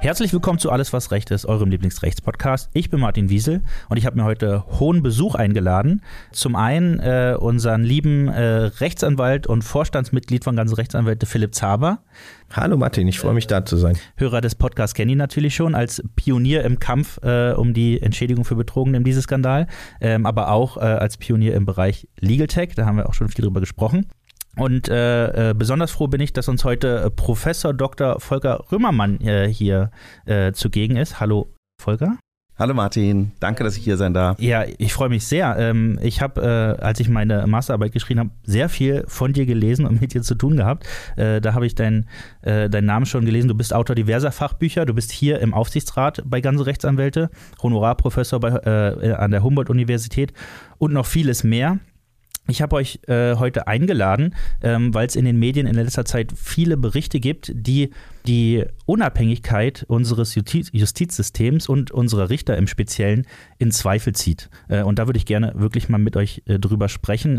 Herzlich 0.00 0.32
willkommen 0.32 0.60
zu 0.60 0.70
Alles, 0.70 0.92
was 0.92 1.10
Recht 1.10 1.32
ist, 1.32 1.44
eurem 1.44 1.70
Lieblingsrechtspodcast. 1.70 2.70
Ich 2.72 2.88
bin 2.88 3.00
Martin 3.00 3.30
Wiesel 3.30 3.62
und 3.88 3.96
ich 3.96 4.06
habe 4.06 4.16
mir 4.16 4.22
heute 4.22 4.64
hohen 4.78 5.02
Besuch 5.02 5.34
eingeladen. 5.34 6.02
Zum 6.30 6.54
einen 6.54 7.00
äh, 7.00 7.36
unseren 7.36 7.82
lieben 7.82 8.28
äh, 8.28 8.40
Rechtsanwalt 8.78 9.48
und 9.48 9.62
Vorstandsmitglied 9.62 10.44
von 10.44 10.54
Ganze 10.54 10.78
Rechtsanwälte 10.78 11.26
Philipp 11.26 11.52
Zaber. 11.52 11.98
Hallo 12.52 12.76
Martin, 12.76 13.08
ich 13.08 13.18
freue 13.18 13.34
mich 13.34 13.48
da 13.48 13.64
zu 13.64 13.76
sein. 13.76 13.98
Hörer 14.16 14.40
des 14.40 14.54
Podcasts 14.54 14.94
kennen 14.94 15.10
ihn 15.10 15.18
natürlich 15.18 15.56
schon 15.56 15.74
als 15.74 16.00
Pionier 16.14 16.62
im 16.62 16.78
Kampf 16.78 17.18
äh, 17.24 17.50
um 17.54 17.74
die 17.74 18.00
Entschädigung 18.00 18.44
für 18.44 18.54
Betrogen 18.54 18.94
im 18.94 19.02
diesem 19.02 19.22
Skandal, 19.22 19.66
ähm, 20.00 20.26
aber 20.26 20.52
auch 20.52 20.76
äh, 20.76 20.80
als 20.80 21.16
Pionier 21.16 21.54
im 21.54 21.66
Bereich 21.66 22.06
Legal 22.20 22.46
Tech. 22.46 22.70
Da 22.76 22.86
haben 22.86 22.98
wir 22.98 23.08
auch 23.08 23.14
schon 23.14 23.30
viel 23.30 23.44
drüber 23.44 23.58
gesprochen. 23.58 24.06
Und 24.58 24.88
äh, 24.88 25.50
äh, 25.50 25.54
besonders 25.54 25.90
froh 25.90 26.08
bin 26.08 26.20
ich, 26.20 26.32
dass 26.32 26.48
uns 26.48 26.64
heute 26.64 27.04
äh, 27.04 27.10
Professor 27.10 27.72
Dr. 27.72 28.20
Volker 28.20 28.64
Römermann 28.72 29.20
äh, 29.20 29.48
hier 29.48 29.90
äh, 30.26 30.52
zugegen 30.52 30.96
ist. 30.96 31.20
Hallo, 31.20 31.54
Volker. 31.80 32.18
Hallo 32.58 32.74
Martin, 32.74 33.30
danke, 33.38 33.62
dass 33.62 33.76
ich 33.76 33.84
hier 33.84 33.96
sein 33.96 34.14
darf. 34.14 34.40
Ja, 34.40 34.64
ich 34.78 34.92
freue 34.92 35.10
mich 35.10 35.24
sehr. 35.24 35.56
Ähm, 35.56 35.96
ich 36.02 36.20
habe, 36.20 36.76
äh, 36.80 36.82
als 36.82 36.98
ich 36.98 37.08
meine 37.08 37.46
Masterarbeit 37.46 37.92
geschrieben 37.92 38.18
habe, 38.18 38.30
sehr 38.42 38.68
viel 38.68 39.04
von 39.06 39.32
dir 39.32 39.46
gelesen 39.46 39.86
und 39.86 40.00
mit 40.00 40.12
dir 40.12 40.22
zu 40.22 40.34
tun 40.34 40.56
gehabt. 40.56 40.84
Äh, 41.14 41.40
da 41.40 41.54
habe 41.54 41.66
ich 41.66 41.76
deinen 41.76 42.08
äh, 42.42 42.68
dein 42.68 42.84
Namen 42.84 43.06
schon 43.06 43.24
gelesen. 43.24 43.46
Du 43.46 43.54
bist 43.54 43.72
Autor 43.72 43.94
diverser 43.94 44.32
Fachbücher. 44.32 44.86
Du 44.86 44.94
bist 44.94 45.12
hier 45.12 45.38
im 45.38 45.54
Aufsichtsrat 45.54 46.24
bei 46.26 46.40
Ganze 46.40 46.66
Rechtsanwälte, 46.66 47.30
Honorarprofessor 47.62 48.40
bei, 48.40 48.50
an 49.14 49.30
der 49.30 49.44
Humboldt-Universität 49.44 50.32
und 50.78 50.92
noch 50.92 51.06
vieles 51.06 51.44
mehr. 51.44 51.78
Ich 52.50 52.62
habe 52.62 52.76
euch 52.76 53.00
äh, 53.08 53.36
heute 53.36 53.66
eingeladen, 53.66 54.34
ähm, 54.62 54.94
weil 54.94 55.06
es 55.06 55.16
in 55.16 55.26
den 55.26 55.38
Medien 55.38 55.66
in 55.66 55.74
letzter 55.74 56.06
Zeit 56.06 56.32
viele 56.34 56.78
Berichte 56.78 57.20
gibt, 57.20 57.52
die 57.54 57.90
die 58.26 58.64
Unabhängigkeit 58.86 59.84
unseres 59.86 60.34
Justiz 60.34 60.70
Justizsystems 60.72 61.68
und 61.68 61.90
unserer 61.90 62.30
Richter 62.30 62.56
im 62.56 62.66
Speziellen 62.66 63.26
in 63.58 63.70
Zweifel 63.70 64.14
zieht. 64.14 64.48
Äh, 64.68 64.82
und 64.82 64.98
da 64.98 65.06
würde 65.06 65.18
ich 65.18 65.26
gerne 65.26 65.52
wirklich 65.56 65.90
mal 65.90 65.98
mit 65.98 66.16
euch 66.16 66.42
äh, 66.46 66.58
drüber 66.58 66.88
sprechen. 66.88 67.38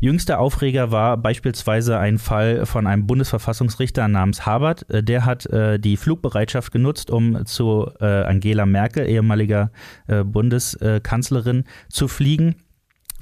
Jüngster 0.00 0.38
Aufreger 0.38 0.90
war 0.90 1.16
beispielsweise 1.16 1.98
ein 1.98 2.18
Fall 2.18 2.66
von 2.66 2.86
einem 2.86 3.06
Bundesverfassungsrichter 3.06 4.08
namens 4.08 4.44
Habert. 4.44 4.90
Äh, 4.90 5.02
der 5.02 5.24
hat 5.24 5.46
äh, 5.46 5.78
die 5.78 5.96
Flugbereitschaft 5.96 6.70
genutzt, 6.70 7.10
um 7.10 7.46
zu 7.46 7.90
äh, 7.98 8.04
Angela 8.04 8.66
Merkel, 8.66 9.08
ehemaliger 9.08 9.70
äh, 10.06 10.22
Bundeskanzlerin, 10.22 11.64
zu 11.88 12.08
fliegen 12.08 12.56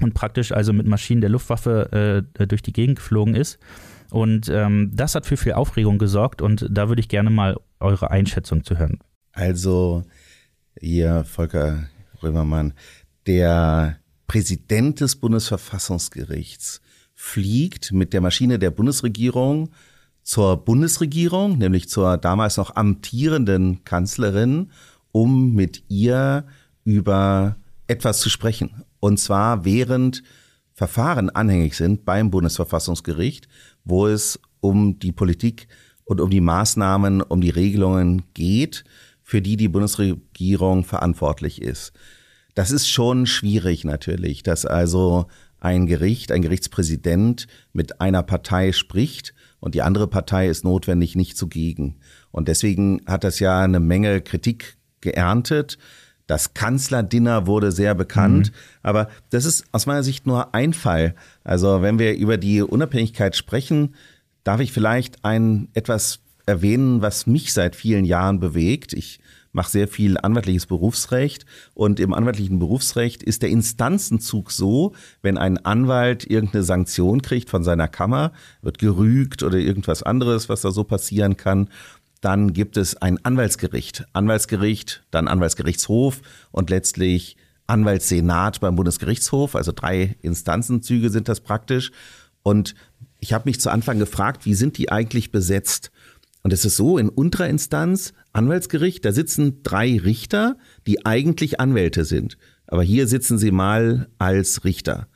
und 0.01 0.13
praktisch 0.13 0.51
also 0.51 0.73
mit 0.73 0.87
Maschinen 0.87 1.21
der 1.21 1.29
Luftwaffe 1.29 2.25
äh, 2.37 2.47
durch 2.47 2.61
die 2.61 2.73
Gegend 2.73 2.97
geflogen 2.97 3.35
ist. 3.35 3.59
Und 4.09 4.49
ähm, 4.49 4.91
das 4.93 5.15
hat 5.15 5.25
für 5.25 5.37
viel 5.37 5.53
Aufregung 5.53 5.97
gesorgt 5.97 6.41
und 6.41 6.67
da 6.69 6.87
würde 6.87 6.99
ich 6.99 7.09
gerne 7.09 7.29
mal 7.29 7.57
eure 7.79 8.11
Einschätzung 8.11 8.63
zu 8.63 8.77
hören. 8.77 8.99
Also, 9.31 10.03
ihr 10.79 11.23
Volker 11.23 11.89
Römermann, 12.21 12.73
der 13.25 13.97
Präsident 14.27 15.01
des 15.01 15.15
Bundesverfassungsgerichts 15.15 16.81
fliegt 17.15 17.91
mit 17.91 18.13
der 18.13 18.21
Maschine 18.21 18.59
der 18.59 18.71
Bundesregierung 18.71 19.69
zur 20.23 20.63
Bundesregierung, 20.63 21.57
nämlich 21.57 21.89
zur 21.89 22.17
damals 22.17 22.57
noch 22.57 22.75
amtierenden 22.75 23.83
Kanzlerin, 23.83 24.71
um 25.11 25.53
mit 25.53 25.83
ihr 25.89 26.45
über 26.85 27.57
etwas 27.87 28.19
zu 28.19 28.29
sprechen. 28.29 28.83
Und 29.03 29.19
zwar 29.19 29.65
während 29.65 30.23
Verfahren 30.71 31.29
anhängig 31.29 31.75
sind 31.75 32.05
beim 32.05 32.31
Bundesverfassungsgericht, 32.31 33.49
wo 33.83 34.07
es 34.07 34.39
um 34.61 34.97
die 34.97 35.11
Politik 35.11 35.67
und 36.05 36.21
um 36.21 36.29
die 36.29 36.39
Maßnahmen, 36.39 37.21
um 37.21 37.41
die 37.41 37.49
Regelungen 37.49 38.21
geht, 38.33 38.85
für 39.21 39.41
die 39.41 39.57
die 39.57 39.67
Bundesregierung 39.67 40.85
verantwortlich 40.85 41.61
ist. 41.61 41.91
Das 42.55 42.71
ist 42.71 42.87
schon 42.87 43.25
schwierig 43.25 43.83
natürlich, 43.83 44.41
dass 44.41 44.65
also 44.65 45.25
ein 45.59 45.85
Gericht, 45.85 46.31
ein 46.31 46.41
Gerichtspräsident 46.41 47.47
mit 47.73 47.99
einer 47.99 48.23
Partei 48.23 48.71
spricht 48.71 49.33
und 49.59 49.75
die 49.75 49.81
andere 49.81 50.07
Partei 50.07 50.47
ist 50.47 50.63
notwendig 50.63 51.17
nicht 51.17 51.35
zugegen. 51.35 51.97
Und 52.31 52.47
deswegen 52.47 53.01
hat 53.05 53.25
das 53.25 53.39
ja 53.39 53.59
eine 53.59 53.81
Menge 53.81 54.21
Kritik 54.21 54.77
geerntet. 55.01 55.77
Das 56.27 56.53
Kanzlerdinner 56.53 57.47
wurde 57.47 57.71
sehr 57.71 57.95
bekannt, 57.95 58.51
mhm. 58.51 58.55
aber 58.81 59.09
das 59.29 59.45
ist 59.45 59.65
aus 59.71 59.85
meiner 59.85 60.03
Sicht 60.03 60.25
nur 60.25 60.55
ein 60.55 60.73
Fall. 60.73 61.15
Also 61.43 61.81
wenn 61.81 61.99
wir 61.99 62.15
über 62.15 62.37
die 62.37 62.61
Unabhängigkeit 62.61 63.35
sprechen, 63.35 63.95
darf 64.43 64.61
ich 64.61 64.71
vielleicht 64.71 65.23
ein 65.25 65.67
etwas 65.73 66.19
erwähnen, 66.45 67.01
was 67.01 67.27
mich 67.27 67.53
seit 67.53 67.75
vielen 67.75 68.05
Jahren 68.05 68.39
bewegt. 68.39 68.93
Ich 68.93 69.19
mache 69.53 69.69
sehr 69.69 69.87
viel 69.87 70.17
anwaltliches 70.17 70.65
Berufsrecht 70.65 71.45
und 71.73 71.99
im 71.99 72.13
anwaltlichen 72.13 72.59
Berufsrecht 72.59 73.21
ist 73.21 73.43
der 73.43 73.49
Instanzenzug 73.49 74.51
so, 74.51 74.93
wenn 75.21 75.37
ein 75.37 75.63
Anwalt 75.63 76.25
irgendeine 76.25 76.63
Sanktion 76.63 77.21
kriegt 77.21 77.49
von 77.49 77.63
seiner 77.63 77.87
Kammer, 77.87 78.33
wird 78.61 78.79
gerügt 78.79 79.43
oder 79.43 79.57
irgendwas 79.57 80.03
anderes, 80.03 80.49
was 80.49 80.61
da 80.61 80.71
so 80.71 80.83
passieren 80.83 81.37
kann, 81.37 81.69
dann 82.23 82.53
gibt 82.53 82.77
es 82.77 82.95
ein 82.95 83.23
Anwaltsgericht. 83.25 84.05
Anwaltsgericht, 84.13 85.03
dann 85.11 85.27
Anwaltsgerichtshof 85.27 86.21
und 86.51 86.69
letztlich 86.69 87.35
Anwaltssenat 87.67 88.61
beim 88.61 88.77
Bundesgerichtshof. 88.77 89.57
Also 89.57 89.73
drei 89.75 90.15
Instanzenzüge 90.21 91.09
sind 91.09 91.27
das 91.27 91.41
praktisch. 91.41 91.91
Und 92.41 92.75
ich 93.19 93.33
habe 93.33 93.49
mich 93.49 93.59
zu 93.59 93.69
Anfang 93.69 93.99
gefragt, 93.99 94.45
wie 94.45 94.53
sind 94.53 94.77
die 94.77 94.89
eigentlich 94.89 95.31
besetzt? 95.31 95.91
Und 96.43 96.53
es 96.53 96.63
ist 96.63 96.77
so, 96.77 96.97
in 96.97 97.09
unterer 97.09 97.49
Instanz, 97.49 98.13
Anwaltsgericht, 98.31 99.03
da 99.03 99.11
sitzen 99.11 99.61
drei 99.61 99.97
Richter, 99.97 100.57
die 100.87 101.05
eigentlich 101.05 101.59
Anwälte 101.59 102.05
sind. 102.05 102.37
Aber 102.67 102.83
hier 102.83 103.07
sitzen 103.07 103.37
sie 103.37 103.51
mal 103.51 104.07
als 104.17 104.63
Richter. 104.63 105.07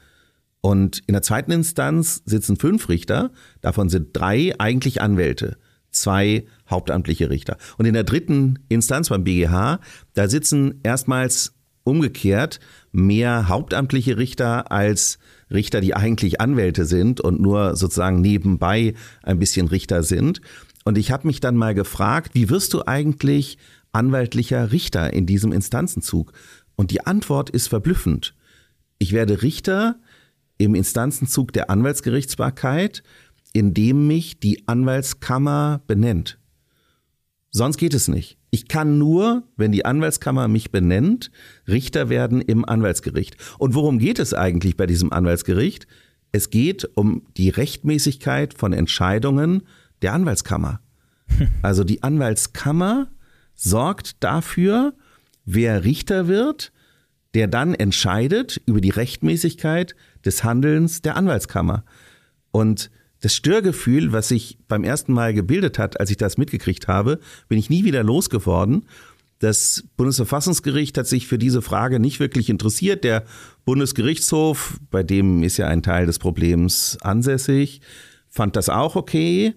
Und 0.59 1.03
in 1.07 1.13
der 1.13 1.21
zweiten 1.21 1.51
Instanz 1.51 2.21
sitzen 2.25 2.57
fünf 2.57 2.89
Richter, 2.89 3.31
davon 3.61 3.87
sind 3.87 4.09
drei 4.11 4.59
eigentlich 4.59 5.01
Anwälte 5.01 5.55
zwei 5.97 6.45
hauptamtliche 6.69 7.29
Richter. 7.29 7.57
Und 7.77 7.85
in 7.85 7.93
der 7.93 8.03
dritten 8.03 8.59
Instanz 8.69 9.09
beim 9.09 9.23
BGH, 9.23 9.79
da 10.13 10.27
sitzen 10.27 10.79
erstmals 10.83 11.53
umgekehrt 11.83 12.59
mehr 12.91 13.47
hauptamtliche 13.47 14.17
Richter 14.17 14.71
als 14.71 15.19
Richter, 15.49 15.79
die 15.79 15.95
eigentlich 15.95 16.41
Anwälte 16.41 16.85
sind 16.85 17.21
und 17.21 17.39
nur 17.39 17.75
sozusagen 17.75 18.19
nebenbei 18.19 18.93
ein 19.23 19.39
bisschen 19.39 19.67
Richter 19.67 20.03
sind. 20.03 20.41
Und 20.83 20.97
ich 20.97 21.11
habe 21.11 21.27
mich 21.27 21.39
dann 21.39 21.55
mal 21.55 21.73
gefragt, 21.73 22.31
wie 22.33 22.49
wirst 22.49 22.73
du 22.73 22.85
eigentlich 22.85 23.57
anwaltlicher 23.91 24.71
Richter 24.71 25.13
in 25.13 25.25
diesem 25.25 25.51
Instanzenzug? 25.51 26.33
Und 26.75 26.91
die 26.91 27.05
Antwort 27.05 27.49
ist 27.49 27.67
verblüffend. 27.67 28.35
Ich 28.99 29.13
werde 29.13 29.41
Richter 29.41 29.99
im 30.57 30.75
Instanzenzug 30.75 31.53
der 31.53 31.69
Anwaltsgerichtsbarkeit, 31.69 33.03
indem 33.53 34.07
mich 34.07 34.39
die 34.39 34.67
Anwaltskammer 34.67 35.81
benennt. 35.87 36.39
Sonst 37.49 37.77
geht 37.77 37.93
es 37.93 38.07
nicht. 38.07 38.37
Ich 38.49 38.67
kann 38.67 38.97
nur, 38.97 39.43
wenn 39.55 39.71
die 39.71 39.85
Anwaltskammer 39.85 40.47
mich 40.47 40.71
benennt, 40.71 41.31
Richter 41.67 42.09
werden 42.09 42.41
im 42.41 42.65
Anwaltsgericht. 42.65 43.37
Und 43.57 43.73
worum 43.73 43.99
geht 43.99 44.19
es 44.19 44.33
eigentlich 44.33 44.77
bei 44.77 44.85
diesem 44.85 45.11
Anwaltsgericht? 45.13 45.87
Es 46.31 46.49
geht 46.49 46.89
um 46.95 47.23
die 47.37 47.49
Rechtmäßigkeit 47.49 48.53
von 48.53 48.73
Entscheidungen 48.73 49.63
der 50.01 50.13
Anwaltskammer. 50.13 50.81
Also 51.61 51.83
die 51.83 52.03
Anwaltskammer 52.03 53.09
sorgt 53.53 54.23
dafür, 54.23 54.93
wer 55.45 55.83
Richter 55.83 56.27
wird, 56.27 56.71
der 57.33 57.47
dann 57.47 57.73
entscheidet 57.73 58.61
über 58.65 58.81
die 58.81 58.89
Rechtmäßigkeit 58.89 59.95
des 60.25 60.43
Handelns 60.43 61.01
der 61.01 61.17
Anwaltskammer. 61.17 61.83
Und 62.51 62.89
das 63.21 63.33
Störgefühl, 63.33 64.11
was 64.11 64.27
sich 64.27 64.57
beim 64.67 64.83
ersten 64.83 65.13
Mal 65.13 65.33
gebildet 65.33 65.79
hat, 65.79 65.99
als 65.99 66.09
ich 66.09 66.17
das 66.17 66.37
mitgekriegt 66.37 66.87
habe, 66.87 67.19
bin 67.47 67.57
ich 67.57 67.69
nie 67.69 67.83
wieder 67.83 68.03
losgeworden. 68.03 68.85
Das 69.39 69.83
Bundesverfassungsgericht 69.97 70.97
hat 70.97 71.07
sich 71.07 71.27
für 71.27 71.37
diese 71.37 71.61
Frage 71.61 71.99
nicht 71.99 72.19
wirklich 72.19 72.49
interessiert. 72.49 73.03
Der 73.03 73.23
Bundesgerichtshof, 73.65 74.79
bei 74.89 75.03
dem 75.03 75.43
ist 75.43 75.57
ja 75.57 75.67
ein 75.67 75.83
Teil 75.83 76.05
des 76.05 76.19
Problems 76.19 76.97
ansässig, 77.01 77.81
fand 78.29 78.55
das 78.55 78.69
auch 78.69 78.95
okay. 78.95 79.55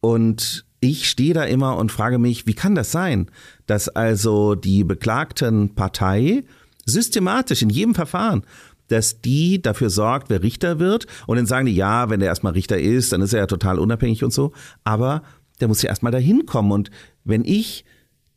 Und 0.00 0.64
ich 0.80 1.08
stehe 1.08 1.34
da 1.34 1.44
immer 1.44 1.76
und 1.76 1.90
frage 1.90 2.18
mich, 2.18 2.46
wie 2.46 2.54
kann 2.54 2.76
das 2.76 2.92
sein, 2.92 3.30
dass 3.66 3.88
also 3.88 4.54
die 4.54 4.84
beklagten 4.84 5.74
Partei 5.74 6.44
systematisch 6.86 7.62
in 7.62 7.70
jedem 7.70 7.94
Verfahren 7.94 8.44
dass 8.88 9.20
die 9.20 9.62
dafür 9.62 9.90
sorgt, 9.90 10.30
wer 10.30 10.42
Richter 10.42 10.78
wird. 10.78 11.06
Und 11.26 11.36
dann 11.36 11.46
sagen 11.46 11.66
die, 11.66 11.74
ja, 11.74 12.10
wenn 12.10 12.20
der 12.20 12.28
erstmal 12.28 12.54
Richter 12.54 12.78
ist, 12.78 13.12
dann 13.12 13.22
ist 13.22 13.32
er 13.32 13.40
ja 13.40 13.46
total 13.46 13.78
unabhängig 13.78 14.24
und 14.24 14.32
so. 14.32 14.52
Aber 14.84 15.22
der 15.60 15.68
muss 15.68 15.82
ja 15.82 15.90
erstmal 15.90 16.12
dahin 16.12 16.46
kommen. 16.46 16.72
Und 16.72 16.90
wenn 17.24 17.44
ich 17.44 17.84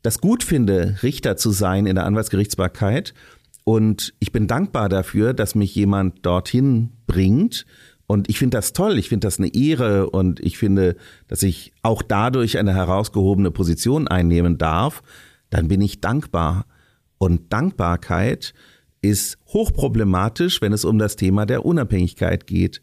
das 0.02 0.20
gut 0.20 0.44
finde, 0.44 0.98
Richter 1.04 1.38
zu 1.38 1.52
sein 1.52 1.86
in 1.86 1.96
der 1.96 2.06
Anwaltsgerichtsbarkeit. 2.06 3.14
Und 3.64 4.14
ich 4.20 4.32
bin 4.32 4.48
dankbar 4.48 4.90
dafür, 4.90 5.34
dass 5.34 5.56
mich 5.56 5.76
jemand 5.76 6.26
dorthin 6.26 6.92
bringt. 7.06 7.66
Und 8.08 8.30
ich 8.30 8.40
finde 8.40 8.58
das 8.58 8.74
toll, 8.74 8.98
ich 8.98 9.10
finde 9.10 9.28
das 9.28 9.38
eine 9.38 9.54
Ehre 9.54 10.10
und 10.10 10.40
ich 10.42 10.58
finde, 10.58 10.98
dass 11.28 11.44
ich 11.44 11.72
auch 11.82 12.02
dadurch 12.02 12.58
eine 12.58 12.74
herausgehobene 12.74 13.52
Position 13.52 14.08
einnehmen 14.08 14.58
darf. 14.58 15.02
Dann 15.50 15.68
bin 15.68 15.82
ich 15.82 16.02
dankbar. 16.02 16.66
Und 17.18 17.54
Dankbarkeit 17.54 18.54
ist 19.02 19.38
hochproblematisch, 19.48 20.62
wenn 20.62 20.74
es 20.74 20.86
um 20.86 21.00
das 21.00 21.16
Thema 21.16 21.46
der 21.46 21.66
Unabhängigkeit 21.66 22.46
geht. 22.48 22.82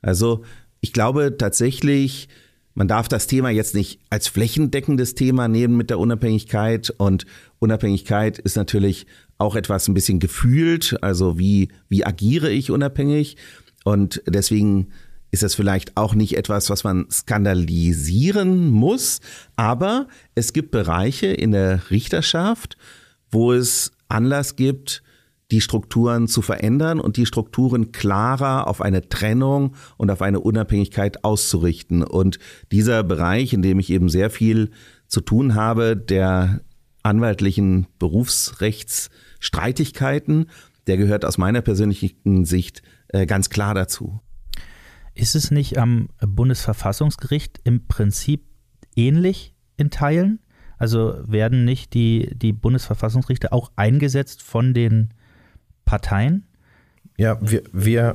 Also 0.00 0.44
ich 0.80 0.92
glaube 0.92 1.36
tatsächlich, 1.36 2.28
man 2.74 2.88
darf 2.88 3.08
das 3.08 3.26
Thema 3.26 3.50
jetzt 3.50 3.74
nicht 3.74 4.00
als 4.08 4.28
flächendeckendes 4.28 5.14
Thema 5.14 5.48
nehmen 5.48 5.76
mit 5.76 5.90
der 5.90 5.98
Unabhängigkeit. 5.98 6.90
Und 6.96 7.26
Unabhängigkeit 7.58 8.38
ist 8.38 8.56
natürlich 8.56 9.06
auch 9.36 9.56
etwas 9.56 9.88
ein 9.88 9.94
bisschen 9.94 10.20
gefühlt. 10.20 10.96
Also 11.02 11.38
wie, 11.38 11.70
wie 11.88 12.06
agiere 12.06 12.50
ich 12.50 12.70
unabhängig? 12.70 13.36
Und 13.84 14.22
deswegen 14.26 14.90
ist 15.30 15.42
das 15.42 15.54
vielleicht 15.54 15.96
auch 15.96 16.14
nicht 16.14 16.36
etwas, 16.36 16.70
was 16.70 16.84
man 16.84 17.10
skandalisieren 17.10 18.68
muss. 18.68 19.20
Aber 19.56 20.06
es 20.34 20.52
gibt 20.52 20.70
Bereiche 20.70 21.26
in 21.26 21.50
der 21.50 21.90
Richterschaft, 21.90 22.76
wo 23.30 23.52
es 23.52 23.90
Anlass 24.08 24.56
gibt, 24.56 25.02
die 25.50 25.62
Strukturen 25.62 26.28
zu 26.28 26.42
verändern 26.42 27.00
und 27.00 27.16
die 27.16 27.26
Strukturen 27.26 27.90
klarer 27.92 28.66
auf 28.66 28.82
eine 28.82 29.08
Trennung 29.08 29.76
und 29.96 30.10
auf 30.10 30.20
eine 30.20 30.40
Unabhängigkeit 30.40 31.24
auszurichten. 31.24 32.02
Und 32.02 32.38
dieser 32.70 33.02
Bereich, 33.02 33.54
in 33.54 33.62
dem 33.62 33.78
ich 33.78 33.88
eben 33.90 34.10
sehr 34.10 34.28
viel 34.30 34.70
zu 35.06 35.22
tun 35.22 35.54
habe, 35.54 35.96
der 35.96 36.60
anwaltlichen 37.02 37.86
Berufsrechtsstreitigkeiten, 37.98 40.50
der 40.86 40.98
gehört 40.98 41.24
aus 41.24 41.38
meiner 41.38 41.62
persönlichen 41.62 42.44
Sicht 42.44 42.82
äh, 43.08 43.26
ganz 43.26 43.50
klar 43.50 43.74
dazu. 43.74 44.20
Ist 45.14 45.34
es 45.34 45.50
nicht 45.50 45.78
am 45.78 46.10
Bundesverfassungsgericht 46.20 47.58
im 47.64 47.88
Prinzip 47.88 48.44
ähnlich 48.94 49.56
in 49.76 49.90
Teilen? 49.90 50.38
Also 50.76 51.16
werden 51.26 51.64
nicht 51.64 51.92
die, 51.94 52.30
die 52.36 52.52
Bundesverfassungsrichter 52.52 53.52
auch 53.52 53.72
eingesetzt 53.74 54.42
von 54.42 54.74
den 54.74 55.12
Parteien? 55.88 56.44
Ja, 57.16 57.38
wir, 57.40 57.62
wir, 57.72 58.14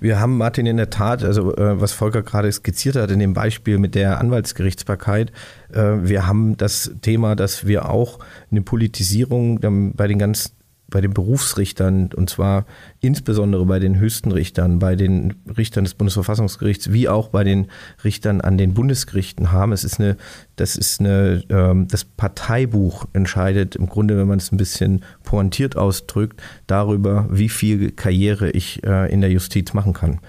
wir 0.00 0.18
haben 0.18 0.36
Martin 0.38 0.66
in 0.66 0.78
der 0.78 0.90
Tat, 0.90 1.22
also 1.22 1.54
äh, 1.54 1.80
was 1.80 1.92
Volker 1.92 2.22
gerade 2.22 2.50
skizziert 2.50 2.96
hat 2.96 3.10
in 3.10 3.20
dem 3.20 3.34
Beispiel 3.34 3.78
mit 3.78 3.94
der 3.94 4.18
Anwaltsgerichtsbarkeit, 4.18 5.30
äh, 5.72 5.98
wir 6.00 6.26
haben 6.26 6.56
das 6.56 6.90
Thema, 7.02 7.36
dass 7.36 7.66
wir 7.66 7.88
auch 7.88 8.18
eine 8.50 8.62
Politisierung 8.62 9.60
ähm, 9.62 9.92
bei 9.94 10.08
den 10.08 10.18
ganz 10.18 10.54
bei 10.90 11.00
den 11.00 11.14
Berufsrichtern 11.14 12.10
und 12.14 12.28
zwar 12.28 12.66
insbesondere 13.00 13.64
bei 13.64 13.78
den 13.78 13.98
höchsten 13.98 14.32
Richtern, 14.32 14.78
bei 14.78 14.96
den 14.96 15.34
Richtern 15.56 15.84
des 15.84 15.94
Bundesverfassungsgerichts 15.94 16.92
wie 16.92 17.08
auch 17.08 17.28
bei 17.28 17.44
den 17.44 17.68
Richtern 18.04 18.40
an 18.40 18.58
den 18.58 18.74
Bundesgerichten 18.74 19.52
haben. 19.52 19.72
Es 19.72 19.84
ist 19.84 20.00
eine, 20.00 20.16
das 20.56 20.76
ist 20.76 21.00
eine, 21.00 21.42
ähm, 21.48 21.88
das 21.88 22.04
Parteibuch 22.04 23.06
entscheidet 23.12 23.76
im 23.76 23.86
Grunde, 23.86 24.16
wenn 24.18 24.28
man 24.28 24.38
es 24.38 24.52
ein 24.52 24.56
bisschen 24.56 25.04
pointiert 25.22 25.76
ausdrückt, 25.76 26.42
darüber, 26.66 27.26
wie 27.30 27.48
viel 27.48 27.92
Karriere 27.92 28.50
ich 28.50 28.84
äh, 28.84 29.12
in 29.12 29.20
der 29.20 29.30
Justiz 29.30 29.72
machen 29.72 29.92
kann. 29.92 30.20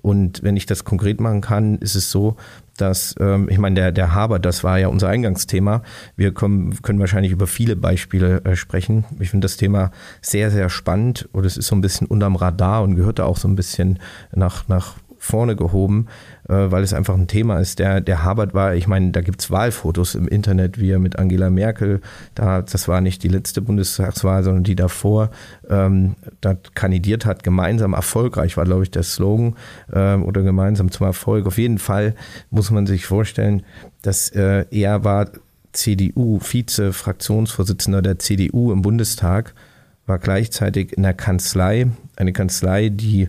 Und 0.00 0.42
wenn 0.42 0.56
ich 0.56 0.66
das 0.66 0.84
konkret 0.84 1.20
machen 1.20 1.40
kann, 1.40 1.76
ist 1.78 1.94
es 1.94 2.10
so, 2.10 2.36
dass, 2.80 3.14
ähm, 3.20 3.48
ich 3.50 3.58
meine, 3.58 3.74
der, 3.74 3.92
der 3.92 4.14
Haber, 4.14 4.38
das 4.38 4.64
war 4.64 4.78
ja 4.78 4.88
unser 4.88 5.08
Eingangsthema. 5.08 5.82
Wir 6.16 6.32
kommen, 6.32 6.80
können 6.82 7.00
wahrscheinlich 7.00 7.32
über 7.32 7.46
viele 7.46 7.76
Beispiele 7.76 8.44
äh, 8.44 8.56
sprechen. 8.56 9.04
Ich 9.20 9.30
finde 9.30 9.44
das 9.44 9.56
Thema 9.56 9.90
sehr, 10.22 10.50
sehr 10.50 10.70
spannend 10.70 11.28
und 11.32 11.44
es 11.44 11.56
ist 11.56 11.66
so 11.66 11.76
ein 11.76 11.80
bisschen 11.80 12.06
unterm 12.06 12.36
Radar 12.36 12.82
und 12.82 12.96
gehört 12.96 13.18
da 13.18 13.24
auch 13.24 13.36
so 13.36 13.48
ein 13.48 13.56
bisschen 13.56 13.98
nach, 14.32 14.68
nach 14.68 14.94
vorne 15.18 15.56
gehoben, 15.56 16.06
weil 16.54 16.82
es 16.82 16.94
einfach 16.94 17.14
ein 17.14 17.28
Thema 17.28 17.58
ist. 17.58 17.78
Der, 17.78 18.00
der 18.00 18.24
Habert 18.24 18.54
war, 18.54 18.74
ich 18.74 18.86
meine, 18.88 19.10
da 19.10 19.20
gibt 19.20 19.42
es 19.42 19.50
Wahlfotos 19.50 20.14
im 20.14 20.26
Internet, 20.26 20.80
wie 20.80 20.90
er 20.90 20.98
mit 20.98 21.18
Angela 21.18 21.50
Merkel, 21.50 22.00
da, 22.34 22.62
das 22.62 22.88
war 22.88 23.00
nicht 23.00 23.22
die 23.22 23.28
letzte 23.28 23.60
Bundestagswahl, 23.60 24.42
sondern 24.42 24.64
die 24.64 24.74
davor, 24.74 25.30
ähm, 25.68 26.14
da 26.40 26.56
kandidiert 26.74 27.26
hat, 27.26 27.42
gemeinsam 27.42 27.92
erfolgreich, 27.92 28.56
war, 28.56 28.64
glaube 28.64 28.84
ich, 28.84 28.90
der 28.90 29.02
Slogan, 29.02 29.56
ähm, 29.92 30.24
oder 30.24 30.42
gemeinsam 30.42 30.90
zum 30.90 31.06
Erfolg. 31.06 31.46
Auf 31.46 31.58
jeden 31.58 31.78
Fall 31.78 32.14
muss 32.50 32.70
man 32.70 32.86
sich 32.86 33.06
vorstellen, 33.06 33.62
dass 34.02 34.30
äh, 34.30 34.64
er 34.70 35.04
war 35.04 35.28
CDU, 35.72 36.40
Vize-Fraktionsvorsitzender 36.40 38.02
der 38.02 38.18
CDU 38.18 38.72
im 38.72 38.82
Bundestag, 38.82 39.54
war 40.06 40.18
gleichzeitig 40.18 40.94
in 40.94 41.02
der 41.02 41.14
Kanzlei, 41.14 41.88
eine 42.16 42.32
Kanzlei, 42.32 42.88
die 42.88 43.28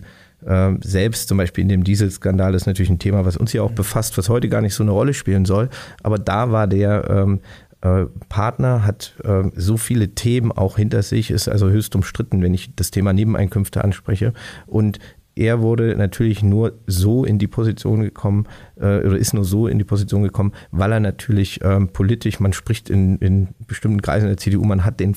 selbst 0.80 1.28
zum 1.28 1.38
Beispiel 1.38 1.62
in 1.62 1.68
dem 1.68 1.84
Dieselskandal 1.84 2.54
ist 2.54 2.66
natürlich 2.66 2.90
ein 2.90 2.98
Thema, 2.98 3.26
was 3.26 3.36
uns 3.36 3.52
ja 3.52 3.62
auch 3.62 3.72
befasst, 3.72 4.16
was 4.16 4.28
heute 4.28 4.48
gar 4.48 4.62
nicht 4.62 4.74
so 4.74 4.82
eine 4.82 4.92
Rolle 4.92 5.12
spielen 5.12 5.44
soll. 5.44 5.68
Aber 6.02 6.18
da 6.18 6.50
war 6.50 6.66
der 6.66 7.08
ähm, 7.10 7.40
äh, 7.82 8.06
Partner, 8.28 8.84
hat 8.84 9.14
äh, 9.24 9.44
so 9.54 9.76
viele 9.76 10.14
Themen 10.14 10.52
auch 10.52 10.76
hinter 10.76 11.02
sich, 11.02 11.30
ist 11.30 11.48
also 11.48 11.70
höchst 11.70 11.94
umstritten, 11.94 12.42
wenn 12.42 12.52
ich 12.52 12.74
das 12.74 12.90
Thema 12.90 13.12
Nebeneinkünfte 13.12 13.82
anspreche. 13.82 14.34
Und 14.66 14.98
er 15.34 15.62
wurde 15.62 15.96
natürlich 15.96 16.42
nur 16.42 16.74
so 16.86 17.24
in 17.24 17.38
die 17.38 17.46
Position 17.46 18.02
gekommen, 18.02 18.46
äh, 18.76 18.98
oder 18.98 19.16
ist 19.16 19.32
nur 19.32 19.44
so 19.44 19.66
in 19.66 19.78
die 19.78 19.84
Position 19.84 20.22
gekommen, 20.22 20.52
weil 20.70 20.92
er 20.92 21.00
natürlich 21.00 21.60
ähm, 21.62 21.88
politisch, 21.88 22.38
man 22.40 22.52
spricht 22.52 22.90
in, 22.90 23.16
in 23.18 23.48
bestimmten 23.66 24.02
Kreisen 24.02 24.26
der 24.26 24.36
CDU, 24.36 24.64
man 24.64 24.84
hat 24.84 25.00
den 25.00 25.14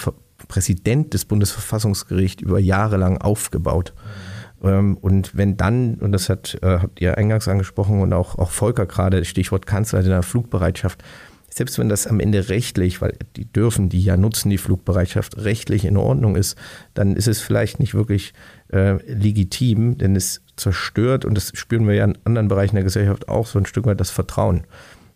Präsident 0.47 1.13
des 1.13 1.25
Bundesverfassungsgerichts 1.25 2.41
über 2.43 2.59
Jahre 2.59 2.95
lang 2.95 3.17
aufgebaut. 3.17 3.93
Mhm 3.95 4.03
ähm, 4.03 4.32
und 4.63 5.35
wenn 5.35 5.57
dann, 5.57 5.95
und 5.95 6.13
das 6.13 6.29
hat, 6.29 6.57
äh, 6.61 6.79
habt 6.79 7.01
ihr 7.01 7.17
eingangs 7.17 7.47
angesprochen 7.47 8.01
und 8.01 8.13
auch, 8.13 8.37
auch 8.37 8.51
Volker 8.51 8.85
gerade, 8.85 9.25
Stichwort 9.25 9.65
Kanzler 9.65 9.99
in 9.99 10.07
der 10.07 10.23
Flugbereitschaft, 10.23 11.03
selbst 11.49 11.77
wenn 11.77 11.89
das 11.89 12.07
am 12.07 12.19
Ende 12.19 12.49
rechtlich, 12.49 13.01
weil 13.01 13.13
die 13.35 13.45
dürfen, 13.45 13.89
die 13.89 14.01
ja 14.01 14.17
nutzen 14.17 14.49
die 14.49 14.57
Flugbereitschaft, 14.57 15.37
rechtlich 15.37 15.85
in 15.85 15.97
Ordnung 15.97 16.35
ist, 16.35 16.57
dann 16.93 17.15
ist 17.15 17.27
es 17.27 17.41
vielleicht 17.41 17.79
nicht 17.79 17.93
wirklich 17.93 18.33
äh, 18.71 18.93
legitim, 19.11 19.97
denn 19.97 20.15
es 20.15 20.41
zerstört, 20.55 21.25
und 21.25 21.35
das 21.35 21.51
spüren 21.53 21.87
wir 21.87 21.95
ja 21.95 22.05
in 22.05 22.17
anderen 22.23 22.47
Bereichen 22.47 22.75
der 22.75 22.83
Gesellschaft 22.83 23.27
auch, 23.29 23.45
so 23.45 23.59
ein 23.59 23.65
Stück 23.65 23.85
weit 23.85 23.99
das 23.99 24.09
Vertrauen. 24.09 24.63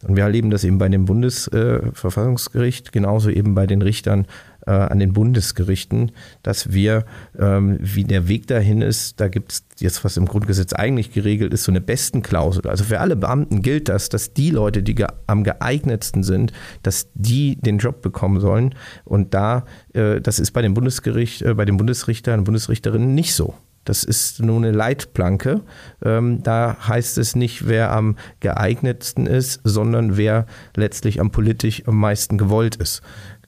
Und 0.05 0.15
wir 0.15 0.23
erleben 0.23 0.51
das 0.51 0.63
eben 0.63 0.77
bei 0.77 0.89
dem 0.89 1.05
Bundesverfassungsgericht, 1.05 2.91
genauso 2.91 3.30
eben 3.30 3.56
bei 3.56 3.66
den 3.66 3.81
Richtern 3.81 4.27
äh, 4.68 4.71
an 4.71 5.00
den 5.00 5.14
Bundesgerichten, 5.14 6.12
dass 6.44 6.71
wir, 6.71 7.06
ähm, 7.40 7.78
wie 7.80 8.04
der 8.04 8.28
Weg 8.28 8.47
dahin 8.47 8.81
ist, 8.81 9.19
da 9.19 9.28
gibt 9.28 9.54
es 9.54 9.66
jetzt, 9.80 10.04
was 10.04 10.18
im 10.18 10.26
Grundgesetz 10.26 10.74
eigentlich 10.74 11.12
geregelt 11.12 11.54
ist, 11.54 11.64
so 11.64 11.71
eine 11.71 11.81
Bestenklausel. 11.81 12.68
Also 12.68 12.83
für 12.83 13.00
alle 13.00 13.16
Beamten 13.16 13.62
gilt 13.62 13.90
das, 13.90 14.09
dass 14.09 14.33
die 14.33 14.52
Leute, 14.52 14.83
die 14.83 14.95
ge 14.95 15.07
am 15.26 15.44
geeignetsten 15.44 16.24
sind, 16.24 16.52
dass 16.83 17.07
die 17.14 17.56
den 17.56 17.78
Job 17.78 18.02
bekommen 18.02 18.42
sollen. 18.42 18.76
Und 19.06 19.33
da, 19.33 19.66
äh, 19.94 20.21
das 20.21 20.40
ist 20.40 20.52
bei 20.52 20.62
dem 20.62 20.74
Bundesgericht, 20.74 21.42
äh, 21.42 21.54
bei 21.54 21.66
den 21.66 21.78
Bundesrichtern 21.78 22.40
und 22.40 22.45
Bundesrichterinnen 22.45 23.16
nicht 23.16 23.33
so. 23.33 23.56
Das 23.88 24.04
ist 24.04 24.42
nur 24.42 24.57
eine 24.57 24.71
Leitplanke. 24.71 25.62
Ähm, 26.04 26.44
da 26.44 26.76
heißt 26.88 27.18
es 27.18 27.38
nicht, 27.38 27.69
wer 27.69 27.92
am 27.94 28.18
geeignetsten 28.42 29.28
ist, 29.28 29.62
sondern 29.64 30.18
wer 30.18 30.45
letztlich 30.76 31.21
am 31.21 31.31
politisch 31.31 31.88
am 31.88 31.97
meisten 31.97 32.38
gewollt 32.38 32.76
ist, 32.76 33.02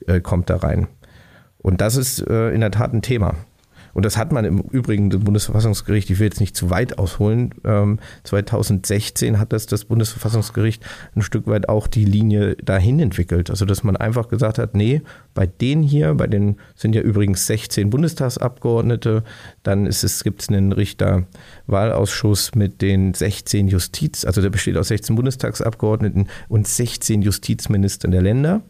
äh, 0.08 0.22
kommt 0.22 0.50
da 0.50 0.56
rein. 0.56 0.88
Und 1.62 1.82
das 1.82 1.96
ist 1.96 2.26
äh, 2.28 2.52
in 2.52 2.62
der 2.62 2.72
Tat 2.72 2.94
ein 2.94 3.02
Thema. 3.02 3.36
Und 3.94 4.06
das 4.06 4.18
hat 4.18 4.32
man 4.32 4.46
im 4.46 4.60
Übrigen 4.60 5.10
dem 5.10 5.24
Bundesverfassungsgericht, 5.24 6.10
ich 6.10 6.20
will 6.20 6.28
jetzt 6.28 6.40
nicht 6.40 6.56
zu 6.56 6.70
weit 6.70 7.00
ausholen, 7.00 7.56
ähm, 7.66 8.00
2016 8.24 9.40
hat 9.40 9.52
das 9.52 9.66
das 9.66 9.86
Bundesverfassungsgericht 9.86 10.84
ein 11.16 11.22
Stück 11.22 11.48
weit 11.48 11.70
auch 11.70 11.88
die 11.88 12.06
Linie 12.06 12.56
dahin 12.58 13.00
entwickelt. 13.00 13.50
Also 13.50 13.66
dass 13.66 13.84
man 13.84 13.98
einfach 13.98 14.30
gesagt 14.30 14.58
hat, 14.58 14.76
nee, 14.76 15.02
bei 15.40 15.48
denen 15.48 15.84
hier, 15.84 16.14
bei 16.16 16.28
den 16.28 16.58
sind 16.76 16.94
ja 16.96 17.02
übrigens 17.02 17.48
16 17.48 17.90
Bundestagsabgeordnete, 17.90 19.24
dann 19.64 19.86
gibt 19.86 20.42
es 20.42 20.50
einen 20.50 20.74
Richterwahlausschuss 20.74 22.56
mit 22.56 22.82
den 22.82 23.14
16 23.14 23.70
Justiz, 23.70 24.26
also 24.26 24.42
der 24.42 24.50
besteht 24.50 24.76
aus 24.76 24.90
16 24.90 25.16
Bundestagsabgeordneten 25.16 26.28
und 26.50 26.68
16 26.68 27.22
Justizministern 27.22 28.12
der 28.12 28.22
Länder 28.22 28.64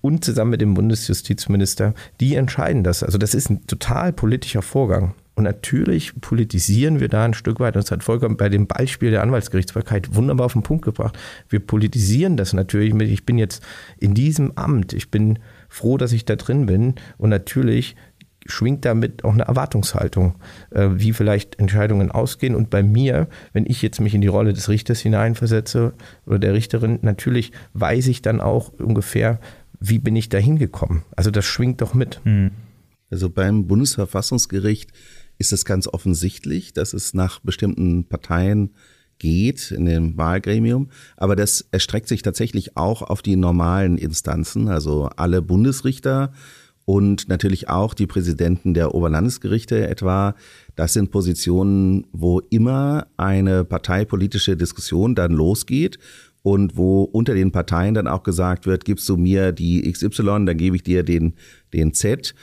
und 0.00 0.24
zusammen 0.24 0.50
mit 0.50 0.60
dem 0.60 0.74
Bundesjustizminister, 0.74 1.94
die 2.18 2.34
entscheiden 2.34 2.82
das. 2.82 3.04
Also 3.04 3.18
das 3.18 3.32
ist 3.32 3.48
ein 3.48 3.64
total 3.68 4.12
politischer 4.12 4.62
Vorgang. 4.62 5.14
Und 5.36 5.44
natürlich 5.44 6.20
politisieren 6.20 6.98
wir 6.98 7.08
da 7.08 7.24
ein 7.24 7.34
Stück 7.34 7.60
weit. 7.60 7.76
Das 7.76 7.90
hat 7.90 8.02
Volker 8.02 8.28
bei 8.30 8.48
dem 8.48 8.66
Beispiel 8.66 9.10
der 9.12 9.22
Anwaltsgerichtsbarkeit 9.22 10.14
wunderbar 10.14 10.46
auf 10.46 10.54
den 10.54 10.62
Punkt 10.62 10.84
gebracht. 10.84 11.16
Wir 11.48 11.60
politisieren 11.60 12.36
das 12.36 12.52
natürlich 12.54 12.94
mit, 12.94 13.10
ich 13.10 13.26
bin 13.26 13.38
jetzt 13.38 13.62
in 13.98 14.14
diesem 14.14 14.56
Amt, 14.56 14.92
ich 14.94 15.10
bin 15.10 15.38
froh, 15.76 15.98
dass 15.98 16.12
ich 16.12 16.24
da 16.24 16.36
drin 16.36 16.66
bin. 16.66 16.94
Und 17.18 17.30
natürlich 17.30 17.96
schwingt 18.46 18.84
damit 18.84 19.24
auch 19.24 19.34
eine 19.34 19.44
Erwartungshaltung, 19.44 20.36
äh, 20.70 20.88
wie 20.92 21.12
vielleicht 21.12 21.58
Entscheidungen 21.58 22.10
ausgehen. 22.10 22.54
Und 22.54 22.70
bei 22.70 22.82
mir, 22.82 23.28
wenn 23.52 23.66
ich 23.66 23.82
jetzt 23.82 24.00
mich 24.00 24.14
in 24.14 24.20
die 24.20 24.26
Rolle 24.26 24.52
des 24.52 24.68
Richters 24.68 25.00
hineinversetze 25.00 25.94
oder 26.24 26.38
der 26.38 26.54
Richterin, 26.54 27.00
natürlich 27.02 27.52
weiß 27.74 28.06
ich 28.06 28.22
dann 28.22 28.40
auch 28.40 28.72
ungefähr, 28.78 29.40
wie 29.80 29.98
bin 29.98 30.16
ich 30.16 30.28
da 30.28 30.38
hingekommen? 30.38 31.02
Also 31.14 31.30
das 31.30 31.44
schwingt 31.44 31.80
doch 31.82 31.92
mit. 31.92 32.20
Hm. 32.24 32.52
Also 33.10 33.28
beim 33.28 33.66
Bundesverfassungsgericht 33.66 34.92
ist 35.38 35.52
es 35.52 35.64
ganz 35.64 35.86
offensichtlich, 35.86 36.72
dass 36.72 36.94
es 36.94 37.12
nach 37.12 37.40
bestimmten 37.40 38.04
Parteien 38.04 38.70
geht 39.18 39.70
in 39.70 39.86
dem 39.86 40.16
Wahlgremium. 40.16 40.88
Aber 41.16 41.36
das 41.36 41.66
erstreckt 41.70 42.08
sich 42.08 42.22
tatsächlich 42.22 42.76
auch 42.76 43.02
auf 43.02 43.22
die 43.22 43.36
normalen 43.36 43.98
Instanzen, 43.98 44.68
also 44.68 45.10
alle 45.16 45.42
Bundesrichter 45.42 46.32
und 46.86 47.28
natürlich 47.28 47.68
auch 47.68 47.94
die 47.94 48.06
Präsidenten 48.06 48.72
der 48.72 48.94
Oberlandesgerichte 48.94 49.88
etwa. 49.88 50.34
Das 50.76 50.92
sind 50.92 51.10
Positionen, 51.10 52.06
wo 52.12 52.40
immer 52.50 53.08
eine 53.16 53.64
parteipolitische 53.64 54.56
Diskussion 54.56 55.14
dann 55.14 55.32
losgeht 55.32 55.98
und 56.42 56.76
wo 56.76 57.02
unter 57.02 57.34
den 57.34 57.50
Parteien 57.50 57.94
dann 57.94 58.06
auch 58.06 58.22
gesagt 58.22 58.66
wird, 58.66 58.84
gibst 58.84 59.08
du 59.08 59.16
mir 59.16 59.50
die 59.50 59.90
XY, 59.90 60.44
dann 60.46 60.56
gebe 60.56 60.76
ich 60.76 60.84
dir 60.84 61.02
den, 61.02 61.34
den 61.72 61.92
Z. 61.92 62.36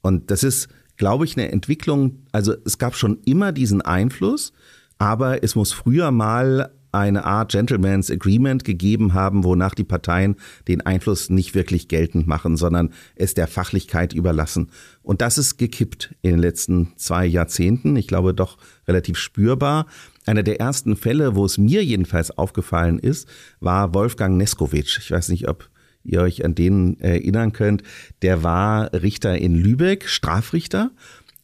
Und 0.00 0.30
das 0.30 0.44
ist, 0.44 0.68
glaube 0.96 1.24
ich, 1.24 1.36
eine 1.36 1.50
Entwicklung, 1.50 2.20
also 2.30 2.54
es 2.64 2.78
gab 2.78 2.94
schon 2.94 3.18
immer 3.24 3.50
diesen 3.50 3.82
Einfluss, 3.82 4.52
aber 4.98 5.42
es 5.42 5.54
muss 5.54 5.72
früher 5.72 6.10
mal 6.10 6.70
eine 6.90 7.24
Art 7.24 7.52
Gentleman's 7.52 8.10
Agreement 8.10 8.64
gegeben 8.64 9.14
haben, 9.14 9.44
wonach 9.44 9.74
die 9.74 9.84
Parteien 9.84 10.36
den 10.68 10.80
Einfluss 10.80 11.30
nicht 11.30 11.54
wirklich 11.54 11.88
geltend 11.88 12.26
machen, 12.26 12.56
sondern 12.56 12.92
es 13.14 13.34
der 13.34 13.46
Fachlichkeit 13.46 14.12
überlassen. 14.12 14.70
Und 15.02 15.20
das 15.20 15.38
ist 15.38 15.58
gekippt 15.58 16.14
in 16.22 16.30
den 16.30 16.40
letzten 16.40 16.92
zwei 16.96 17.26
Jahrzehnten. 17.26 17.94
Ich 17.96 18.06
glaube 18.06 18.32
doch 18.34 18.56
relativ 18.86 19.18
spürbar. 19.18 19.86
Einer 20.24 20.42
der 20.42 20.60
ersten 20.60 20.96
Fälle, 20.96 21.36
wo 21.36 21.44
es 21.44 21.58
mir 21.58 21.84
jedenfalls 21.84 22.30
aufgefallen 22.36 22.98
ist, 22.98 23.28
war 23.60 23.94
Wolfgang 23.94 24.36
Neskowitsch. 24.36 24.98
Ich 24.98 25.10
weiß 25.10 25.28
nicht, 25.28 25.48
ob 25.48 25.68
ihr 26.04 26.22
euch 26.22 26.44
an 26.44 26.54
den 26.54 26.98
erinnern 27.00 27.52
könnt. 27.52 27.82
Der 28.22 28.42
war 28.42 28.92
Richter 28.94 29.36
in 29.36 29.54
Lübeck, 29.54 30.08
Strafrichter 30.08 30.90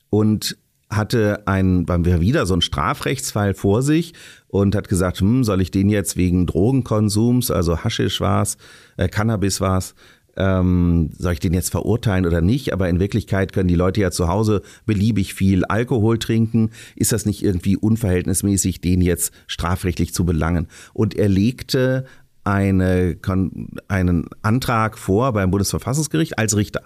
und 0.09 0.57
hatte 0.97 1.47
ein, 1.47 1.89
waren 1.89 2.05
wir 2.05 2.21
wieder 2.21 2.47
so 2.47 2.55
ein 2.55 2.61
Strafrechtsfall 2.61 3.55
vor 3.55 3.83
sich 3.83 4.15
und 4.49 4.75
hat 4.75 4.89
gesagt, 4.89 5.21
hm, 5.21 5.45
soll 5.45 5.61
ich 5.61 5.71
den 5.71 5.89
jetzt 5.89 6.17
wegen 6.17 6.47
Drogenkonsums, 6.47 7.51
also 7.51 7.79
Haschisch 7.79 8.21
war's, 8.21 8.57
äh, 8.97 9.09
Cannabis 9.09 9.61
war's, 9.61 9.95
ähm, 10.37 11.11
soll 11.17 11.35
ich 11.35 11.41
den 11.41 11.55
jetzt 11.55 11.71
verurteilen 11.71 12.27
oder 12.27 12.41
nicht? 12.41 12.73
Aber 12.73 12.89
in 12.89 13.01
Wirklichkeit 13.01 13.53
können 13.53 13.69
die 13.69 13.75
Leute 13.75 14.01
ja 14.01 14.11
zu 14.11 14.29
Hause 14.29 14.63
beliebig 14.85 15.35
viel 15.35 15.65
Alkohol 15.65 16.19
trinken. 16.19 16.71
Ist 16.97 17.13
das 17.13 17.27
nicht 17.27 17.43
irgendwie 17.43 17.77
unverhältnismäßig, 17.77 18.81
den 18.81 19.01
jetzt 19.01 19.33
strafrechtlich 19.47 20.13
zu 20.13 20.25
belangen? 20.25 20.67
Und 20.93 21.15
er 21.15 21.29
legte 21.29 22.07
eine, 22.43 23.17
einen 23.89 24.27
Antrag 24.43 24.99
vor 24.99 25.33
beim 25.33 25.51
Bundesverfassungsgericht 25.51 26.39
als 26.39 26.57
Richter 26.57 26.83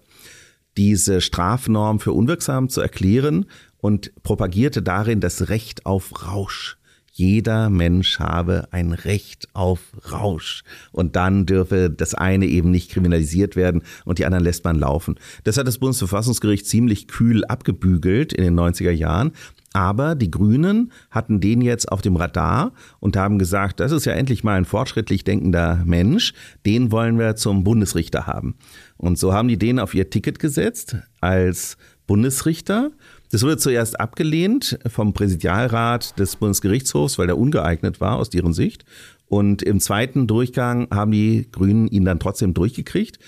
diese 0.78 1.20
Strafnorm 1.20 1.98
für 1.98 2.12
unwirksam 2.12 2.68
zu 2.68 2.80
erklären 2.80 3.46
und 3.80 4.12
propagierte 4.22 4.82
darin 4.82 5.20
das 5.20 5.48
Recht 5.48 5.86
auf 5.86 6.26
Rausch. 6.26 6.78
Jeder 7.18 7.68
Mensch 7.68 8.20
habe 8.20 8.68
ein 8.70 8.92
Recht 8.92 9.48
auf 9.52 9.80
Rausch. 10.12 10.62
Und 10.92 11.16
dann 11.16 11.46
dürfe 11.46 11.90
das 11.90 12.14
eine 12.14 12.46
eben 12.46 12.70
nicht 12.70 12.92
kriminalisiert 12.92 13.56
werden 13.56 13.82
und 14.04 14.20
die 14.20 14.24
anderen 14.24 14.44
lässt 14.44 14.62
man 14.62 14.78
laufen. 14.78 15.16
Das 15.42 15.56
hat 15.56 15.66
das 15.66 15.78
Bundesverfassungsgericht 15.78 16.64
ziemlich 16.64 17.08
kühl 17.08 17.44
abgebügelt 17.44 18.32
in 18.32 18.44
den 18.44 18.54
90er 18.54 18.92
Jahren. 18.92 19.32
Aber 19.72 20.14
die 20.14 20.30
Grünen 20.30 20.92
hatten 21.10 21.40
den 21.40 21.60
jetzt 21.60 21.90
auf 21.90 22.02
dem 22.02 22.14
Radar 22.14 22.72
und 23.00 23.16
haben 23.16 23.40
gesagt, 23.40 23.80
das 23.80 23.90
ist 23.90 24.06
ja 24.06 24.12
endlich 24.12 24.44
mal 24.44 24.54
ein 24.54 24.64
fortschrittlich 24.64 25.24
denkender 25.24 25.82
Mensch, 25.84 26.34
den 26.64 26.92
wollen 26.92 27.18
wir 27.18 27.34
zum 27.34 27.64
Bundesrichter 27.64 28.28
haben. 28.28 28.54
Und 28.96 29.18
so 29.18 29.32
haben 29.34 29.48
die 29.48 29.58
den 29.58 29.80
auf 29.80 29.92
ihr 29.92 30.08
Ticket 30.08 30.38
gesetzt 30.38 30.96
als 31.20 31.76
Bundesrichter 32.06 32.92
das 33.30 33.42
wurde 33.42 33.58
zuerst 33.58 34.00
abgelehnt 34.00 34.78
vom 34.86 35.12
Präsidialrat 35.12 36.18
des 36.18 36.36
Bundesgerichtshofs, 36.36 37.18
weil 37.18 37.26
der 37.26 37.38
ungeeignet 37.38 38.00
war 38.00 38.16
aus 38.16 38.30
deren 38.30 38.52
Sicht. 38.52 38.84
Und 39.26 39.62
im 39.62 39.80
zweiten 39.80 40.26
Durchgang 40.26 40.88
haben 40.90 41.10
die 41.10 41.48
Grünen 41.52 41.88
ihn 41.88 42.04
dann 42.04 42.18
trotzdem 42.18 42.54
durchgekriegt. 42.54 43.18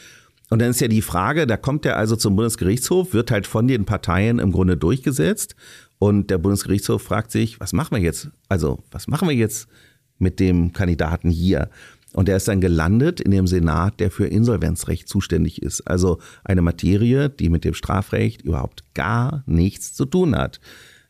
Und 0.48 0.60
dann 0.60 0.70
ist 0.70 0.80
ja 0.80 0.88
die 0.88 1.02
Frage, 1.02 1.46
da 1.46 1.56
kommt 1.56 1.84
er 1.86 1.96
also 1.96 2.16
zum 2.16 2.34
Bundesgerichtshof, 2.34 3.12
wird 3.12 3.30
halt 3.30 3.46
von 3.46 3.68
den 3.68 3.84
Parteien 3.84 4.38
im 4.38 4.50
Grunde 4.50 4.76
durchgesetzt. 4.76 5.54
Und 5.98 6.30
der 6.30 6.38
Bundesgerichtshof 6.38 7.02
fragt 7.02 7.30
sich, 7.30 7.60
was 7.60 7.72
machen 7.72 7.94
wir 7.94 8.02
jetzt? 8.02 8.30
Also, 8.48 8.82
was 8.90 9.06
machen 9.06 9.28
wir 9.28 9.36
jetzt 9.36 9.68
mit 10.18 10.40
dem 10.40 10.72
Kandidaten 10.72 11.30
hier? 11.30 11.68
Und 12.12 12.28
er 12.28 12.36
ist 12.36 12.48
dann 12.48 12.60
gelandet 12.60 13.20
in 13.20 13.30
dem 13.30 13.46
Senat, 13.46 14.00
der 14.00 14.10
für 14.10 14.26
Insolvenzrecht 14.26 15.08
zuständig 15.08 15.62
ist. 15.62 15.82
Also 15.82 16.18
eine 16.44 16.62
Materie, 16.62 17.30
die 17.30 17.48
mit 17.48 17.64
dem 17.64 17.74
Strafrecht 17.74 18.42
überhaupt 18.42 18.82
gar 18.94 19.44
nichts 19.46 19.94
zu 19.94 20.04
tun 20.04 20.36
hat. 20.36 20.60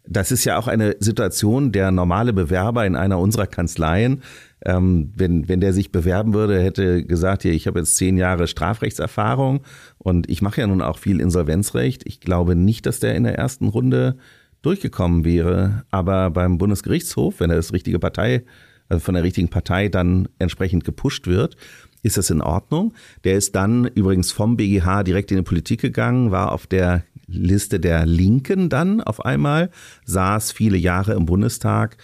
Das 0.06 0.32
ist 0.32 0.44
ja 0.44 0.58
auch 0.58 0.66
eine 0.66 0.96
Situation, 0.98 1.72
der 1.72 1.90
normale 1.90 2.32
Bewerber 2.32 2.86
in 2.86 2.96
einer 2.96 3.18
unserer 3.18 3.46
Kanzleien, 3.46 4.22
ähm, 4.64 5.12
wenn, 5.14 5.48
wenn 5.48 5.60
der 5.60 5.72
sich 5.72 5.92
bewerben 5.92 6.34
würde, 6.34 6.60
hätte 6.60 7.04
gesagt, 7.04 7.42
hier, 7.42 7.52
ich 7.52 7.66
habe 7.66 7.78
jetzt 7.78 7.96
zehn 7.96 8.18
Jahre 8.18 8.46
Strafrechtserfahrung 8.46 9.60
und 9.98 10.28
ich 10.28 10.42
mache 10.42 10.60
ja 10.60 10.66
nun 10.66 10.82
auch 10.82 10.98
viel 10.98 11.20
Insolvenzrecht. 11.20 12.02
Ich 12.06 12.20
glaube 12.20 12.56
nicht, 12.56 12.86
dass 12.86 13.00
der 13.00 13.14
in 13.14 13.24
der 13.24 13.38
ersten 13.38 13.68
Runde 13.68 14.16
durchgekommen 14.62 15.24
wäre. 15.24 15.84
Aber 15.90 16.30
beim 16.30 16.58
Bundesgerichtshof, 16.58 17.40
wenn 17.40 17.50
er 17.50 17.56
das 17.56 17.72
richtige 17.72 17.98
Partei 17.98 18.44
also 18.90 19.00
von 19.00 19.14
der 19.14 19.22
richtigen 19.22 19.48
Partei 19.48 19.88
dann 19.88 20.28
entsprechend 20.38 20.84
gepusht 20.84 21.26
wird, 21.26 21.56
ist 22.02 22.16
das 22.16 22.30
in 22.30 22.42
Ordnung. 22.42 22.92
Der 23.24 23.36
ist 23.36 23.54
dann 23.54 23.86
übrigens 23.86 24.32
vom 24.32 24.56
BGH 24.56 25.04
direkt 25.04 25.30
in 25.30 25.38
die 25.38 25.42
Politik 25.42 25.80
gegangen, 25.80 26.30
war 26.30 26.52
auf 26.52 26.66
der 26.66 27.04
Liste 27.26 27.78
der 27.78 28.04
Linken 28.06 28.68
dann 28.68 29.00
auf 29.00 29.24
einmal, 29.24 29.70
saß 30.04 30.52
viele 30.52 30.76
Jahre 30.76 31.14
im 31.14 31.26
Bundestag 31.26 31.96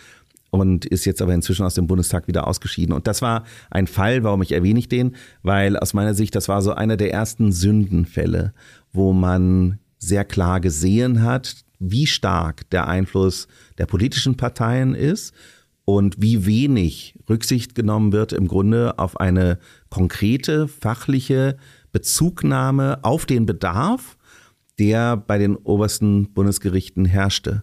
und 0.51 0.87
ist 0.87 1.05
jetzt 1.05 1.21
aber 1.21 1.35
inzwischen 1.35 1.67
aus 1.67 1.75
dem 1.75 1.89
Bundestag 1.89 2.29
wieder 2.29 2.47
ausgeschieden. 2.47 2.95
Und 2.95 3.09
das 3.09 3.21
war 3.21 3.45
ein 3.71 3.89
Fall, 3.89 4.23
warum 4.23 4.43
ich 4.43 4.53
erwähne 4.53 4.79
ich 4.79 4.89
den, 4.89 5.17
weil 5.43 5.77
aus 5.77 5.95
meiner 5.95 6.15
Sicht, 6.15 6.35
das 6.37 6.49
war 6.49 6.63
so 6.63 6.73
einer 6.73 6.97
der 6.97 7.13
ersten 7.13 7.51
Sündenfälle, 7.51 8.53
wo 8.93 9.13
man 9.13 9.81
sehr 9.99 10.25
klar 10.25 10.61
gesehen 10.61 11.23
hat, 11.23 11.57
wie 11.79 12.07
stark 12.07 12.71
der 12.71 12.87
Einfluss 12.87 13.49
der 13.79 13.87
politischen 13.87 14.37
Parteien 14.37 14.95
ist 14.95 15.35
und 15.87 16.21
wie 16.21 16.45
wenig 16.45 17.15
Rücksicht 17.31 17.75
genommen 17.75 18.13
wird 18.13 18.33
im 18.35 18.49
Grunde 18.49 18.99
auf 18.99 19.19
eine 19.19 19.59
konkrete 19.89 20.69
fachliche 20.69 21.57
Bezugnahme 21.93 22.99
auf 23.03 23.25
den 23.25 23.47
Bedarf, 23.47 24.19
der 24.81 25.17
bei 25.17 25.39
den 25.39 25.57
obersten 25.57 26.35
Bundesgerichten 26.35 27.07
herrschte. 27.07 27.63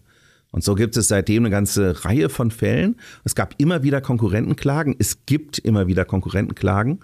Und 0.51 0.63
so 0.63 0.73
gibt 0.73 0.95
es 0.95 1.09
seitdem 1.09 1.43
eine 1.43 1.49
ganze 1.49 2.05
Reihe 2.05 2.29
von 2.29 2.49
Fällen. 2.49 2.95
Es 3.25 3.35
gab 3.35 3.55
immer 3.57 3.83
wieder 3.83 3.99
Konkurrentenklagen. 3.99 4.95
Es 4.99 5.25
gibt 5.25 5.59
immer 5.59 5.87
wieder 5.87 6.05
Konkurrentenklagen. 6.05 7.01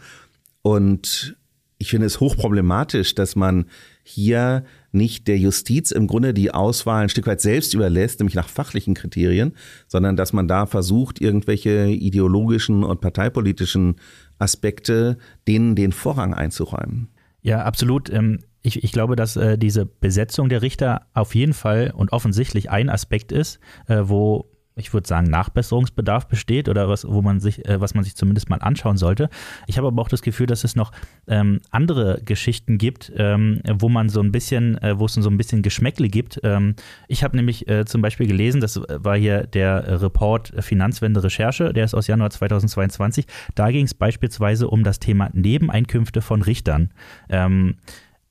Und 0.62 1.36
ich 1.80 1.90
finde 1.90 2.08
es 2.08 2.22
hochproblematisch, 2.22 3.14
dass 3.14 3.36
man 3.36 3.66
hier 4.04 4.64
nicht 4.92 5.28
der 5.28 5.38
Justiz 5.38 5.92
im 5.92 6.08
Grunde 6.08 6.34
die 6.34 6.52
Auswahl 6.54 7.04
ein 7.04 7.10
Stück 7.10 7.28
weit 7.28 7.42
selbst 7.42 7.74
überlässt, 7.74 8.20
nämlich 8.20 8.36
nach 8.36 8.50
fachlichen 8.50 8.94
Kriterien, 8.94 9.54
sondern 9.88 10.16
dass 10.16 10.34
man 10.34 10.48
da 10.48 10.66
versucht, 10.66 11.22
irgendwelche 11.22 11.88
ideologischen 11.88 12.84
und 12.84 13.02
parteipolitischen 13.02 13.96
Aspekte 14.40 15.18
denen 15.48 15.76
den 15.76 15.92
Vorrang 15.92 16.34
einzuräumen. 16.34 17.10
Ja, 17.42 17.64
absolut. 17.64 18.10
Ähm, 18.10 18.40
ich, 18.62 18.84
ich 18.84 18.92
glaube, 18.92 19.16
dass 19.16 19.38
äh, 19.38 19.58
diese 19.58 19.86
Besetzung 19.86 20.50
der 20.50 20.62
Richter 20.62 21.08
auf 21.14 21.34
jeden 21.36 21.54
Fall 21.54 21.94
und 21.96 22.12
offensichtlich 22.12 22.70
ein 22.70 22.90
Aspekt 22.90 23.32
ist, 23.32 23.60
äh, 23.88 24.02
wo 24.04 24.49
ich 24.80 24.94
würde 24.94 25.08
sagen, 25.08 25.30
Nachbesserungsbedarf 25.30 26.28
besteht 26.28 26.70
oder 26.70 26.90
was, 26.90 27.08
wo 27.08 27.22
man 27.22 27.40
sich, 27.40 27.68
äh, 27.68 27.80
was 27.80 27.94
man 27.94 28.04
sich 28.04 28.16
zumindest 28.16 28.50
mal 28.50 28.58
anschauen 28.58 28.98
sollte. 28.98 29.30
Ich 29.68 29.78
habe 29.78 29.88
aber 29.88 30.02
auch 30.02 30.10
das 30.10 30.22
Gefühl, 30.22 30.48
dass 30.48 30.64
es 30.64 30.76
noch 30.76 30.92
ähm, 31.28 31.60
andere 31.72 32.22
Geschichten 32.24 32.78
gibt, 32.78 33.12
ähm, 33.16 33.62
wo 33.72 33.90
man 33.90 34.10
so 34.10 34.22
ein 34.22 34.32
bisschen, 34.32 34.78
äh, 34.80 34.98
wo 34.98 35.06
es 35.06 35.14
so 35.14 35.30
ein 35.30 35.38
bisschen 35.38 35.62
Geschmäckle 35.62 36.08
gibt. 36.08 36.40
Ähm, 36.44 36.76
ich 37.08 37.24
habe 37.24 37.36
nämlich 37.36 37.68
äh, 37.68 37.86
zum 37.86 38.02
Beispiel 38.02 38.28
gelesen, 38.28 38.62
das 38.62 38.80
war 38.88 39.18
hier 39.18 39.46
der 39.46 40.02
Report 40.02 40.54
Finanzwende 40.60 41.24
Recherche, 41.24 41.74
der 41.74 41.86
ist 41.86 41.94
aus 41.94 42.08
Januar 42.08 42.30
2022. 42.30 43.26
Da 43.56 43.72
ging 43.72 43.86
es 43.86 43.94
beispielsweise 43.94 44.68
um 44.68 44.84
das 44.84 45.00
Thema 45.00 45.30
Nebeneinkünfte 45.34 46.22
von 46.22 46.42
Richtern. 46.42 46.92
Ähm, 47.30 47.76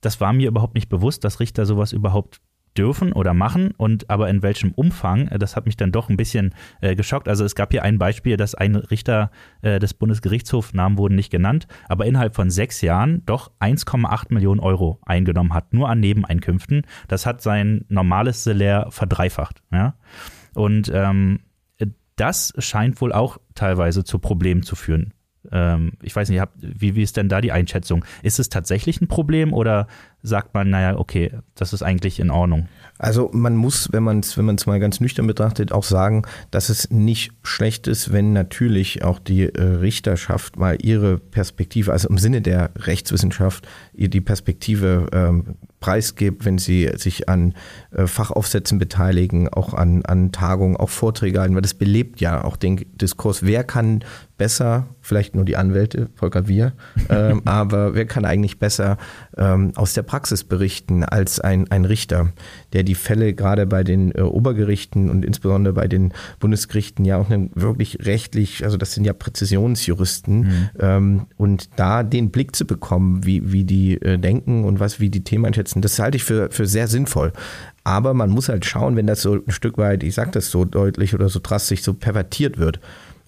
das 0.01 0.21
war 0.21 0.33
mir 0.33 0.47
überhaupt 0.47 0.75
nicht 0.75 0.89
bewusst, 0.89 1.23
dass 1.23 1.39
Richter 1.39 1.65
sowas 1.65 1.91
überhaupt 1.91 2.39
dürfen 2.77 3.13
oder 3.13 3.33
machen 3.33 3.71
und 3.77 4.09
aber 4.09 4.29
in 4.29 4.41
welchem 4.41 4.71
Umfang, 4.71 5.27
äh, 5.27 5.39
das 5.39 5.55
hat 5.55 5.65
mich 5.65 5.77
dann 5.77 5.91
doch 5.91 6.09
ein 6.09 6.17
bisschen 6.17 6.53
äh, 6.81 6.95
geschockt. 6.95 7.27
Also 7.27 7.45
es 7.45 7.55
gab 7.55 7.71
hier 7.71 7.83
ein 7.83 7.97
Beispiel, 7.97 8.37
dass 8.37 8.55
ein 8.55 8.75
Richter 8.75 9.31
äh, 9.61 9.79
des 9.79 9.93
Bundesgerichtshofs, 9.93 10.73
Namen 10.73 10.97
wurden 10.97 11.15
nicht 11.15 11.31
genannt, 11.31 11.67
aber 11.87 12.05
innerhalb 12.05 12.35
von 12.35 12.49
sechs 12.49 12.81
Jahren 12.81 13.23
doch 13.25 13.51
1,8 13.59 14.33
Millionen 14.33 14.59
Euro 14.59 14.99
eingenommen 15.05 15.53
hat, 15.53 15.73
nur 15.73 15.89
an 15.89 15.99
Nebeneinkünften. 15.99 16.83
Das 17.07 17.25
hat 17.25 17.41
sein 17.41 17.85
normales 17.89 18.43
Salär 18.43 18.87
verdreifacht. 18.89 19.61
Ja? 19.71 19.95
Und 20.53 20.91
ähm, 20.93 21.39
das 22.19 22.53
scheint 22.57 22.99
wohl 22.99 23.13
auch 23.13 23.37
teilweise 23.55 24.03
zu 24.03 24.19
Problemen 24.19 24.61
zu 24.61 24.75
führen. 24.75 25.13
ähm, 25.51 25.93
ich 26.01 26.15
weiß 26.15 26.29
nicht, 26.29 26.43
wie, 26.57 26.95
wie 26.95 27.03
ist 27.03 27.15
denn 27.17 27.29
da 27.29 27.39
die 27.39 27.51
Einschätzung? 27.51 28.03
Ist 28.23 28.39
es 28.39 28.49
tatsächlich 28.49 28.99
ein 29.01 29.07
Problem 29.07 29.53
oder 29.53 29.87
sagt 30.21 30.53
man, 30.53 30.69
naja, 30.69 30.97
okay, 30.97 31.31
das 31.55 31.73
ist 31.73 31.83
eigentlich 31.83 32.19
in 32.19 32.29
Ordnung? 32.29 32.67
Also 32.97 33.29
man 33.33 33.55
muss, 33.55 33.89
wenn 33.93 34.03
man 34.03 34.19
es 34.19 34.37
wenn 34.37 34.45
mal 34.45 34.79
ganz 34.79 34.99
nüchtern 34.99 35.25
betrachtet, 35.25 35.71
auch 35.71 35.85
sagen, 35.85 36.23
dass 36.51 36.67
es 36.67 36.91
nicht 36.91 37.31
schlecht 37.43 37.87
ist, 37.87 38.11
wenn 38.11 38.33
natürlich 38.33 39.03
auch 39.03 39.19
die 39.19 39.43
äh, 39.43 39.61
Richterschaft 39.61 40.57
mal 40.57 40.77
ihre 40.81 41.17
Perspektive, 41.17 41.93
also 41.93 42.09
im 42.09 42.17
Sinne 42.17 42.41
der 42.41 42.71
Rechtswissenschaft, 42.75 43.67
die 43.93 44.21
Perspektive 44.21 45.07
ähm, 45.13 45.55
preisgibt, 45.79 46.45
wenn 46.45 46.57
sie 46.57 46.89
sich 46.95 47.29
an 47.29 47.53
äh, 47.91 48.07
Fachaufsätzen 48.07 48.79
beteiligen, 48.79 49.49
auch 49.49 49.73
an, 49.73 50.03
an 50.05 50.31
Tagungen, 50.31 50.77
auch 50.77 50.89
Vorträge 50.89 51.39
halten, 51.39 51.55
weil 51.55 51.61
das 51.61 51.73
belebt 51.73 52.21
ja 52.21 52.43
auch 52.43 52.57
den 52.57 52.85
Diskurs. 52.97 53.43
Wer 53.43 53.63
kann 53.63 54.03
besser, 54.37 54.87
vielleicht 55.01 55.35
nur 55.35 55.45
die 55.45 55.57
Anwälte, 55.57 56.09
Volker 56.15 56.47
Wir, 56.47 56.73
ähm, 57.09 57.41
aber 57.45 57.93
wer 57.93 58.05
kann 58.05 58.25
eigentlich 58.25 58.57
besser 58.57 58.97
ähm, 59.37 59.73
aus 59.75 59.93
der 59.93 60.03
Praxis 60.03 60.43
berichten 60.43 61.03
als 61.03 61.39
ein, 61.39 61.69
ein 61.71 61.85
Richter, 61.85 62.31
der 62.73 62.83
die 62.83 62.95
Fälle 62.95 63.33
gerade 63.33 63.67
bei 63.67 63.83
den 63.83 64.11
äh, 64.15 64.21
Obergerichten 64.21 65.09
und 65.09 65.23
insbesondere 65.23 65.73
bei 65.73 65.87
den 65.87 66.13
Bundesgerichten 66.39 67.05
ja 67.05 67.17
auch 67.17 67.29
wirklich 67.29 68.05
rechtlich, 68.05 68.63
also 68.63 68.77
das 68.77 68.93
sind 68.93 69.05
ja 69.05 69.13
Präzisionsjuristen, 69.13 70.39
mhm. 70.39 70.69
ähm, 70.79 71.25
und 71.37 71.69
da 71.75 72.03
den 72.03 72.31
Blick 72.31 72.55
zu 72.55 72.65
bekommen, 72.65 73.25
wie, 73.25 73.51
wie 73.51 73.65
die 73.65 74.01
äh, 74.01 74.17
denken 74.17 74.63
und 74.63 74.79
was, 74.79 74.99
wie 74.99 75.09
die 75.09 75.23
Themen 75.23 75.45
einschätzen, 75.69 75.81
das 75.81 75.99
halte 75.99 76.17
ich 76.17 76.23
für, 76.23 76.49
für 76.51 76.65
sehr 76.65 76.87
sinnvoll. 76.87 77.31
Aber 77.83 78.13
man 78.13 78.29
muss 78.29 78.49
halt 78.49 78.65
schauen, 78.65 78.95
wenn 78.95 79.07
das 79.07 79.21
so 79.21 79.35
ein 79.35 79.51
Stück 79.51 79.77
weit, 79.77 80.03
ich 80.03 80.15
sage 80.15 80.31
das 80.31 80.51
so 80.51 80.65
deutlich 80.65 81.13
oder 81.13 81.29
so 81.29 81.39
drastisch, 81.41 81.81
so 81.81 81.93
pervertiert 81.93 82.57
wird. 82.57 82.79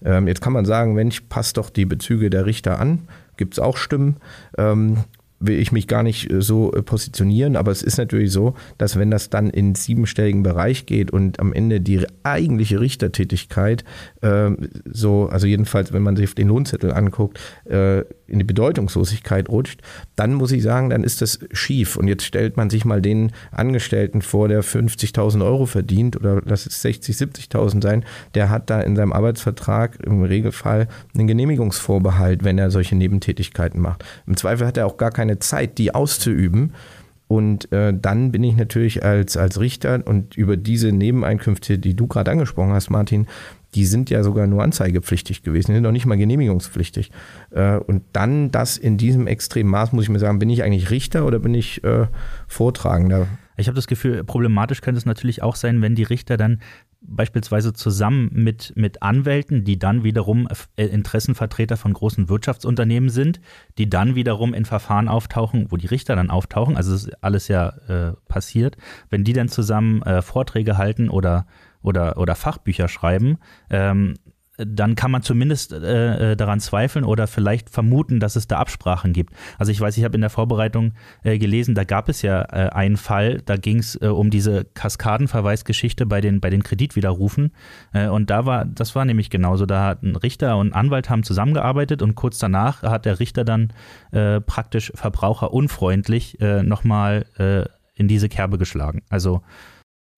Ähm, 0.04 0.28
jetzt 0.28 0.40
kann 0.40 0.52
man 0.52 0.64
sagen, 0.64 0.94
Mensch, 0.94 1.22
passt 1.28 1.56
doch 1.56 1.70
die 1.70 1.86
Bezüge 1.86 2.30
der 2.30 2.46
Richter 2.46 2.78
an. 2.78 3.08
Gibt 3.36 3.54
es 3.54 3.58
auch 3.58 3.76
Stimmen. 3.76 4.16
Ähm, 4.58 4.98
will 5.40 5.58
ich 5.58 5.72
mich 5.72 5.88
gar 5.88 6.02
nicht 6.02 6.30
äh, 6.30 6.40
so 6.40 6.72
äh, 6.72 6.82
positionieren, 6.82 7.56
aber 7.56 7.72
es 7.72 7.82
ist 7.82 7.98
natürlich 7.98 8.30
so, 8.30 8.54
dass 8.78 8.96
wenn 8.98 9.10
das 9.10 9.30
dann 9.30 9.50
in 9.50 9.74
siebenstelligen 9.74 10.42
Bereich 10.42 10.86
geht 10.86 11.10
und 11.10 11.40
am 11.40 11.52
Ende 11.52 11.80
die 11.80 12.06
eigentliche 12.22 12.80
Richtertätigkeit 12.80 13.84
so, 14.84 15.28
also 15.28 15.46
jedenfalls, 15.46 15.92
wenn 15.92 16.02
man 16.02 16.16
sich 16.16 16.34
den 16.34 16.48
Lohnzettel 16.48 16.92
anguckt, 16.92 17.40
äh, 17.64 18.00
in 18.28 18.38
die 18.38 18.44
Bedeutungslosigkeit 18.44 19.48
rutscht, 19.48 19.80
dann 20.16 20.34
muss 20.34 20.52
ich 20.52 20.62
sagen, 20.62 20.90
dann 20.90 21.04
ist 21.04 21.20
das 21.22 21.40
schief. 21.52 21.96
Und 21.96 22.08
jetzt 22.08 22.24
stellt 22.24 22.56
man 22.56 22.70
sich 22.70 22.84
mal 22.84 23.02
den 23.02 23.32
Angestellten 23.50 24.22
vor, 24.22 24.48
der 24.48 24.62
50.000 24.62 25.44
Euro 25.44 25.66
verdient 25.66 26.16
oder 26.16 26.40
lass 26.44 26.66
es 26.66 26.80
60, 26.82 27.16
70.000 27.16 27.82
sein, 27.82 28.04
der 28.34 28.48
hat 28.48 28.70
da 28.70 28.80
in 28.80 28.96
seinem 28.96 29.12
Arbeitsvertrag 29.12 29.98
im 30.04 30.22
Regelfall 30.22 30.88
einen 31.14 31.26
Genehmigungsvorbehalt, 31.26 32.44
wenn 32.44 32.58
er 32.58 32.70
solche 32.70 32.94
Nebentätigkeiten 32.94 33.80
macht. 33.80 34.04
Im 34.26 34.36
Zweifel 34.36 34.66
hat 34.66 34.76
er 34.76 34.86
auch 34.86 34.96
gar 34.96 35.10
keine 35.10 35.40
Zeit, 35.40 35.78
die 35.78 35.94
auszuüben. 35.94 36.72
Und 37.28 37.72
äh, 37.72 37.94
dann 37.98 38.30
bin 38.30 38.44
ich 38.44 38.56
natürlich 38.56 39.02
als, 39.02 39.38
als 39.38 39.58
Richter 39.58 40.02
und 40.04 40.36
über 40.36 40.58
diese 40.58 40.92
Nebeneinkünfte, 40.92 41.78
die 41.78 41.94
du 41.94 42.06
gerade 42.06 42.30
angesprochen 42.30 42.72
hast, 42.72 42.90
Martin, 42.90 43.26
die 43.74 43.86
sind 43.86 44.10
ja 44.10 44.22
sogar 44.22 44.46
nur 44.46 44.62
anzeigepflichtig 44.62 45.42
gewesen, 45.42 45.68
die 45.68 45.74
sind 45.74 45.82
noch 45.82 45.92
nicht 45.92 46.06
mal 46.06 46.16
genehmigungspflichtig. 46.16 47.10
Äh, 47.50 47.76
und 47.76 48.04
dann 48.12 48.50
das 48.50 48.76
in 48.76 48.98
diesem 48.98 49.26
extremen 49.26 49.70
Maß, 49.70 49.92
muss 49.92 50.04
ich 50.04 50.10
mir 50.10 50.18
sagen, 50.18 50.38
bin 50.38 50.50
ich 50.50 50.62
eigentlich 50.62 50.90
Richter 50.90 51.26
oder 51.26 51.38
bin 51.38 51.54
ich 51.54 51.82
äh, 51.84 52.06
Vortragender? 52.48 53.26
Ich 53.56 53.68
habe 53.68 53.76
das 53.76 53.86
Gefühl, 53.86 54.24
problematisch 54.24 54.80
könnte 54.80 54.98
es 54.98 55.06
natürlich 55.06 55.42
auch 55.42 55.56
sein, 55.56 55.82
wenn 55.82 55.94
die 55.94 56.02
Richter 56.02 56.36
dann 56.36 56.60
beispielsweise 57.04 57.72
zusammen 57.72 58.30
mit, 58.32 58.72
mit 58.76 59.02
Anwälten, 59.02 59.64
die 59.64 59.78
dann 59.78 60.04
wiederum 60.04 60.48
äh, 60.76 60.86
Interessenvertreter 60.86 61.76
von 61.76 61.92
großen 61.92 62.28
Wirtschaftsunternehmen 62.28 63.08
sind, 63.08 63.40
die 63.78 63.90
dann 63.90 64.14
wiederum 64.14 64.54
in 64.54 64.64
Verfahren 64.64 65.08
auftauchen, 65.08 65.66
wo 65.70 65.76
die 65.76 65.88
Richter 65.88 66.16
dann 66.16 66.30
auftauchen, 66.30 66.76
also 66.76 66.94
ist 66.94 67.10
alles 67.22 67.48
ja 67.48 67.68
äh, 67.88 68.12
passiert, 68.28 68.76
wenn 69.10 69.24
die 69.24 69.32
dann 69.32 69.48
zusammen 69.48 70.02
äh, 70.02 70.22
Vorträge 70.22 70.78
halten 70.78 71.08
oder 71.08 71.46
oder, 71.82 72.16
oder 72.18 72.34
Fachbücher 72.34 72.88
schreiben, 72.88 73.38
ähm, 73.70 74.14
dann 74.58 74.96
kann 74.96 75.10
man 75.10 75.22
zumindest 75.22 75.72
äh, 75.72 76.32
äh, 76.32 76.36
daran 76.36 76.60
zweifeln 76.60 77.04
oder 77.04 77.26
vielleicht 77.26 77.70
vermuten, 77.70 78.20
dass 78.20 78.36
es 78.36 78.46
da 78.46 78.58
Absprachen 78.58 79.12
gibt. 79.12 79.32
Also 79.58 79.72
ich 79.72 79.80
weiß, 79.80 79.96
ich 79.96 80.04
habe 80.04 80.14
in 80.14 80.20
der 80.20 80.30
Vorbereitung 80.30 80.92
äh, 81.22 81.38
gelesen, 81.38 81.74
da 81.74 81.84
gab 81.84 82.08
es 82.08 82.22
ja 82.22 82.42
äh, 82.42 82.68
einen 82.70 82.96
Fall, 82.96 83.40
da 83.44 83.56
ging 83.56 83.78
es 83.78 84.00
äh, 84.00 84.08
um 84.08 84.30
diese 84.30 84.64
Kaskadenverweisgeschichte 84.64 86.04
bei 86.06 86.20
den, 86.20 86.40
bei 86.40 86.50
den 86.50 86.62
Kreditwiderrufen. 86.62 87.52
Äh, 87.92 88.08
und 88.08 88.28
da 88.30 88.44
war, 88.44 88.66
das 88.66 88.94
war 88.94 89.04
nämlich 89.04 89.30
genauso. 89.30 89.64
Da 89.64 89.84
hat 89.86 90.02
ein 90.02 90.16
Richter 90.16 90.58
und 90.58 90.68
ein 90.68 90.74
Anwalt 90.74 91.08
haben 91.08 91.22
zusammengearbeitet 91.22 92.02
und 92.02 92.14
kurz 92.14 92.38
danach 92.38 92.82
hat 92.82 93.06
der 93.06 93.20
Richter 93.20 93.44
dann 93.44 93.72
praktisch 94.46 94.92
verbraucherunfreundlich 94.94 96.38
nochmal 96.62 97.24
in 97.94 98.08
diese 98.08 98.28
Kerbe 98.28 98.58
geschlagen. 98.58 99.02
Also 99.08 99.42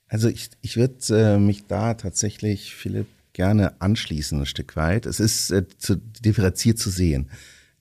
also 0.08 0.28
ich, 0.28 0.50
ich 0.60 0.76
würde 0.76 0.96
äh, 1.10 1.38
mich 1.38 1.66
da 1.66 1.94
tatsächlich, 1.94 2.74
Philipp, 2.74 3.06
gerne 3.32 3.80
anschließen 3.80 4.40
ein 4.40 4.46
Stück 4.46 4.76
weit. 4.76 5.06
Es 5.06 5.20
ist 5.20 5.50
äh, 5.50 5.66
zu, 5.78 5.96
differenziert 5.96 6.78
zu 6.78 6.88
sehen. 6.88 7.30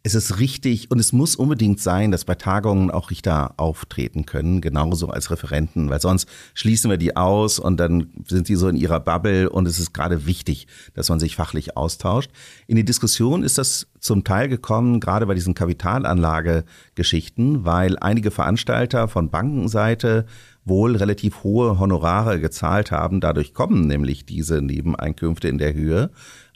Es 0.05 0.15
ist 0.15 0.39
richtig 0.39 0.91
und 0.91 0.99
es 0.99 1.13
muss 1.13 1.37
unbedingt 1.37 1.79
sein, 1.79 2.11
dass 2.11 2.25
bei 2.25 2.35
Tagungen 2.35 2.91
auch 2.91 3.09
Richter 3.09 3.53
auftreten 3.55 4.25
können, 4.25 4.59
genauso 4.59 5.07
als 5.07 5.31
Referenten, 5.31 5.89
weil 5.89 6.01
sonst 6.01 6.27
schließen 6.55 6.89
wir 6.89 6.97
die 6.97 7.15
aus 7.15 7.57
und 7.57 7.77
dann 7.77 8.09
sind 8.27 8.47
sie 8.47 8.57
so 8.57 8.67
in 8.67 8.75
ihrer 8.75 8.99
Bubble 8.99 9.49
und 9.49 9.65
es 9.65 9.79
ist 9.79 9.93
gerade 9.93 10.25
wichtig, 10.25 10.67
dass 10.93 11.07
man 11.07 11.21
sich 11.21 11.37
fachlich 11.37 11.77
austauscht. 11.77 12.31
In 12.67 12.75
die 12.75 12.83
Diskussion 12.83 13.43
ist 13.43 13.57
das 13.57 13.87
zum 13.97 14.25
Teil 14.25 14.49
gekommen, 14.49 14.99
gerade 14.99 15.25
bei 15.25 15.35
diesen 15.35 15.53
Kapitalanlagegeschichten, 15.53 17.63
weil 17.63 17.97
einige 17.97 18.31
Veranstalter 18.31 19.07
von 19.07 19.29
Bankenseite 19.29 20.25
wohl 20.65 20.97
relativ 20.97 21.43
hohe 21.43 21.79
Honorare 21.79 22.41
gezahlt 22.41 22.91
haben. 22.91 23.21
Dadurch 23.21 23.53
kommen 23.53 23.87
nämlich 23.87 24.25
diese 24.25 24.61
Nebeneinkünfte 24.61 25.47
in 25.47 25.59
der 25.59 25.73
Höhe 25.73 26.09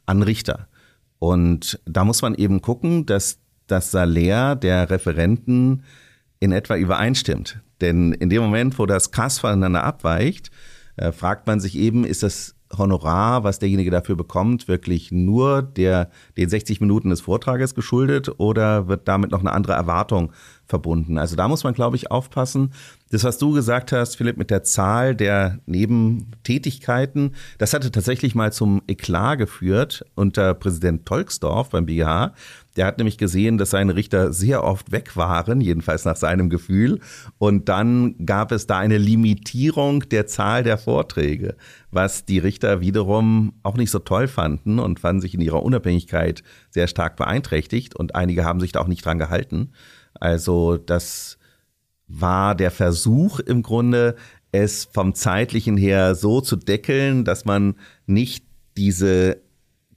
an 0.06 0.22
Richter. 0.22 0.68
Und 1.20 1.80
da 1.86 2.04
muss 2.04 2.22
man 2.22 2.36
eben 2.36 2.62
gucken, 2.62 3.06
dass 3.06 3.40
das 3.68 3.92
Salär 3.92 4.56
der 4.56 4.90
Referenten 4.90 5.84
in 6.40 6.52
etwa 6.52 6.76
übereinstimmt. 6.76 7.62
Denn 7.82 8.14
in 8.14 8.30
dem 8.30 8.42
Moment, 8.42 8.80
wo 8.80 8.86
das 8.86 9.12
Kass 9.12 9.40
voneinander 9.40 9.84
abweicht, 9.84 10.52
äh, 10.96 11.12
fragt 11.12 11.48
man 11.48 11.60
sich 11.60 11.78
eben, 11.78 12.06
ist 12.06 12.24
das 12.24 12.56
Honorar, 12.76 13.44
was 13.44 13.60
derjenige 13.60 13.92
dafür 13.92 14.16
bekommt, 14.16 14.68
wirklich 14.68 15.12
nur 15.12 15.62
der, 15.62 16.10
den 16.36 16.50
60 16.50 16.82
Minuten 16.82 17.10
des 17.10 17.22
Vortrages 17.22 17.76
geschuldet 17.76 18.40
oder 18.40 18.88
wird 18.88 19.08
damit 19.08 19.32
noch 19.32 19.40
eine 19.40 19.54
andere 19.54 19.74
Erwartung 19.74 20.34
verbunden? 20.68 21.18
Also 21.18 21.36
da 21.36 21.48
muss 21.48 21.64
man, 21.64 21.74
glaube 21.74 21.96
ich, 21.96 22.12
aufpassen. 22.12 22.72
Das, 23.10 23.24
was 23.24 23.38
du 23.38 23.54
gesagt 23.54 23.92
hast, 23.94 24.18
Philipp, 24.18 24.38
mit 24.38 24.50
der 24.50 24.64
Zahl 24.64 25.16
der 25.16 25.60
Nebentätigkeiten, 25.66 27.36
das 27.58 27.74
hatte 27.74 27.90
tatsächlich 27.90 28.36
mal 28.36 28.52
zum 28.52 28.82
Eklat 28.88 29.40
geführt 29.40 30.06
unter 30.16 30.54
Präsident 30.54 31.06
Tolksdorf 31.06 31.70
beim 31.70 31.86
BGH. 31.86 32.34
Der 32.76 32.86
hat 32.86 32.98
nämlich 32.98 33.18
gesehen, 33.18 33.58
dass 33.58 33.72
seine 33.72 33.96
Richter 33.96 34.34
sehr 34.34 34.64
oft 34.64 34.92
weg 34.92 35.16
waren, 35.16 35.62
jedenfalls 35.62 36.06
nach 36.06 36.16
seinem 36.16 36.50
Gefühl. 36.50 37.00
Und 37.40 37.70
dann 37.70 38.16
gab 38.26 38.52
es 38.52 38.68
da 38.68 38.78
eine 38.78 39.00
Limitierung 39.00 40.08
der 40.10 40.28
Zahl 40.28 40.64
der 40.64 40.78
Vorträge, 40.78 41.56
was 41.92 42.26
die 42.26 42.38
Richter 42.38 42.80
wiederum 42.80 43.54
auch 43.64 43.78
nicht 43.78 43.90
so 43.90 44.00
toll 44.00 44.28
fanden 44.28 44.78
und 44.80 45.00
fanden 45.00 45.22
sich 45.22 45.34
in 45.34 45.42
ihrer 45.42 45.64
Unabhängigkeit 45.64 46.44
sehr 46.70 46.88
stark 46.88 47.16
beeinträchtigt. 47.16 47.96
Und 47.96 48.16
einige 48.16 48.46
haben 48.46 48.60
sich 48.60 48.74
da 48.74 48.82
auch 48.82 48.88
nicht 48.88 49.04
dran 49.04 49.18
gehalten. 49.18 49.72
Also 50.20 50.78
das 50.78 51.38
war 52.08 52.56
der 52.56 52.72
Versuch 52.72 53.40
im 53.40 53.64
Grunde, 53.64 54.16
es 54.52 54.86
vom 54.86 55.14
zeitlichen 55.14 55.78
her 55.78 56.16
so 56.16 56.42
zu 56.42 56.56
deckeln, 56.56 57.26
dass 57.26 57.46
man 57.46 57.76
nicht 58.06 58.46
diese 58.78 59.42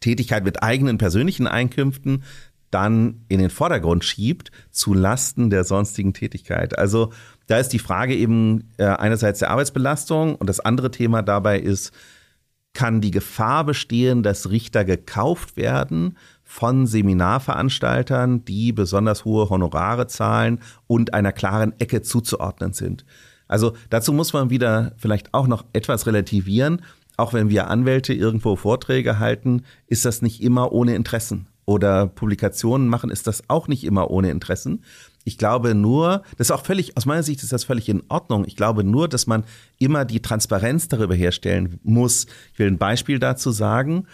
Tätigkeit 0.01 0.45
mit 0.45 0.63
eigenen 0.63 0.99
persönlichen 0.99 1.47
Einkünften 1.47 2.25
dann 2.71 3.25
in 3.29 3.41
den 3.41 3.51
Vordergrund 3.51 4.05
schiebt 4.05 4.51
zu 4.71 4.95
Lasten 4.95 5.51
der 5.51 5.65
sonstigen 5.65 6.15
Tätigkeit. 6.15 6.79
Also 6.79 7.13
da 7.47 7.59
ist 7.59 7.71
die 7.71 7.79
Frage 7.79 8.15
eben 8.15 8.71
äh, 8.77 8.85
einerseits 8.85 9.41
der 9.41 9.51
Arbeitsbelastung 9.51 10.37
und 10.37 10.49
das 10.49 10.61
andere 10.61 10.91
Thema 10.91 11.23
dabei 11.23 11.59
ist, 11.59 11.93
kann 12.73 13.01
die 13.01 13.11
Gefahr 13.11 13.65
bestehen, 13.65 14.23
dass 14.23 14.51
Richter 14.51 14.85
gekauft 14.85 15.57
werden 15.57 16.17
von 16.51 16.89
Seminarveranstaltern, 16.89 18.45
die 18.45 18.73
besonders 18.73 19.25
hohe 19.25 19.49
Honorare 19.51 20.09
zahlen 20.09 20.59
und 20.89 21.15
einer 21.15 21.31
klaren 21.31 21.79
Ecke 21.79 22.03
zuzuordnen 22.03 22.73
sind. 22.73 23.05
Also 23.47 23.75
dazu 23.89 24.13
muss 24.13 24.33
man 24.33 24.51
wieder 24.51 24.93
vielleicht 24.97 25.33
auch 25.33 25.47
noch 25.47 25.65
etwas 25.73 26.09
relativieren. 26.09 26.83
Auch 27.17 27.35
wenn 27.35 27.51
wir 27.51 27.69
Anwälte 27.69 28.15
irgendwo 28.15 28.57
Vorträge 28.57 29.21
halten, 29.21 29.63
ist 29.87 30.05
das 30.05 30.23
nicht 30.23 30.43
immer 30.43 30.73
ohne 30.73 30.97
Interessen 30.97 31.47
oder 31.67 32.09
Publikationen 32.09 32.89
machen, 32.89 33.11
ist 33.11 33.29
das 33.29 33.45
auch 33.49 33.69
nicht 33.69 33.85
immer 33.85 34.11
ohne 34.11 34.33
Interessen. 34.33 34.83
Ich 35.23 35.39
glaube 35.39 35.77
nur, 35.77 36.25
das 36.37 36.49
ist 36.49 36.51
auch 36.51 36.65
völlig, 36.65 36.97
aus 36.97 37.07
meiner 37.07 37.23
Sicht 37.23 37.45
ist 37.45 37.53
das 37.53 37.63
völlig 37.63 37.89
in 37.89 38.03
Ordnung. 38.09 38.45
Ich 38.45 38.57
glaube 38.57 38.83
nur, 38.83 39.07
dass 39.07 39.29
man 39.29 39.45
immer 39.79 40.05
die 40.05 40.21
Transparenz 40.21 40.89
darüber 40.89 41.15
herstellen 41.15 41.79
muss. 41.85 42.27
Ich 42.53 42.59
will 42.59 42.67
ein 42.67 42.79
Beispiel 42.79 43.21
dazu 43.21 43.53
sagen. 43.53 44.07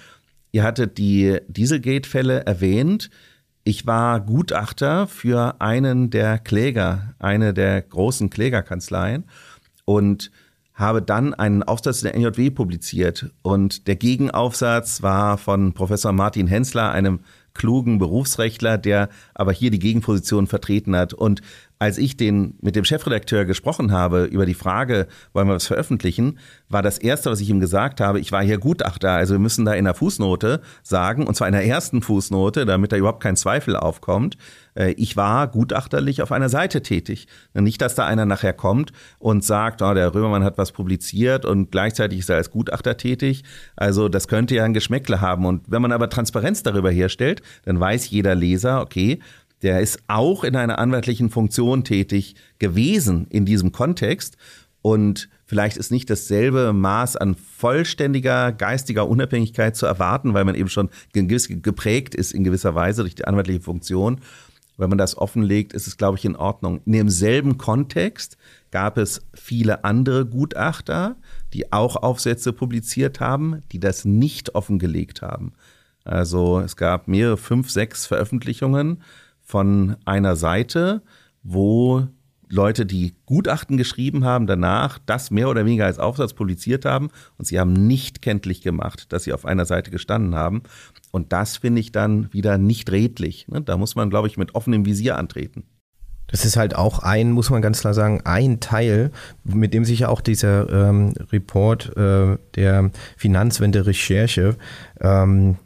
Ihr 0.57 0.63
hattet 0.63 0.97
die 0.97 1.39
Dieselgate-Fälle 1.49 2.47
erwähnt. 2.47 3.11
ich 3.63 3.87
war 3.87 4.21
Gutachter 4.21 5.07
für 5.07 5.61
einen 5.61 6.09
der 6.09 6.39
Kläger, 6.39 7.15
eine 7.19 7.53
der 7.53 7.83
großen 7.83 8.31
Klägerkanzleien 8.31 9.25
und 9.85 10.31
habe 10.73 11.03
dann 11.03 11.35
einen 11.35 11.63
Aufsatz 11.63 12.01
der 12.01 12.17
NJW 12.17 12.49
publiziert 12.49 13.33
und 13.43 13.87
der 13.87 13.97
Gegenaufsatz 13.97 15.03
war 15.03 15.37
von 15.37 15.75
Professor 15.75 16.13
Martin 16.13 16.47
Hensler, 16.47 16.91
einem 16.91 17.21
klugen 17.53 17.99
Berufsrechtler, 17.99 18.79
der 18.79 19.11
aber 19.35 19.53
hier 19.53 19.71
die 19.71 19.79
Gegenposition 19.79 20.47
vertreten 20.47 20.97
hat. 20.97 21.13
Und 21.13 21.43
als 21.79 21.99
ich 21.99 22.17
den 22.17 22.55
mit 22.61 22.77
dem 22.77 22.85
Chefredakteur 22.85 23.45
gesprochen 23.45 23.93
habe 23.93 24.25
über 24.25 24.47
die 24.47 24.55
Frage, 24.55 25.07
wollen 25.33 25.49
wir 25.49 25.55
was 25.55 25.67
veröffentlichen, 25.67 26.39
war 26.69 26.83
das 26.83 26.99
erste, 26.99 27.31
was 27.31 27.41
ich 27.41 27.51
ihm 27.51 27.61
gesagt 27.61 28.01
habe, 28.01 28.19
ich 28.21 28.33
war 28.33 28.43
hier 28.43 28.59
Gutachter, 28.59 29.13
also 29.13 29.35
wir 29.35 29.39
müssen 29.39 29.65
da 29.65 29.75
in 29.75 29.85
der 29.85 29.95
Fußnote 29.95 30.63
sagen, 30.83 31.27
und 31.27 31.35
zwar 31.35 31.49
in 31.49 31.53
der 31.53 31.67
ersten 31.67 32.03
Fußnote, 32.03 32.65
damit 32.65 32.93
da 32.93 32.97
überhaupt 32.97 33.23
kein 33.23 33.37
Zweifel 33.37 33.77
aufkommt, 33.77 34.37
äh, 34.77 34.93
ich 34.93 35.17
war 35.17 35.49
gutachterlich 35.49 36.23
auf 36.23 36.33
einer 36.33 36.49
Seite 36.49 36.83
tätig. 36.83 37.27
Nicht, 37.55 37.81
dass 37.81 37.95
da 37.95 38.07
einer 38.07 38.27
nachher 38.27 38.53
kommt 38.53 38.93
und 39.19 39.45
sagt, 39.45 39.83
oh, 39.83 39.95
der 39.95 40.15
Römermann 40.15 40.45
hat 40.45 40.59
was 40.59 40.73
publiziert 40.73 41.45
und 41.45 41.73
gleichzeitig 41.73 42.21
ist 42.21 42.31
er 42.31 42.37
als 42.37 42.51
Gutachter 42.51 42.97
tätig. 42.97 43.43
Also 43.75 44.09
das 44.09 44.29
könnte 44.29 44.55
ja 44.55 44.65
ein 44.65 44.75
Geschmäckle 44.75 45.21
haben. 45.21 45.47
Und 45.47 45.71
wenn 45.71 45.83
man 45.83 45.93
aber 45.93 46.09
Transparenz 46.09 46.63
darüber 46.63 46.91
herstellt, 46.91 47.43
dann 47.65 47.81
weiß 47.81 48.11
jeder 48.11 48.35
Leser, 48.35 48.81
okay, 48.81 49.21
der 49.63 49.81
ist 49.81 50.01
auch 50.07 50.45
in 50.45 50.57
einer 50.57 50.79
anwaltlichen 50.79 51.31
Funktion 51.31 51.85
tätig 51.85 52.35
gewesen 52.59 53.27
in 53.31 53.47
diesem 53.47 53.73
Kontext. 53.73 54.37
Und 54.83 55.29
vielleicht 55.47 55.77
ist 55.79 55.91
nicht 55.91 56.11
dasselbe 56.11 56.73
Maß 56.73 57.17
an 57.17 57.35
vollständiger 57.35 58.53
geistiger 58.53 59.09
Unabhängigkeit 59.09 59.75
zu 59.75 59.87
erwarten, 59.87 60.35
weil 60.35 60.45
man 60.45 60.55
eben 60.55 60.69
schon 60.69 60.91
geprägt 61.13 62.15
ist 62.15 62.33
in 62.33 62.45
gewisser 62.45 62.75
Weise 62.75 63.03
durch 63.03 63.15
die 63.15 63.25
anwaltliche 63.25 63.61
Funktion. 63.61 64.21
Wenn 64.77 64.91
man 64.91 64.99
das 64.99 65.17
offenlegt, 65.17 65.73
ist 65.73 65.87
es, 65.87 65.97
glaube 65.97 66.19
ich, 66.19 66.25
in 66.25 66.37
Ordnung. 66.37 66.83
In 66.85 66.93
demselben 66.93 67.57
Kontext 67.57 68.37
gab 68.71 68.99
es 68.99 69.23
viele 69.33 69.85
andere 69.85 70.27
Gutachter, 70.27 71.17
die 71.55 71.73
auch 71.73 71.97
Aufsätze 71.97 72.53
publiziert 72.53 73.21
haben, 73.21 73.63
die 73.73 73.81
das 73.81 74.05
nicht 74.05 74.55
offengelegt 74.55 75.23
haben. 75.23 75.55
Also 76.05 76.61
es 76.61 76.77
gab 76.77 77.09
mehrere, 77.09 77.37
fünf, 77.37 77.71
sechs 77.71 78.07
Veröffentlichungen 78.07 79.03
von 79.47 79.97
einer 80.05 80.35
Seite, 80.37 81.03
wo 81.45 82.09
Leute, 82.49 82.85
die 82.85 83.15
Gutachten 83.27 83.77
geschrieben 83.77 84.25
haben, 84.25 84.47
danach 84.47 84.99
das 85.07 85.31
mehr 85.31 85.49
oder 85.49 85.65
weniger 85.65 85.87
als 85.87 85.99
Aufsatz 85.99 86.33
publiziert 86.33 86.85
haben 86.85 87.11
und 87.39 87.45
sie 87.47 87.59
haben 87.59 87.73
nicht 87.73 88.23
kenntlich 88.23 88.61
gemacht, 88.61 89.13
dass 89.13 89.25
sie 89.25 89.33
auf 89.33 89.45
einer 89.45 89.67
Seite 89.67 89.91
gestanden 89.91 90.35
haben. 90.35 90.63
Und 91.11 91.33
das 91.33 91.57
finde 91.57 91.81
ich 91.81 91.93
dann 91.93 92.33
wieder 92.33 92.59
nicht 92.59 92.91
redlich. 92.91 93.49
Ne? 93.49 93.63
Da 93.63 93.77
muss 93.77 93.97
man, 93.97 94.11
glaube 94.11 94.29
ich, 94.29 94.37
mit 94.37 94.55
offenem 94.55 94.85
Visier 94.85 95.17
antreten. 95.17 95.65
Das 96.29 96.45
ist 96.45 96.57
halt 96.57 96.75
auch 96.75 97.01
ein, 97.01 97.31
muss 97.31 97.51
man 97.51 97.63
ganz 97.63 97.81
klar 97.81 97.95
sagen, 97.95 98.21
ein 98.25 98.59
Teil, 98.59 99.13
mit 99.45 99.73
dem 99.73 99.85
sich 99.85 100.01
ja 100.01 100.09
auch 100.09 100.21
dieser 100.21 100.69
ähm, 100.69 101.15
Report 101.33 101.97
äh, 101.97 102.37
der 102.57 102.91
Finanzwende-Recherche 103.17 104.57
ähm, 105.01 105.57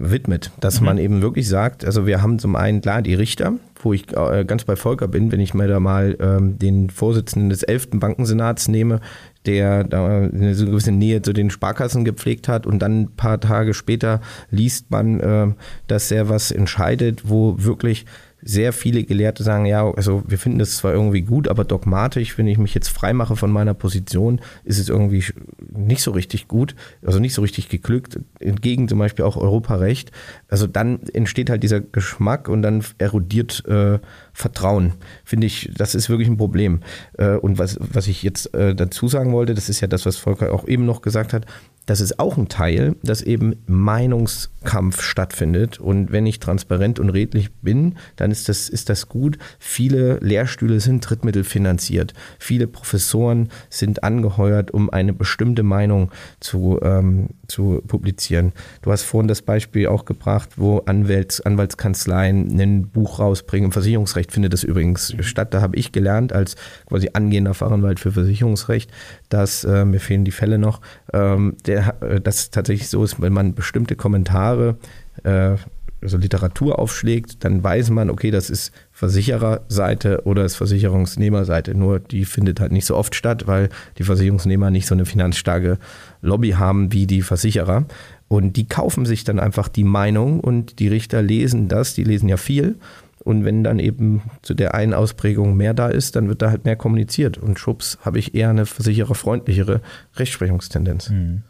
widmet, 0.00 0.50
dass 0.60 0.80
mhm. 0.80 0.86
man 0.86 0.98
eben 0.98 1.22
wirklich 1.22 1.48
sagt, 1.48 1.84
also 1.84 2.06
wir 2.06 2.22
haben 2.22 2.38
zum 2.38 2.56
einen 2.56 2.80
klar 2.80 3.02
die 3.02 3.14
Richter, 3.14 3.54
wo 3.82 3.92
ich 3.92 4.06
äh, 4.16 4.44
ganz 4.44 4.64
bei 4.64 4.76
Volker 4.76 5.08
bin, 5.08 5.32
wenn 5.32 5.40
ich 5.40 5.54
mir 5.54 5.68
da 5.68 5.80
mal 5.80 6.16
ähm, 6.20 6.58
den 6.58 6.90
Vorsitzenden 6.90 7.50
des 7.50 7.62
11. 7.62 7.90
Bankensenats 7.94 8.68
nehme, 8.68 9.00
der 9.46 9.84
da 9.84 10.06
eine 10.06 10.54
so 10.54 10.66
gewisse 10.66 10.92
Nähe 10.92 11.22
zu 11.22 11.32
den 11.32 11.50
Sparkassen 11.50 12.04
gepflegt 12.04 12.48
hat 12.48 12.66
und 12.66 12.78
dann 12.80 13.02
ein 13.02 13.16
paar 13.16 13.40
Tage 13.40 13.74
später 13.74 14.20
liest 14.50 14.90
man, 14.90 15.20
äh, 15.20 15.48
dass 15.86 16.10
er 16.10 16.28
was 16.28 16.50
entscheidet, 16.50 17.28
wo 17.28 17.56
wirklich 17.58 18.06
sehr 18.46 18.74
viele 18.74 19.04
Gelehrte 19.04 19.42
sagen, 19.42 19.64
ja, 19.64 19.90
also 19.90 20.22
wir 20.26 20.38
finden 20.38 20.58
das 20.58 20.76
zwar 20.76 20.92
irgendwie 20.92 21.22
gut, 21.22 21.48
aber 21.48 21.64
dogmatisch, 21.64 22.36
wenn 22.36 22.46
ich 22.46 22.58
mich 22.58 22.74
jetzt 22.74 22.88
freimache 22.88 23.36
von 23.36 23.50
meiner 23.50 23.72
Position, 23.72 24.40
ist 24.64 24.78
es 24.78 24.90
irgendwie 24.90 25.24
nicht 25.72 26.02
so 26.02 26.10
richtig 26.10 26.46
gut, 26.46 26.76
also 27.04 27.18
nicht 27.18 27.32
so 27.32 27.40
richtig 27.40 27.70
geglückt, 27.70 28.20
entgegen 28.40 28.86
zum 28.86 28.98
Beispiel 28.98 29.24
auch 29.24 29.38
Europarecht. 29.38 30.12
Also 30.48 30.66
dann 30.66 31.00
entsteht 31.14 31.48
halt 31.48 31.62
dieser 31.62 31.80
Geschmack 31.80 32.48
und 32.48 32.60
dann 32.60 32.84
erodiert 32.98 33.64
äh, 33.66 33.98
Vertrauen. 34.34 34.92
Finde 35.24 35.46
ich, 35.46 35.70
das 35.74 35.94
ist 35.94 36.10
wirklich 36.10 36.28
ein 36.28 36.36
Problem. 36.36 36.80
Äh, 37.16 37.36
und 37.36 37.58
was, 37.58 37.78
was 37.80 38.08
ich 38.08 38.22
jetzt 38.22 38.54
äh, 38.54 38.74
dazu 38.74 39.08
sagen 39.08 39.32
wollte, 39.32 39.54
das 39.54 39.70
ist 39.70 39.80
ja 39.80 39.88
das, 39.88 40.04
was 40.04 40.18
Volker 40.18 40.52
auch 40.52 40.68
eben 40.68 40.84
noch 40.84 41.00
gesagt 41.00 41.32
hat, 41.32 41.46
das 41.86 42.00
ist 42.00 42.18
auch 42.18 42.38
ein 42.38 42.48
Teil, 42.48 42.96
dass 43.02 43.20
eben 43.20 43.56
Meinungskampf 43.66 45.02
stattfindet. 45.02 45.78
Und 45.78 46.12
wenn 46.12 46.24
ich 46.24 46.40
transparent 46.40 46.98
und 46.98 47.10
redlich 47.10 47.52
bin, 47.52 47.96
dann 48.16 48.30
ist 48.30 48.48
das, 48.48 48.68
ist 48.68 48.88
das 48.88 49.08
gut. 49.08 49.36
Viele 49.58 50.18
Lehrstühle 50.20 50.80
sind 50.80 51.08
drittmittelfinanziert. 51.08 52.14
Viele 52.38 52.66
Professoren 52.66 53.50
sind 53.68 54.02
angeheuert, 54.02 54.70
um 54.70 54.88
eine 54.88 55.12
bestimmte 55.12 55.62
Meinung 55.62 56.10
zu, 56.40 56.80
ähm, 56.82 57.28
zu 57.48 57.82
publizieren. 57.86 58.52
Du 58.80 58.90
hast 58.90 59.02
vorhin 59.02 59.28
das 59.28 59.42
Beispiel 59.42 59.86
auch 59.88 60.06
gebracht, 60.06 60.50
wo 60.56 60.78
Anwälts, 60.86 61.42
Anwaltskanzleien 61.42 62.58
ein 62.58 62.88
Buch 62.88 63.18
rausbringen. 63.18 63.66
Im 63.66 63.72
Versicherungsrecht 63.72 64.32
findet 64.32 64.54
das 64.54 64.64
übrigens 64.64 65.14
statt. 65.20 65.52
Da 65.52 65.60
habe 65.60 65.76
ich 65.76 65.92
gelernt, 65.92 66.32
als 66.32 66.56
quasi 66.86 67.10
angehender 67.12 67.52
Fachanwalt 67.52 68.00
für 68.00 68.12
Versicherungsrecht, 68.12 68.90
dass, 69.28 69.64
äh, 69.64 69.84
mir 69.84 70.00
fehlen 70.00 70.24
die 70.24 70.30
Fälle 70.30 70.56
noch, 70.56 70.80
ähm, 71.12 71.56
der, 71.66 71.73
äh, 71.74 72.20
das 72.20 72.50
tatsächlich 72.50 72.88
so 72.88 73.04
ist, 73.04 73.20
wenn 73.20 73.32
man 73.32 73.54
bestimmte 73.54 73.96
Kommentare, 73.96 74.76
äh, 75.22 75.56
also 76.02 76.18
Literatur 76.18 76.78
aufschlägt, 76.78 77.44
dann 77.44 77.64
weiß 77.64 77.88
man, 77.88 78.10
okay, 78.10 78.30
das 78.30 78.50
ist 78.50 78.72
Versichererseite 78.92 80.22
oder 80.24 80.44
ist 80.44 80.56
Versicherungsnehmerseite. 80.56 81.74
Nur 81.74 81.98
die 81.98 82.26
findet 82.26 82.60
halt 82.60 82.72
nicht 82.72 82.84
so 82.84 82.94
oft 82.94 83.14
statt, 83.14 83.46
weil 83.46 83.70
die 83.96 84.04
Versicherungsnehmer 84.04 84.70
nicht 84.70 84.86
so 84.86 84.94
eine 84.94 85.06
finanzstarke 85.06 85.78
Lobby 86.20 86.50
haben 86.50 86.92
wie 86.92 87.06
die 87.06 87.22
Versicherer. 87.22 87.86
Und 88.28 88.56
die 88.56 88.68
kaufen 88.68 89.06
sich 89.06 89.24
dann 89.24 89.40
einfach 89.40 89.68
die 89.68 89.84
Meinung 89.84 90.40
und 90.40 90.78
die 90.78 90.88
Richter 90.88 91.22
lesen 91.22 91.68
das, 91.68 91.94
die 91.94 92.04
lesen 92.04 92.28
ja 92.28 92.36
viel 92.36 92.76
und 93.24 93.44
wenn 93.44 93.64
dann 93.64 93.78
eben 93.78 94.22
zu 94.42 94.54
der 94.54 94.74
einen 94.74 94.92
Ausprägung 94.92 95.56
mehr 95.56 95.74
da 95.74 95.88
ist, 95.88 96.14
dann 96.14 96.28
wird 96.28 96.42
da 96.42 96.50
halt 96.50 96.66
mehr 96.66 96.76
kommuniziert. 96.76 97.38
Und 97.38 97.58
schubs 97.58 97.98
habe 98.02 98.18
ich 98.18 98.34
eher 98.34 98.50
eine 98.50 98.66
versichererfreundlichere 98.66 99.80
Rechtsprechungstendenz. 100.16 101.08
Mhm. 101.08 101.42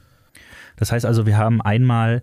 Das 0.76 0.92
heißt 0.92 1.06
also, 1.06 1.26
wir 1.26 1.38
haben 1.38 1.60
einmal 1.62 2.22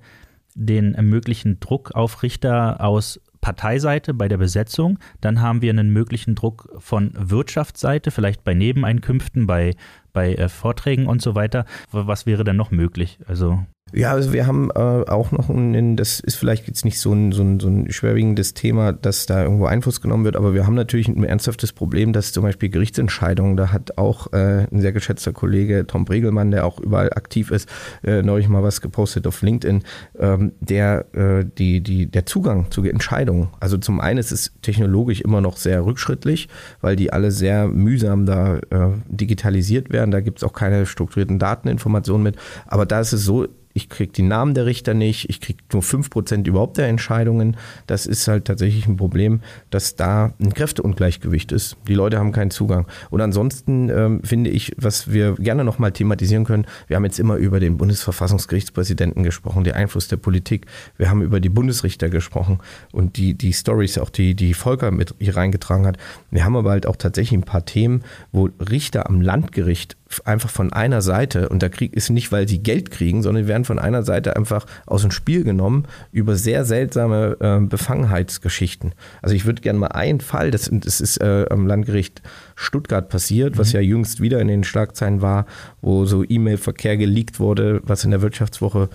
den 0.55 0.91
möglichen 1.09 1.59
Druck 1.59 1.91
auf 1.93 2.23
Richter 2.23 2.81
aus 2.81 3.19
Parteiseite 3.41 4.13
bei 4.13 4.27
der 4.27 4.37
Besetzung, 4.37 4.99
dann 5.19 5.41
haben 5.41 5.61
wir 5.61 5.71
einen 5.71 5.91
möglichen 5.91 6.35
Druck 6.35 6.69
von 6.77 7.11
Wirtschaftsseite, 7.15 8.11
vielleicht 8.11 8.43
bei 8.43 8.53
Nebeneinkünften, 8.53 9.47
bei, 9.47 9.73
bei 10.13 10.35
äh, 10.35 10.47
Vorträgen 10.47 11.07
und 11.07 11.21
so 11.21 11.35
weiter. 11.35 11.65
Was 11.91 12.27
wäre 12.27 12.43
denn 12.43 12.55
noch 12.55 12.71
möglich? 12.71 13.19
Also 13.25 13.65
ja, 13.93 14.11
also 14.11 14.31
wir 14.31 14.47
haben 14.47 14.69
äh, 14.71 14.79
auch 14.79 15.31
noch, 15.31 15.49
ein, 15.49 15.97
das 15.97 16.19
ist 16.19 16.35
vielleicht 16.35 16.67
jetzt 16.67 16.85
nicht 16.85 16.99
so 16.99 17.13
ein, 17.13 17.31
so, 17.31 17.43
ein, 17.43 17.59
so 17.59 17.67
ein 17.67 17.91
schwerwiegendes 17.91 18.53
Thema, 18.53 18.93
dass 18.93 19.25
da 19.25 19.43
irgendwo 19.43 19.65
Einfluss 19.65 20.01
genommen 20.01 20.23
wird, 20.23 20.35
aber 20.35 20.53
wir 20.53 20.65
haben 20.65 20.75
natürlich 20.75 21.07
ein 21.07 21.23
ernsthaftes 21.23 21.73
Problem, 21.73 22.13
dass 22.13 22.31
zum 22.31 22.43
Beispiel 22.43 22.69
Gerichtsentscheidungen, 22.69 23.57
da 23.57 23.71
hat 23.71 23.97
auch 23.97 24.31
äh, 24.33 24.67
ein 24.71 24.81
sehr 24.81 24.93
geschätzter 24.93 25.33
Kollege 25.33 25.85
Tom 25.87 26.05
Bregelmann, 26.05 26.51
der 26.51 26.65
auch 26.65 26.79
überall 26.79 27.11
aktiv 27.13 27.51
ist, 27.51 27.67
äh, 28.03 28.21
neulich 28.21 28.47
mal 28.47 28.63
was 28.63 28.81
gepostet 28.81 29.27
auf 29.27 29.41
LinkedIn, 29.41 29.83
ähm, 30.19 30.53
der 30.59 31.05
äh, 31.13 31.45
die, 31.57 31.81
die, 31.81 32.05
der 32.05 32.25
Zugang 32.25 32.71
zu 32.71 32.83
Entscheidungen, 32.83 33.49
also 33.59 33.77
zum 33.77 33.99
einen 33.99 34.19
ist 34.19 34.31
es 34.31 34.53
technologisch 34.61 35.21
immer 35.21 35.41
noch 35.41 35.57
sehr 35.57 35.85
rückschrittlich, 35.85 36.47
weil 36.79 36.95
die 36.95 37.11
alle 37.11 37.31
sehr 37.31 37.67
mühsam 37.67 38.25
da 38.25 38.57
äh, 38.57 38.89
digitalisiert 39.07 39.91
werden, 39.91 40.11
da 40.11 40.21
gibt 40.21 40.39
es 40.39 40.43
auch 40.43 40.53
keine 40.53 40.85
strukturierten 40.85 41.39
Dateninformationen 41.39 42.23
mit, 42.23 42.35
aber 42.67 42.85
da 42.85 43.01
ist 43.01 43.13
es 43.13 43.23
so, 43.23 43.47
ich 43.73 43.89
kriege 43.89 44.11
die 44.11 44.21
Namen 44.21 44.53
der 44.53 44.65
Richter 44.65 44.93
nicht, 44.93 45.29
ich 45.29 45.41
kriege 45.41 45.63
nur 45.71 45.81
5% 45.81 46.47
überhaupt 46.47 46.77
der 46.77 46.87
Entscheidungen. 46.87 47.57
Das 47.87 48.05
ist 48.05 48.27
halt 48.27 48.45
tatsächlich 48.45 48.87
ein 48.87 48.97
Problem, 48.97 49.41
dass 49.69 49.95
da 49.95 50.33
ein 50.39 50.53
Kräfteungleichgewicht 50.53 51.51
ist. 51.51 51.77
Die 51.87 51.93
Leute 51.93 52.19
haben 52.19 52.31
keinen 52.31 52.51
Zugang. 52.51 52.87
Und 53.09 53.21
ansonsten 53.21 53.89
ähm, 53.89 54.21
finde 54.23 54.49
ich, 54.49 54.73
was 54.77 55.11
wir 55.11 55.35
gerne 55.35 55.63
nochmal 55.63 55.91
thematisieren 55.91 56.45
können, 56.45 56.65
wir 56.87 56.95
haben 56.95 57.05
jetzt 57.05 57.19
immer 57.19 57.35
über 57.35 57.59
den 57.59 57.77
Bundesverfassungsgerichtspräsidenten 57.77 59.23
gesprochen, 59.23 59.63
den 59.63 59.73
Einfluss 59.73 60.07
der 60.07 60.17
Politik. 60.17 60.65
Wir 60.97 61.09
haben 61.09 61.21
über 61.21 61.39
die 61.39 61.49
Bundesrichter 61.49 62.09
gesprochen 62.09 62.59
und 62.91 63.17
die, 63.17 63.33
die 63.33 63.53
Stories, 63.53 63.97
auch 63.97 64.09
die, 64.09 64.35
die 64.35 64.53
Volker 64.53 64.91
mit 64.91 65.15
hier 65.19 65.35
reingetragen 65.35 65.85
hat. 65.85 65.97
Wir 66.29 66.45
haben 66.45 66.55
aber 66.55 66.71
halt 66.71 66.85
auch 66.85 66.95
tatsächlich 66.95 67.39
ein 67.39 67.43
paar 67.43 67.65
Themen, 67.65 68.03
wo 68.31 68.49
Richter 68.59 69.09
am 69.09 69.21
Landgericht 69.21 69.97
einfach 70.25 70.49
von 70.49 70.73
einer 70.73 71.01
Seite, 71.01 71.49
und 71.49 71.63
da 71.63 71.69
krieg, 71.69 71.93
ist 71.95 72.09
nicht, 72.09 72.31
weil 72.31 72.47
sie 72.47 72.59
Geld 72.59 72.91
kriegen, 72.91 73.23
sondern 73.23 73.43
die 73.43 73.49
werden 73.49 73.65
von 73.65 73.79
einer 73.79 74.03
Seite 74.03 74.35
einfach 74.35 74.65
aus 74.85 75.01
dem 75.01 75.11
Spiel 75.11 75.43
genommen 75.43 75.85
über 76.11 76.35
sehr 76.35 76.65
seltsame 76.65 77.37
äh, 77.39 77.59
Befangenheitsgeschichten. 77.65 78.93
Also 79.21 79.35
ich 79.35 79.45
würde 79.45 79.61
gerne 79.61 79.79
mal 79.79 79.87
einen 79.87 80.21
Fall, 80.21 80.51
das, 80.51 80.69
das 80.71 81.01
ist 81.01 81.17
äh, 81.17 81.45
am 81.49 81.67
Landgericht 81.67 82.21
Stuttgart 82.55 83.09
passiert, 83.09 83.57
was 83.57 83.69
mhm. 83.69 83.75
ja 83.75 83.81
jüngst 83.81 84.21
wieder 84.21 84.39
in 84.39 84.47
den 84.47 84.63
Schlagzeilen 84.63 85.21
war, 85.21 85.45
wo 85.81 86.05
so 86.05 86.23
E-Mail-Verkehr 86.27 86.97
geleakt 86.97 87.39
wurde, 87.39 87.81
was 87.83 88.03
in 88.03 88.11
der 88.11 88.21
Wirtschaftswoche 88.21 88.89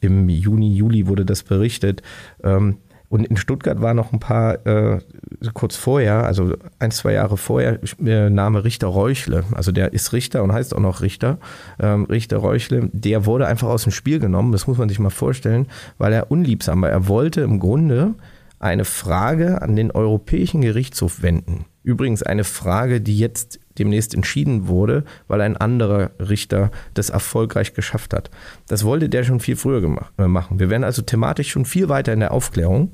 im 0.00 0.28
Juni, 0.28 0.74
Juli 0.74 1.06
wurde 1.06 1.24
das 1.24 1.42
berichtet. 1.42 2.02
Ähm, 2.42 2.78
Und 3.12 3.26
in 3.26 3.36
Stuttgart 3.36 3.82
war 3.82 3.92
noch 3.92 4.14
ein 4.14 4.20
paar, 4.20 4.66
äh, 4.66 4.98
kurz 5.52 5.76
vorher, 5.76 6.24
also 6.24 6.54
ein, 6.78 6.90
zwei 6.92 7.12
Jahre 7.12 7.36
vorher, 7.36 7.78
äh, 8.02 8.30
Name 8.30 8.64
Richter 8.64 8.86
Reuchle. 8.86 9.44
Also 9.52 9.70
der 9.70 9.92
ist 9.92 10.14
Richter 10.14 10.42
und 10.42 10.50
heißt 10.50 10.74
auch 10.74 10.80
noch 10.80 11.02
Richter. 11.02 11.36
Ähm, 11.78 12.04
Richter 12.04 12.38
Reuchle, 12.38 12.88
der 12.94 13.26
wurde 13.26 13.46
einfach 13.46 13.68
aus 13.68 13.82
dem 13.82 13.92
Spiel 13.92 14.18
genommen, 14.18 14.50
das 14.50 14.66
muss 14.66 14.78
man 14.78 14.88
sich 14.88 14.98
mal 14.98 15.10
vorstellen, 15.10 15.66
weil 15.98 16.14
er 16.14 16.30
unliebsam 16.30 16.80
war. 16.80 16.88
Er 16.88 17.06
wollte 17.06 17.42
im 17.42 17.60
Grunde 17.60 18.14
eine 18.60 18.86
Frage 18.86 19.60
an 19.60 19.76
den 19.76 19.90
Europäischen 19.90 20.62
Gerichtshof 20.62 21.20
wenden. 21.20 21.66
Übrigens 21.82 22.22
eine 22.22 22.44
Frage, 22.44 23.02
die 23.02 23.18
jetzt 23.18 23.60
demnächst 23.78 24.14
entschieden 24.14 24.68
wurde, 24.68 25.04
weil 25.28 25.40
ein 25.40 25.56
anderer 25.56 26.10
Richter 26.18 26.70
das 26.94 27.10
erfolgreich 27.10 27.74
geschafft 27.74 28.14
hat. 28.14 28.30
Das 28.68 28.84
wollte 28.84 29.08
der 29.08 29.24
schon 29.24 29.40
viel 29.40 29.56
früher 29.56 29.82
äh, 30.18 30.26
machen. 30.26 30.58
Wir 30.58 30.70
wären 30.70 30.84
also 30.84 31.02
thematisch 31.02 31.50
schon 31.50 31.64
viel 31.64 31.88
weiter 31.88 32.12
in 32.12 32.20
der 32.20 32.32
Aufklärung. 32.32 32.92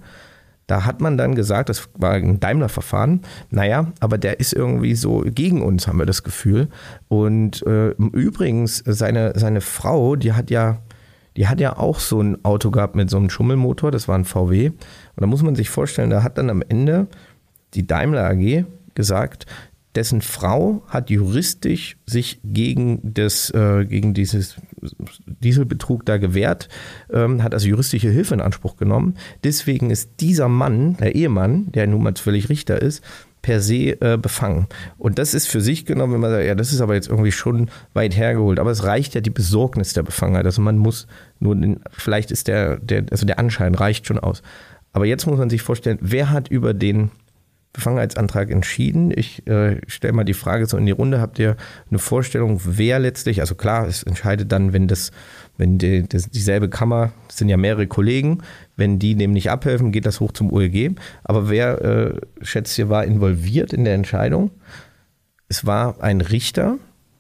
Da 0.67 0.85
hat 0.85 1.01
man 1.01 1.17
dann 1.17 1.35
gesagt, 1.35 1.71
das 1.71 1.89
war 1.95 2.13
ein 2.13 2.41
Daimler-Verfahren, 2.41 3.23
naja, 3.51 3.91
aber 4.01 4.19
der 4.19 4.39
ist 4.39 4.53
irgendwie 4.53 4.95
so 4.95 5.25
gegen 5.25 5.63
uns, 5.63 5.89
haben 5.89 5.99
wir 5.99 6.05
das 6.05 6.23
Gefühl. 6.23 6.69
Und 7.09 7.67
äh, 7.67 7.91
übrigens, 8.13 8.83
seine, 8.85 9.33
seine 9.35 9.63
Frau, 9.63 10.15
die 10.15 10.35
hat 10.35 10.51
ja 10.51 10.81
die 11.39 11.47
hat 11.47 11.61
ja 11.61 11.79
auch 11.79 12.01
so 12.01 12.21
ein 12.21 12.45
Auto 12.45 12.73
gehabt 12.73 12.97
mit 12.97 13.09
so 13.09 13.17
einem 13.17 13.31
Schummelmotor, 13.31 13.93
das 13.93 14.09
war 14.09 14.19
ein 14.19 14.25
VW. 14.25 14.71
Und 14.71 14.77
da 15.15 15.27
muss 15.27 15.41
man 15.41 15.55
sich 15.55 15.71
vorstellen, 15.71 16.11
da 16.11 16.25
hat 16.25 16.37
dann 16.37 16.51
am 16.51 16.65
Ende 16.69 17.07
die 17.75 17.87
Daimler 17.87 18.29
AG 18.29 18.65
gesagt, 18.95 19.47
dessen 19.99 20.23
Frau 20.23 20.85
hat 20.87 21.11
juristisch 21.11 21.97
sich 22.07 22.39
gegen, 22.45 23.01
das, 23.03 23.51
äh, 23.51 23.85
gegen 23.85 24.15
dieses 24.15 24.55
Dieselbetrug 25.27 26.07
da 26.07 26.19
gewehrt, 26.19 26.69
ähm, 27.13 27.43
hat 27.43 27.53
also 27.53 27.67
juristische 27.67 28.09
Hilfe 28.09 28.35
in 28.35 28.41
Anspruch 28.41 28.77
genommen. 28.77 29.15
Deswegen 29.43 29.91
ist 29.91 30.13
dieser 30.21 30.49
Mann, 30.49 30.97
der 30.99 31.17
Ehemann, 31.17 31.73
der 31.73 31.89
nun 31.89 32.05
mal 32.05 32.15
völlig 32.15 32.49
Richter 32.49 32.81
ist, 32.81 33.03
per 33.43 33.61
se 33.61 34.01
äh, 34.01 34.17
befangen. 34.17 34.69
Und 34.99 35.19
das 35.19 35.35
ist 35.35 35.49
für 35.49 35.61
sich 35.61 35.85
genommen, 35.85 36.13
wenn 36.13 36.21
man 36.21 36.31
sagt, 36.31 36.47
ja, 36.47 36.55
das 36.55 36.73
ist 36.73 36.81
aber 36.81 36.95
jetzt 36.95 37.09
irgendwie 37.09 37.33
schon 37.33 37.69
weit 37.93 38.17
hergeholt. 38.17 38.61
Aber 38.61 38.71
es 38.71 38.85
reicht 38.85 39.17
ja 39.17 39.21
die 39.21 39.31
Besorgnis 39.31 39.95
der 39.95 40.05
Befangenheit. 40.05 40.47
Also 40.47 40.63
man 40.63 40.79
muss 40.79 41.09
nur, 41.41 41.57
den, 41.57 41.81
vielleicht 41.91 42.31
ist 42.31 42.47
der, 42.47 42.77
der, 42.79 43.07
also 43.11 43.27
der 43.27 43.41
Anschein 43.41 43.75
reicht 43.75 44.07
schon 44.07 44.21
aus. 44.21 44.43
Aber 44.93 45.07
jetzt 45.07 45.27
muss 45.27 45.39
man 45.39 45.51
sich 45.51 45.63
vorstellen, 45.63 45.99
wer 46.01 46.31
hat 46.31 46.49
über 46.49 46.73
den 46.73 47.11
Befangenheitsantrag 47.73 48.51
entschieden? 48.51 49.13
Ich 49.15 49.47
äh, 49.47 49.81
stelle 49.87 50.13
mal 50.13 50.25
die 50.25 50.35
Frage 50.35 50.67
so 50.67 50.77
in 50.77 50.87
die 50.87 50.93
Runde. 50.93 51.21
Habt 51.21 51.39
ihr 51.39 51.57
eine 51.91 51.99
Vorstellung, 51.99 52.61
wer 52.65 52.99
letztlich, 52.99 53.41
also 53.41 53.55
klar, 53.55 53.87
es 53.87 54.03
entscheidet 54.03 54.51
dann, 54.53 54.73
wenn 54.73 54.89
das, 54.89 55.11
wenn 55.57 55.79
die, 55.79 56.09
das, 56.09 56.31
dieselbe 56.31 56.69
Kammer, 56.69 57.13
das 57.29 57.39
sind 57.39 57.49
ja 57.49 57.57
mehrere 57.57 57.87
Kollegen, 57.87 58.39
wenn 58.77 58.99
die 58.99 59.15
dem 59.15 59.33
nicht 59.33 59.51
abhelfen, 59.51 59.93
geht 59.93 60.07
das 60.07 60.21
hoch 60.21 60.33
zum 60.33 60.53
OEG. 60.53 60.97
Aber 61.25 61.49
wer, 61.49 61.83
äh, 61.83 62.21
schätzt 62.43 62.79
ihr, 62.79 62.89
war 62.89 63.05
involviert 63.05 63.73
in 63.73 63.85
der 63.85 63.95
Entscheidung? 63.95 64.51
Es 65.49 65.65
war 65.65 66.03
ein 66.03 66.21
Richter, 66.21 66.79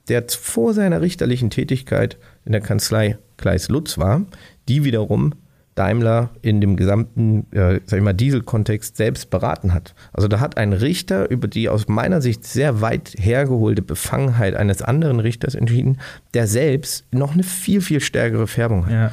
der 0.09 0.25
vor 0.29 0.75
seiner 0.75 1.01
richterlichen 1.01 1.51
Tätigkeit 1.51 2.19
in 2.45 2.53
der 2.53 2.61
Kanzlei 2.61 3.19
Kleis-Lutz 3.37 3.99
war, 3.99 4.23
die 4.69 4.85
wiederum 4.85 5.35
Daimler 5.79 6.31
in 6.43 6.61
dem 6.61 6.77
gesamten 6.77 7.47
äh, 7.53 7.81
sag 7.87 7.99
ich 7.99 8.05
mal, 8.05 8.12
Diesel-Kontext 8.12 8.97
selbst 8.97 9.31
beraten 9.31 9.73
hat. 9.73 9.95
Also 10.12 10.27
da 10.27 10.41
hat 10.41 10.57
ein 10.57 10.73
Richter 10.73 11.31
über 11.31 11.47
die 11.47 11.69
aus 11.69 11.87
meiner 11.88 12.21
Sicht 12.21 12.45
sehr 12.45 12.81
weit 12.81 13.14
hergeholte 13.17 13.83
Befangenheit 13.83 14.55
eines 14.55 14.83
anderen 14.83 15.21
Richters 15.21 15.55
entschieden, 15.55 15.99
der 16.35 16.47
selbst 16.47 17.07
noch 17.12 17.35
eine 17.35 17.45
viel, 17.45 17.81
viel 17.81 18.01
stärkere 18.01 18.47
Färbung 18.47 18.87
hat. 18.87 18.93
Ja. 18.93 19.11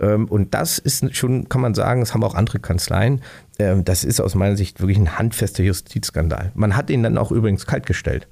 Ähm, 0.00 0.26
und 0.26 0.54
das 0.54 0.78
ist 0.78 1.16
schon, 1.16 1.48
kann 1.48 1.60
man 1.60 1.74
sagen, 1.74 2.00
das 2.00 2.14
haben 2.14 2.24
auch 2.24 2.34
andere 2.34 2.58
Kanzleien. 2.58 3.22
Ähm, 3.58 3.84
das 3.84 4.04
ist 4.04 4.20
aus 4.20 4.34
meiner 4.34 4.56
Sicht 4.56 4.80
wirklich 4.80 4.98
ein 4.98 5.18
handfester 5.18 5.62
Justizskandal. 5.62 6.52
Man 6.54 6.76
hat 6.76 6.90
ihn 6.90 7.02
dann 7.02 7.18
auch 7.18 7.32
übrigens 7.32 7.66
kaltgestellt. 7.66 8.28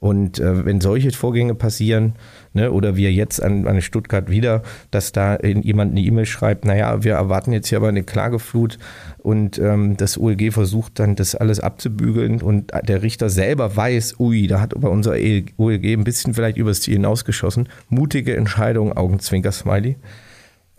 Und 0.00 0.38
äh, 0.38 0.64
wenn 0.64 0.80
solche 0.80 1.10
Vorgänge 1.10 1.54
passieren, 1.54 2.14
ne, 2.52 2.70
oder 2.70 2.96
wir 2.96 3.12
jetzt 3.12 3.42
an, 3.42 3.66
an 3.66 3.82
Stuttgart 3.82 4.30
wieder, 4.30 4.62
dass 4.90 5.12
da 5.12 5.38
jemand 5.40 5.92
eine 5.92 6.00
E-Mail 6.00 6.26
schreibt, 6.26 6.64
naja, 6.64 7.02
wir 7.02 7.14
erwarten 7.14 7.52
jetzt 7.52 7.68
hier 7.68 7.78
aber 7.78 7.88
eine 7.88 8.04
Klageflut 8.04 8.78
und 9.18 9.58
ähm, 9.58 9.96
das 9.96 10.16
OLG 10.16 10.52
versucht 10.52 11.00
dann 11.00 11.16
das 11.16 11.34
alles 11.34 11.58
abzubügeln 11.58 12.40
und 12.42 12.70
der 12.86 13.02
Richter 13.02 13.28
selber 13.28 13.74
weiß, 13.74 14.20
ui, 14.20 14.46
da 14.46 14.60
hat 14.60 14.76
aber 14.76 14.90
unser 14.90 15.12
OLG 15.12 15.84
ein 15.84 16.04
bisschen 16.04 16.34
vielleicht 16.34 16.56
übers 16.56 16.80
Ziel 16.80 16.94
hinausgeschossen. 16.94 17.68
Mutige 17.88 18.36
Entscheidung, 18.36 18.96
Augenzwinker-Smiley. 18.96 19.96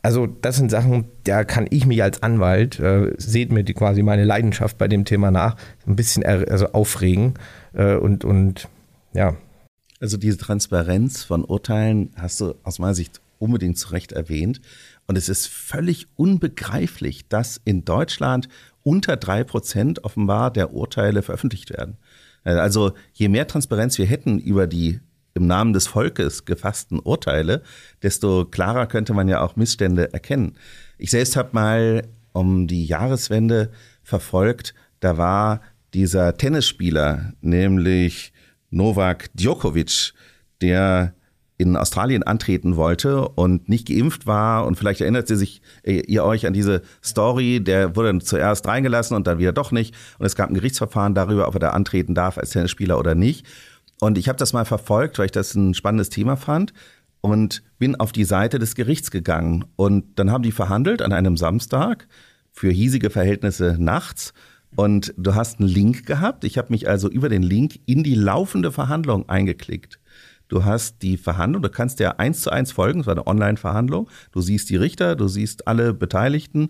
Also 0.02 0.28
das 0.28 0.56
sind 0.56 0.72
Sachen, 0.72 1.06
da 1.26 1.44
kann 1.44 1.68
ich 1.70 1.86
mich 1.86 2.02
als 2.02 2.24
Anwalt, 2.24 2.80
äh, 2.80 3.12
seht 3.18 3.52
mir 3.52 3.64
die, 3.64 3.74
quasi 3.74 4.02
meine 4.02 4.24
Leidenschaft 4.24 4.78
bei 4.78 4.88
dem 4.88 5.04
Thema 5.04 5.30
nach, 5.30 5.58
ein 5.86 5.98
bisschen 5.98 6.26
also 6.26 6.72
aufregen 6.72 7.34
äh, 7.74 7.96
und, 7.96 8.24
und 8.24 8.70
ja. 9.13 9.36
Also 10.00 10.17
diese 10.17 10.38
Transparenz 10.38 11.24
von 11.24 11.43
Urteilen 11.43 12.12
hast 12.15 12.39
du 12.39 12.56
aus 12.63 12.80
meiner 12.80 12.95
Sicht 12.95 13.22
unbedingt 13.38 13.78
zu 13.78 13.89
Recht 13.89 14.12
erwähnt. 14.12 14.62
Und 15.08 15.17
es 15.17 15.28
ist 15.28 15.48
völlig 15.48 16.08
unbegreiflich, 16.15 17.28
dass 17.28 17.60
in 17.65 17.84
Deutschland 17.84 18.48
unter 18.84 19.17
drei 19.17 19.43
Prozent 19.43 20.04
offenbar 20.04 20.52
der 20.52 20.74
Urteile 20.74 21.22
veröffentlicht 21.22 21.72
werden. 21.72 21.98
Also 22.43 22.93
je 23.13 23.28
mehr 23.28 23.48
Transparenz 23.48 23.98
wir 23.98 24.06
hätten 24.06 24.39
über 24.39 24.67
die 24.67 25.00
im 25.34 25.48
Namen 25.48 25.74
des 25.74 25.88
Volkes 25.88 26.45
gefassten 26.45 27.00
Urteile, 27.00 27.62
desto 28.02 28.45
klarer 28.45 28.88
könnte 28.88 29.13
man 29.13 29.28
ja 29.28 29.41
auch 29.41 29.56
Missstände 29.56 30.13
erkennen. 30.13 30.56
Ich 30.98 31.12
selbst 31.12 31.36
habe 31.36 31.50
mal 31.54 32.08
um 32.32 32.67
die 32.67 32.86
Jahreswende 32.86 33.72
verfolgt, 34.04 34.74
da 35.00 35.17
war 35.17 35.62
dieser 35.93 36.36
Tennisspieler, 36.36 37.34
nämlich 37.41 38.34
Novak 38.70 39.30
Djokovic, 39.34 40.14
der 40.62 41.14
in 41.60 41.76
Australien 41.76 42.24
antreten 42.24 42.78
wollte 42.78 43.28
und 43.28 43.68
nicht 43.68 43.90
geimpft 43.90 44.26
war. 44.26 44.66
Und 44.66 44.78
vielleicht 44.78 45.02
erinnert 45.02 45.28
sie 45.28 45.36
sich 45.36 45.62
äh, 45.84 46.00
ihr 46.08 46.24
euch 46.24 46.48
an 46.48 46.54
diese 46.54 46.82
Story, 47.04 47.60
der 47.62 47.98
wurde 47.98 48.18
zuerst 48.20 48.66
reingelassen 48.66 49.16
und 49.16 49.28
dann 49.28 49.40
wieder 49.40 49.52
doch 49.52 49.72
nicht. 49.72 49.94
Und 50.18 50.26
es 50.26 50.36
gab 50.36 50.50
ein 50.50 50.54
Gerichtsverfahren 50.54 51.14
darüber, 51.16 51.50
ob 51.50 51.56
er 51.56 51.60
da 51.60 51.70
antreten 51.72 52.16
darf 52.16 52.38
als 52.38 52.52
Tennisspieler 52.52 52.98
oder 52.98 53.14
nicht. 53.14 53.46
Und 54.00 54.18
ich 54.18 54.30
habe 54.30 54.38
das 54.38 54.54
mal 54.54 54.64
verfolgt, 54.64 55.20
weil 55.20 55.26
ich 55.26 55.32
das 55.34 55.54
ein 55.54 55.74
spannendes 55.74 56.10
Thema 56.10 56.38
fand 56.38 56.72
und 57.20 57.62
bin 57.78 57.98
auf 57.98 58.14
die 58.14 58.24
Seite 58.24 58.58
des 58.58 58.76
Gerichts 58.76 59.12
gegangen. 59.12 59.66
Und 59.76 60.18
dann 60.18 60.32
haben 60.32 60.44
die 60.44 60.54
verhandelt 60.54 61.02
an 61.02 61.12
einem 61.12 61.36
Samstag 61.36 62.08
für 62.54 62.72
hiesige 62.72 63.10
Verhältnisse 63.10 63.76
nachts 63.78 64.34
und 64.76 65.14
du 65.18 65.36
hast 65.36 65.60
einen 65.60 65.70
Link 65.70 66.06
gehabt. 66.06 66.44
Ich 66.44 66.58
habe 66.58 66.72
mich 66.72 66.88
also 66.88 67.10
über 67.10 67.30
den 67.30 67.44
Link 67.44 67.80
in 67.86 68.04
die 68.04 68.16
laufende 68.16 68.72
Verhandlung 68.72 69.28
eingeklickt. 69.28 70.00
Du 70.48 70.66
hast 70.66 71.04
die 71.04 71.18
Verhandlung, 71.18 71.62
du 71.62 71.70
kannst 71.70 72.00
ja 72.00 72.16
eins 72.18 72.42
zu 72.42 72.50
eins 72.50 72.72
folgen, 72.72 73.02
es 73.02 73.08
war 73.08 73.14
eine 73.14 73.28
Online-Verhandlung. 73.28 74.10
Du 74.32 74.42
siehst 74.42 74.70
die 74.70 74.78
Richter, 74.78 75.16
du 75.16 75.28
siehst 75.28 75.68
alle 75.68 75.94
Beteiligten 75.94 76.70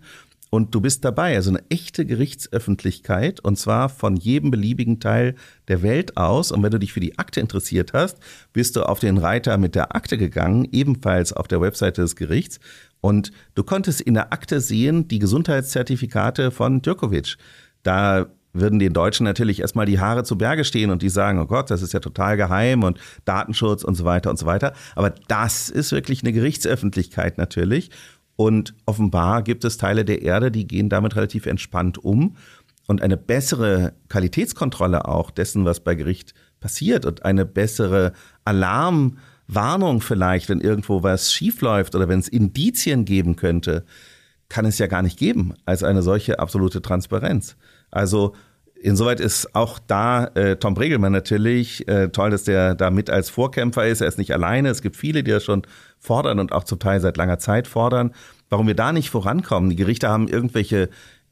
und 0.49 0.75
du 0.75 0.81
bist 0.81 1.05
dabei. 1.05 1.35
Also 1.35 1.51
eine 1.51 1.63
echte 1.69 2.05
Gerichtsöffentlichkeit 2.05 3.39
und 3.39 3.57
zwar 3.57 3.87
von 3.87 4.17
jedem 4.17 4.51
beliebigen 4.51 4.99
Teil 4.99 5.35
der 5.67 5.81
Welt 5.81 6.17
aus. 6.17 6.51
Und 6.51 6.61
wenn 6.61 6.71
du 6.71 6.79
dich 6.79 6.91
für 6.91 6.99
die 6.99 7.17
Akte 7.19 7.39
interessiert 7.39 7.93
hast, 7.93 8.17
bist 8.51 8.75
du 8.75 8.83
auf 8.83 8.99
den 8.99 9.17
Reiter 9.17 9.57
mit 9.57 9.75
der 9.75 9.95
Akte 9.95 10.17
gegangen, 10.17 10.67
ebenfalls 10.71 11.31
auf 11.31 11.47
der 11.47 11.61
Webseite 11.61 12.01
des 12.01 12.15
Gerichts. 12.15 12.59
Und 13.01 13.31
du 13.55 13.63
konntest 13.63 14.01
in 14.01 14.15
der 14.15 14.33
Akte 14.33 14.59
sehen 14.59 15.07
die 15.07 15.19
Gesundheitszertifikate 15.19 16.51
von 16.51 16.81
Djokovic. 16.81 17.37
Da 17.83 18.27
würden 18.53 18.79
den 18.79 18.93
Deutschen 18.93 19.23
natürlich 19.23 19.61
erstmal 19.61 19.85
die 19.85 19.99
Haare 19.99 20.23
zu 20.23 20.37
Berge 20.37 20.63
stehen 20.63 20.89
und 20.89 21.01
die 21.01 21.09
sagen, 21.09 21.39
oh 21.39 21.45
Gott, 21.45 21.69
das 21.69 21.81
ist 21.81 21.93
ja 21.93 21.99
total 21.99 22.37
geheim 22.37 22.83
und 22.83 22.99
Datenschutz 23.25 23.83
und 23.83 23.95
so 23.95 24.05
weiter 24.05 24.29
und 24.29 24.39
so 24.39 24.45
weiter. 24.45 24.73
Aber 24.95 25.11
das 25.27 25.69
ist 25.69 25.91
wirklich 25.91 26.23
eine 26.23 26.33
Gerichtsöffentlichkeit 26.33 27.37
natürlich. 27.37 27.91
Und 28.35 28.73
offenbar 28.85 29.43
gibt 29.43 29.65
es 29.65 29.77
Teile 29.77 30.05
der 30.05 30.21
Erde, 30.21 30.51
die 30.51 30.65
gehen 30.65 30.89
damit 30.89 31.15
relativ 31.15 31.45
entspannt 31.45 31.97
um. 31.97 32.37
Und 32.87 33.01
eine 33.01 33.17
bessere 33.17 33.93
Qualitätskontrolle 34.07 35.05
auch 35.05 35.29
dessen, 35.29 35.65
was 35.65 35.81
bei 35.81 35.93
Gericht 35.93 36.33
passiert 36.59 37.05
und 37.05 37.23
eine 37.23 37.45
bessere 37.45 38.13
Alarmwarnung 38.45 40.01
vielleicht, 40.01 40.49
wenn 40.49 40.59
irgendwo 40.59 41.03
was 41.03 41.31
schiefläuft 41.31 41.93
oder 41.95 42.07
wenn 42.07 42.19
es 42.19 42.27
Indizien 42.27 43.05
geben 43.05 43.35
könnte, 43.35 43.85
kann 44.49 44.65
es 44.65 44.79
ja 44.79 44.87
gar 44.87 45.01
nicht 45.01 45.17
geben 45.17 45.53
als 45.65 45.83
eine 45.83 46.01
solche 46.01 46.39
absolute 46.39 46.81
Transparenz. 46.81 47.55
Also 47.91 48.33
Insoweit 48.81 49.19
ist 49.19 49.55
auch 49.55 49.77
da 49.87 50.25
äh, 50.35 50.55
Tom 50.55 50.73
Bregelmann 50.73 51.11
natürlich 51.11 51.85
äh, 51.89 52.09
toll, 52.09 52.29
dass 52.29 52.45
der 52.45 52.75
da 52.75 52.89
mit 52.91 53.09
als 53.09 53.29
Vorkämpfer 53.29 53.85
ist. 53.85 53.99
Er 53.99 54.07
ist 54.07 54.17
nicht 54.17 54.33
alleine. 54.33 54.69
Es 54.69 54.81
gibt 54.81 54.95
viele, 54.95 55.21
die 55.21 55.31
das 55.31 55.43
schon 55.43 55.63
fordern 55.99 56.39
und 56.39 56.53
auch 56.53 56.63
zum 56.63 56.79
Teil 56.79 57.01
seit 57.01 57.17
langer 57.17 57.39
Zeit 57.39 57.67
fordern. 57.67 58.13
Warum 58.49 58.67
wir 58.67 58.75
da 58.75 58.93
nicht 58.93 59.09
vorankommen? 59.09 59.69
Die 59.69 59.75
Gerichte 59.75 60.07
haben 60.07 60.29
irgendwelche 60.29 60.89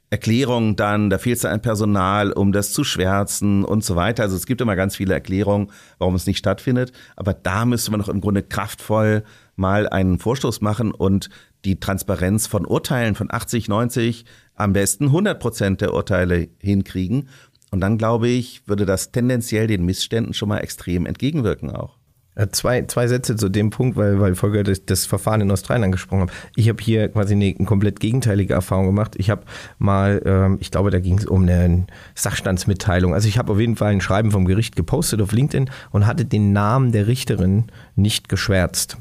Erklärungen 0.09 0.75
dann, 0.75 1.09
da 1.09 1.17
fehlt 1.17 1.37
es 1.37 1.45
an 1.45 1.61
Personal, 1.61 2.31
um 2.31 2.51
das 2.53 2.71
zu 2.71 2.83
schwärzen 2.83 3.65
und 3.65 3.83
so 3.83 3.95
weiter. 3.95 4.23
Also 4.23 4.35
es 4.35 4.45
gibt 4.45 4.61
immer 4.61 4.75
ganz 4.75 4.95
viele 4.95 5.13
Erklärungen, 5.13 5.71
warum 5.99 6.15
es 6.15 6.27
nicht 6.27 6.37
stattfindet. 6.37 6.91
Aber 7.15 7.33
da 7.33 7.65
müsste 7.65 7.91
man 7.91 8.01
doch 8.01 8.09
im 8.09 8.21
Grunde 8.21 8.43
kraftvoll 8.43 9.23
mal 9.57 9.89
einen 9.89 10.19
Vorstoß 10.19 10.61
machen 10.61 10.91
und 10.91 11.29
die 11.65 11.79
Transparenz 11.79 12.47
von 12.47 12.65
Urteilen 12.65 13.15
von 13.15 13.27
80, 13.29 13.67
90, 13.67 14.25
am 14.55 14.73
besten 14.73 15.05
100 15.05 15.39
Prozent 15.39 15.81
der 15.81 15.93
Urteile 15.93 16.47
hinkriegen. 16.59 17.27
Und 17.71 17.81
dann 17.81 17.97
glaube 17.97 18.29
ich, 18.29 18.67
würde 18.67 18.85
das 18.85 19.11
tendenziell 19.11 19.67
den 19.67 19.85
Missständen 19.85 20.33
schon 20.33 20.49
mal 20.49 20.59
extrem 20.59 21.05
entgegenwirken 21.05 21.71
auch. 21.71 21.97
Äh, 22.37 22.49
zwei, 22.51 22.83
zwei 22.83 23.07
Sätze 23.07 23.35
zu 23.35 23.49
dem 23.49 23.71
Punkt, 23.71 23.97
weil, 23.97 24.19
weil 24.19 24.35
Volker 24.35 24.63
das, 24.63 24.85
das 24.85 25.07
Verfahren 25.07 25.41
in 25.41 25.49
Australien 25.49 25.85
angesprochen 25.85 26.23
hat. 26.23 26.31
Ich 26.55 26.69
habe 26.69 26.81
hier 26.81 27.09
quasi 27.09 27.33
eine, 27.33 27.53
eine, 27.57 27.65
komplett 27.65 27.99
gegenteilige 27.99 28.53
Erfahrung 28.53 28.85
gemacht. 28.85 29.15
Ich 29.17 29.31
habe 29.31 29.41
mal, 29.79 30.21
ähm, 30.23 30.57
ich 30.61 30.69
glaube, 30.69 30.91
da 30.91 30.99
ging 30.99 31.17
es 31.17 31.25
um 31.25 31.41
eine 31.41 31.87
Sachstandsmitteilung. 32.13 33.15
Also 33.15 33.27
ich 33.27 33.39
habe 33.39 33.51
auf 33.51 33.59
jeden 33.59 33.75
Fall 33.75 33.91
ein 33.91 34.01
Schreiben 34.01 34.29
vom 34.29 34.45
Gericht 34.45 34.75
gepostet 34.75 35.19
auf 35.19 35.31
LinkedIn 35.31 35.71
und 35.89 36.05
hatte 36.05 36.25
den 36.25 36.53
Namen 36.53 36.91
der 36.91 37.07
Richterin 37.07 37.65
nicht 37.95 38.29
geschwärzt. 38.29 38.97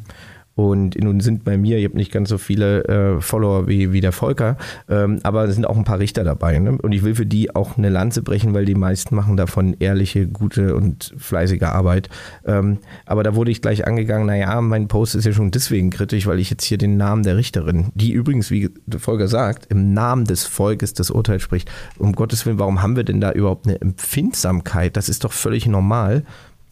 Und 0.57 0.99
nun 0.99 1.21
sind 1.21 1.45
bei 1.45 1.59
mir, 1.59 1.77
ich 1.77 1.85
habe 1.85 1.97
nicht 1.97 2.11
ganz 2.11 2.31
so 2.31 2.39
viele 2.39 2.85
äh, 2.85 3.21
Follower 3.21 3.69
wie, 3.69 3.93
wie 3.93 4.01
der 4.01 4.13
Volker, 4.13 4.57
ähm, 4.89 5.21
aber 5.23 5.45
es 5.45 5.55
sind 5.55 5.67
auch 5.67 5.77
ein 5.77 5.85
paar 5.85 5.99
Richter 5.99 6.25
dabei. 6.25 6.59
Ne? 6.59 6.79
Und 6.81 6.93
ich 6.93 7.05
will 7.05 7.15
für 7.15 7.27
die 7.27 7.55
auch 7.55 7.77
eine 7.77 7.91
Lanze 7.91 8.23
brechen, 8.23 8.55
weil 8.55 8.65
die 8.65 8.75
meisten 8.75 9.15
machen 9.15 9.37
davon 9.37 9.77
ehrliche, 9.81 10.27
gute 10.27 10.75
und 10.75 11.15
fleißige 11.19 11.65
Arbeit. 11.65 12.09
Ähm, 12.47 12.79
aber 13.05 13.23
da 13.23 13.35
wurde 13.35 13.51
ich 13.51 13.61
gleich 13.61 13.87
angegangen, 13.87 14.27
naja, 14.27 14.59
mein 14.63 14.89
Post 14.89 15.15
ist 15.15 15.27
ja 15.27 15.33
schon 15.33 15.51
deswegen 15.51 15.91
kritisch, 15.91 16.27
weil 16.27 16.41
ich 16.41 16.49
jetzt 16.49 16.65
hier 16.65 16.79
den 16.79 16.97
Namen 16.97 17.23
der 17.23 17.37
Richterin, 17.37 17.93
die 17.95 18.13
übrigens, 18.13 18.51
wie 18.51 18.71
der 18.87 18.99
Volker 18.99 19.29
sagt, 19.29 19.67
im 19.67 19.93
Namen 19.93 20.25
des 20.25 20.45
Volkes 20.45 20.95
das 20.95 21.11
Urteil 21.11 21.39
spricht. 21.39 21.71
Um 21.99 22.15
Gottes 22.15 22.47
Willen, 22.47 22.59
warum 22.59 22.81
haben 22.81 22.97
wir 22.97 23.05
denn 23.05 23.21
da 23.21 23.31
überhaupt 23.31 23.67
eine 23.67 23.79
Empfindsamkeit? 23.83 24.97
Das 24.97 25.11
ist 25.11 25.25
doch 25.25 25.33
völlig 25.33 25.67
normal. 25.67 26.23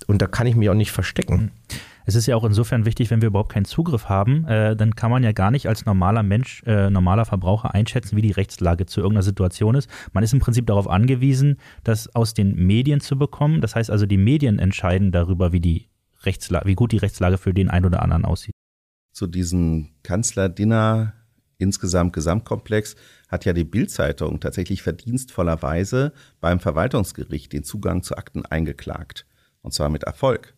Und 0.07 0.23
da 0.23 0.27
kann 0.27 0.47
ich 0.47 0.57
mich 0.57 0.70
auch 0.70 0.75
nicht 0.75 0.90
verstecken. 0.90 1.53
Mhm. 1.68 1.79
Es 2.07 2.14
ist 2.14 2.27
ja 2.27 2.37
auch 2.37 2.45
insofern 2.45 2.85
wichtig, 2.85 3.11
wenn 3.11 3.23
wir 3.23 3.29
überhaupt 3.29 3.53
keinen 3.53 3.64
Zugriff 3.64 4.09
haben, 4.09 4.45
äh, 4.47 4.77
dann 4.77 4.95
kann 4.95 5.11
man 5.11 5.23
ja 5.23 5.33
gar 5.33 5.51
nicht 5.51 5.69
als 5.69 5.87
normaler 5.87 6.23
Mensch, 6.23 6.62
äh, 6.67 6.90
normaler 6.90 7.25
Verbraucher 7.25 7.75
einschätzen, 7.75 8.17
wie 8.17 8.23
die 8.23 8.31
Rechtslage 8.31 8.85
zu 8.85 9.01
irgendeiner 9.01 9.23
Situation 9.23 9.75
ist. 9.75 9.88
Man 10.12 10.23
ist 10.23 10.35
im 10.35 10.40
Prinzip 10.40 10.67
darauf 10.67 10.88
angewiesen, 10.88 11.57
das 11.83 12.14
aus 12.14 12.35
den 12.35 12.55
Medien 12.55 13.01
zu 13.01 13.19
bekommen. 13.19 13.61
Das 13.62 13.75
heißt 13.75 13.90
also, 13.90 14.05
die 14.05 14.19
Medien 14.19 14.59
entscheiden 14.59 15.12
darüber, 15.12 15.53
wie 15.53 15.61
die 15.61 15.88
Rechtslage, 16.25 16.67
wie 16.67 16.75
gut 16.75 16.93
die 16.93 16.99
Rechtslage 16.99 17.38
für 17.38 17.55
den 17.55 17.71
einen 17.71 17.87
oder 17.87 18.03
anderen 18.03 18.25
aussieht. 18.25 18.55
Zu 19.12 19.27
diesem 19.27 19.90
Kanzlerdinner 20.03 21.14
insgesamt 21.59 22.12
Gesamtkomplex 22.12 22.97
hat 23.29 23.45
ja 23.45 23.53
die 23.53 23.64
Bildzeitung 23.64 24.40
tatsächlich 24.40 24.83
verdienstvollerweise 24.83 26.12
beim 26.40 26.61
Verwaltungsgericht 26.61 27.53
den 27.53 27.64
Zugang 27.64 28.03
zu 28.03 28.17
Akten 28.17 28.45
eingeklagt. 28.45 29.25
Und 29.62 29.73
zwar 29.73 29.88
mit 29.88 30.03
Erfolg. 30.03 30.55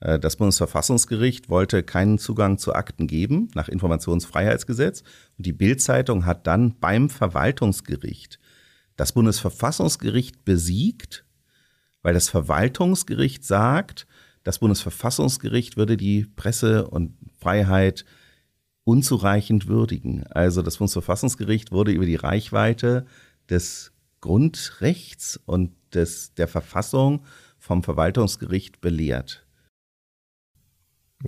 Äh, 0.00 0.18
das 0.18 0.36
Bundesverfassungsgericht 0.36 1.48
wollte 1.48 1.82
keinen 1.82 2.18
Zugang 2.18 2.58
zu 2.58 2.74
Akten 2.74 3.06
geben 3.06 3.48
nach 3.54 3.68
Informationsfreiheitsgesetz 3.68 5.02
und 5.38 5.46
die 5.46 5.52
Bildzeitung 5.52 6.26
hat 6.26 6.46
dann 6.46 6.78
beim 6.78 7.10
Verwaltungsgericht 7.10 8.38
das 8.96 9.12
Bundesverfassungsgericht 9.12 10.44
besiegt, 10.44 11.24
weil 12.02 12.14
das 12.14 12.28
Verwaltungsgericht 12.28 13.44
sagt, 13.44 14.06
das 14.42 14.58
Bundesverfassungsgericht 14.60 15.76
würde 15.76 15.96
die 15.96 16.24
Presse- 16.24 16.86
und 16.86 17.16
Freiheit 17.38 18.04
unzureichend 18.84 19.66
würdigen. 19.66 20.24
Also 20.28 20.62
das 20.62 20.78
Bundesverfassungsgericht 20.78 21.72
wurde 21.72 21.90
über 21.90 22.06
die 22.06 22.16
Reichweite 22.16 23.06
des 23.50 23.92
Grundrechts 24.20 25.38
und 25.44 25.72
des, 25.92 26.32
der 26.34 26.48
Verfassung 26.48 27.24
vom 27.58 27.82
Verwaltungsgericht 27.82 28.80
belehrt. 28.80 29.45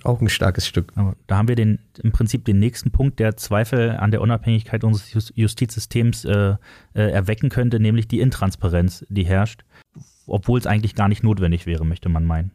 Auch 0.04 0.20
ein 0.20 0.28
starkes 0.28 0.66
Stück. 0.66 0.92
Da 1.26 1.36
haben 1.36 1.48
wir 1.48 1.56
den, 1.56 1.78
im 2.02 2.12
Prinzip 2.12 2.44
den 2.44 2.58
nächsten 2.58 2.90
Punkt, 2.90 3.18
der 3.18 3.36
Zweifel 3.36 3.92
an 3.92 4.10
der 4.10 4.20
Unabhängigkeit 4.20 4.84
unseres 4.84 5.32
Justizsystems 5.34 6.24
äh, 6.24 6.56
äh, 6.94 7.10
erwecken 7.10 7.48
könnte, 7.48 7.80
nämlich 7.80 8.06
die 8.06 8.20
Intransparenz, 8.20 9.06
die 9.08 9.24
herrscht, 9.24 9.64
obwohl 10.26 10.58
es 10.58 10.66
eigentlich 10.66 10.94
gar 10.94 11.08
nicht 11.08 11.22
notwendig 11.22 11.66
wäre, 11.66 11.86
möchte 11.86 12.10
man 12.10 12.26
meinen. 12.26 12.52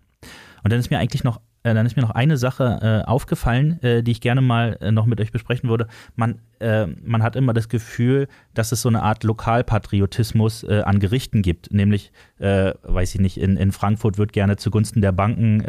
Und 0.63 0.71
dann 0.71 0.79
ist 0.79 0.91
mir 0.91 0.99
eigentlich 0.99 1.23
noch 1.23 1.41
äh, 1.63 1.73
dann 1.73 1.85
ist 1.85 1.95
mir 1.95 2.01
noch 2.01 2.11
eine 2.11 2.37
Sache 2.37 2.79
äh, 2.81 3.07
aufgefallen, 3.07 3.81
äh, 3.81 4.03
die 4.03 4.11
ich 4.11 4.21
gerne 4.21 4.41
mal 4.41 4.77
äh, 4.81 4.91
noch 4.91 5.05
mit 5.05 5.19
euch 5.21 5.31
besprechen 5.31 5.69
würde. 5.69 5.87
Man, 6.15 6.39
äh, 6.59 6.87
man 6.87 7.23
hat 7.23 7.35
immer 7.35 7.53
das 7.53 7.69
Gefühl, 7.69 8.27
dass 8.53 8.71
es 8.71 8.81
so 8.81 8.89
eine 8.89 9.01
Art 9.01 9.23
Lokalpatriotismus 9.23 10.63
äh, 10.63 10.81
an 10.85 10.99
Gerichten 10.99 11.41
gibt. 11.41 11.73
Nämlich, 11.73 12.11
weiß 12.39 13.15
ich 13.15 13.21
nicht, 13.21 13.37
in, 13.37 13.55
in 13.55 13.71
Frankfurt 13.71 14.17
wird 14.17 14.33
gerne 14.33 14.57
zugunsten 14.57 15.01
der 15.01 15.13
Banken 15.13 15.59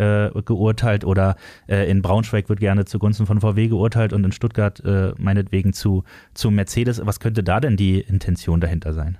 geurteilt 0.44 1.04
oder 1.04 1.36
in 1.68 2.02
Braunschweig 2.02 2.48
wird 2.48 2.58
gerne 2.58 2.84
zugunsten 2.84 3.26
von 3.26 3.40
VW 3.40 3.68
geurteilt 3.68 4.12
und 4.12 4.24
in 4.24 4.32
Stuttgart 4.32 4.82
meinetwegen 5.16 5.72
zu, 5.72 6.02
zu 6.32 6.50
Mercedes. 6.50 7.00
Was 7.06 7.20
könnte 7.20 7.44
da 7.44 7.60
denn 7.60 7.76
die 7.76 8.00
Intention 8.00 8.60
dahinter 8.60 8.92
sein? 8.92 9.18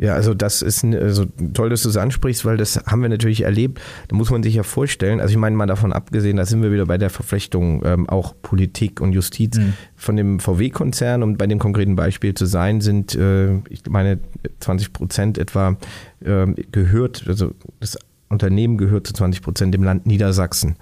Ja, 0.00 0.14
also 0.14 0.32
das 0.32 0.62
ist 0.62 0.84
also 0.84 1.26
toll, 1.54 1.70
dass 1.70 1.82
du 1.82 1.88
es 1.88 1.96
ansprichst, 1.96 2.44
weil 2.44 2.56
das 2.56 2.76
haben 2.86 3.02
wir 3.02 3.08
natürlich 3.08 3.42
erlebt. 3.42 3.80
Da 4.06 4.14
muss 4.14 4.30
man 4.30 4.44
sich 4.44 4.54
ja 4.54 4.62
vorstellen, 4.62 5.20
also 5.20 5.32
ich 5.32 5.38
meine 5.38 5.56
mal 5.56 5.66
davon 5.66 5.92
abgesehen, 5.92 6.36
da 6.36 6.46
sind 6.46 6.62
wir 6.62 6.72
wieder 6.72 6.86
bei 6.86 6.98
der 6.98 7.10
Verflechtung 7.10 7.82
ähm, 7.84 8.08
auch 8.08 8.34
Politik 8.40 9.00
und 9.00 9.12
Justiz 9.12 9.58
mhm. 9.58 9.74
von 9.96 10.14
dem 10.14 10.38
VW-Konzern, 10.38 11.24
um 11.24 11.36
bei 11.36 11.48
dem 11.48 11.58
konkreten 11.58 11.96
Beispiel 11.96 12.34
zu 12.34 12.46
sein, 12.46 12.80
sind, 12.80 13.16
äh, 13.16 13.56
ich 13.70 13.82
meine, 13.88 14.20
20 14.60 14.92
Prozent 14.92 15.36
etwa 15.36 15.76
äh, 16.20 16.46
gehört, 16.70 17.24
also 17.26 17.52
das 17.80 17.98
Unternehmen 18.28 18.78
gehört 18.78 19.06
zu 19.06 19.14
20 19.14 19.42
Prozent 19.42 19.74
dem 19.74 19.82
Land 19.82 20.06
Niedersachsen. 20.06 20.76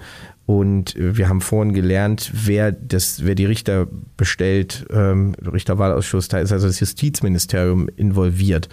Und 0.46 0.94
wir 0.96 1.28
haben 1.28 1.40
vorhin 1.40 1.74
gelernt, 1.74 2.30
wer, 2.32 2.70
das, 2.70 3.24
wer 3.24 3.34
die 3.34 3.46
Richter 3.46 3.88
bestellt, 4.16 4.86
ähm, 4.90 5.34
Richterwahlausschuss, 5.44 6.28
da 6.28 6.38
ist 6.38 6.52
also 6.52 6.68
das 6.68 6.78
Justizministerium 6.78 7.88
involviert. 7.96 8.68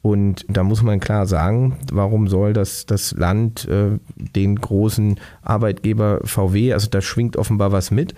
Und 0.00 0.46
da 0.48 0.62
muss 0.62 0.82
man 0.82 1.00
klar 1.00 1.26
sagen, 1.26 1.76
warum 1.92 2.28
soll 2.28 2.52
das, 2.52 2.86
das 2.86 3.12
Land 3.12 3.66
äh, 3.68 3.98
den 4.16 4.56
großen 4.56 5.18
Arbeitgeber 5.42 6.20
VW, 6.24 6.72
also 6.72 6.88
da 6.88 7.00
schwingt 7.00 7.36
offenbar 7.36 7.72
was 7.72 7.90
mit, 7.90 8.14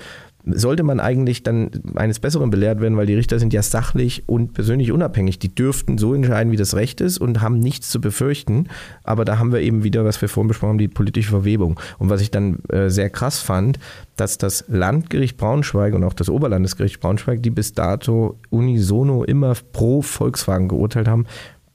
sollte 0.46 0.82
man 0.82 1.00
eigentlich 1.00 1.42
dann 1.42 1.70
eines 1.94 2.18
Besseren 2.18 2.50
belehrt 2.50 2.80
werden, 2.80 2.96
weil 2.96 3.06
die 3.06 3.14
Richter 3.14 3.38
sind 3.38 3.52
ja 3.52 3.62
sachlich 3.62 4.24
und 4.26 4.54
persönlich 4.54 4.92
unabhängig. 4.92 5.38
Die 5.38 5.54
dürften 5.54 5.98
so 5.98 6.14
entscheiden, 6.14 6.52
wie 6.52 6.56
das 6.56 6.74
Recht 6.74 7.00
ist 7.00 7.18
und 7.18 7.40
haben 7.40 7.58
nichts 7.58 7.90
zu 7.90 8.00
befürchten. 8.00 8.68
Aber 9.04 9.24
da 9.24 9.38
haben 9.38 9.52
wir 9.52 9.60
eben 9.60 9.84
wieder, 9.84 10.04
was 10.04 10.20
wir 10.20 10.28
vorhin 10.28 10.48
besprochen 10.48 10.70
haben, 10.70 10.78
die 10.78 10.88
politische 10.88 11.30
Verwebung. 11.30 11.78
Und 11.98 12.08
was 12.08 12.20
ich 12.20 12.30
dann 12.30 12.60
äh, 12.70 12.88
sehr 12.88 13.10
krass 13.10 13.40
fand, 13.40 13.78
dass 14.16 14.38
das 14.38 14.64
Landgericht 14.68 15.36
Braunschweig 15.36 15.94
und 15.94 16.04
auch 16.04 16.14
das 16.14 16.30
Oberlandesgericht 16.30 17.00
Braunschweig, 17.00 17.42
die 17.42 17.50
bis 17.50 17.74
dato 17.74 18.38
unisono 18.48 19.24
immer 19.24 19.54
pro 19.72 20.02
Volkswagen 20.02 20.68
geurteilt 20.68 21.08
haben, 21.08 21.26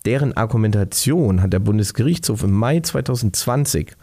deren 0.05 0.35
Argumentation 0.35 1.41
hat 1.41 1.53
der 1.53 1.59
Bundesgerichtshof 1.59 2.43
im 2.43 2.51
Mai 2.51 2.79
2020 2.79 3.95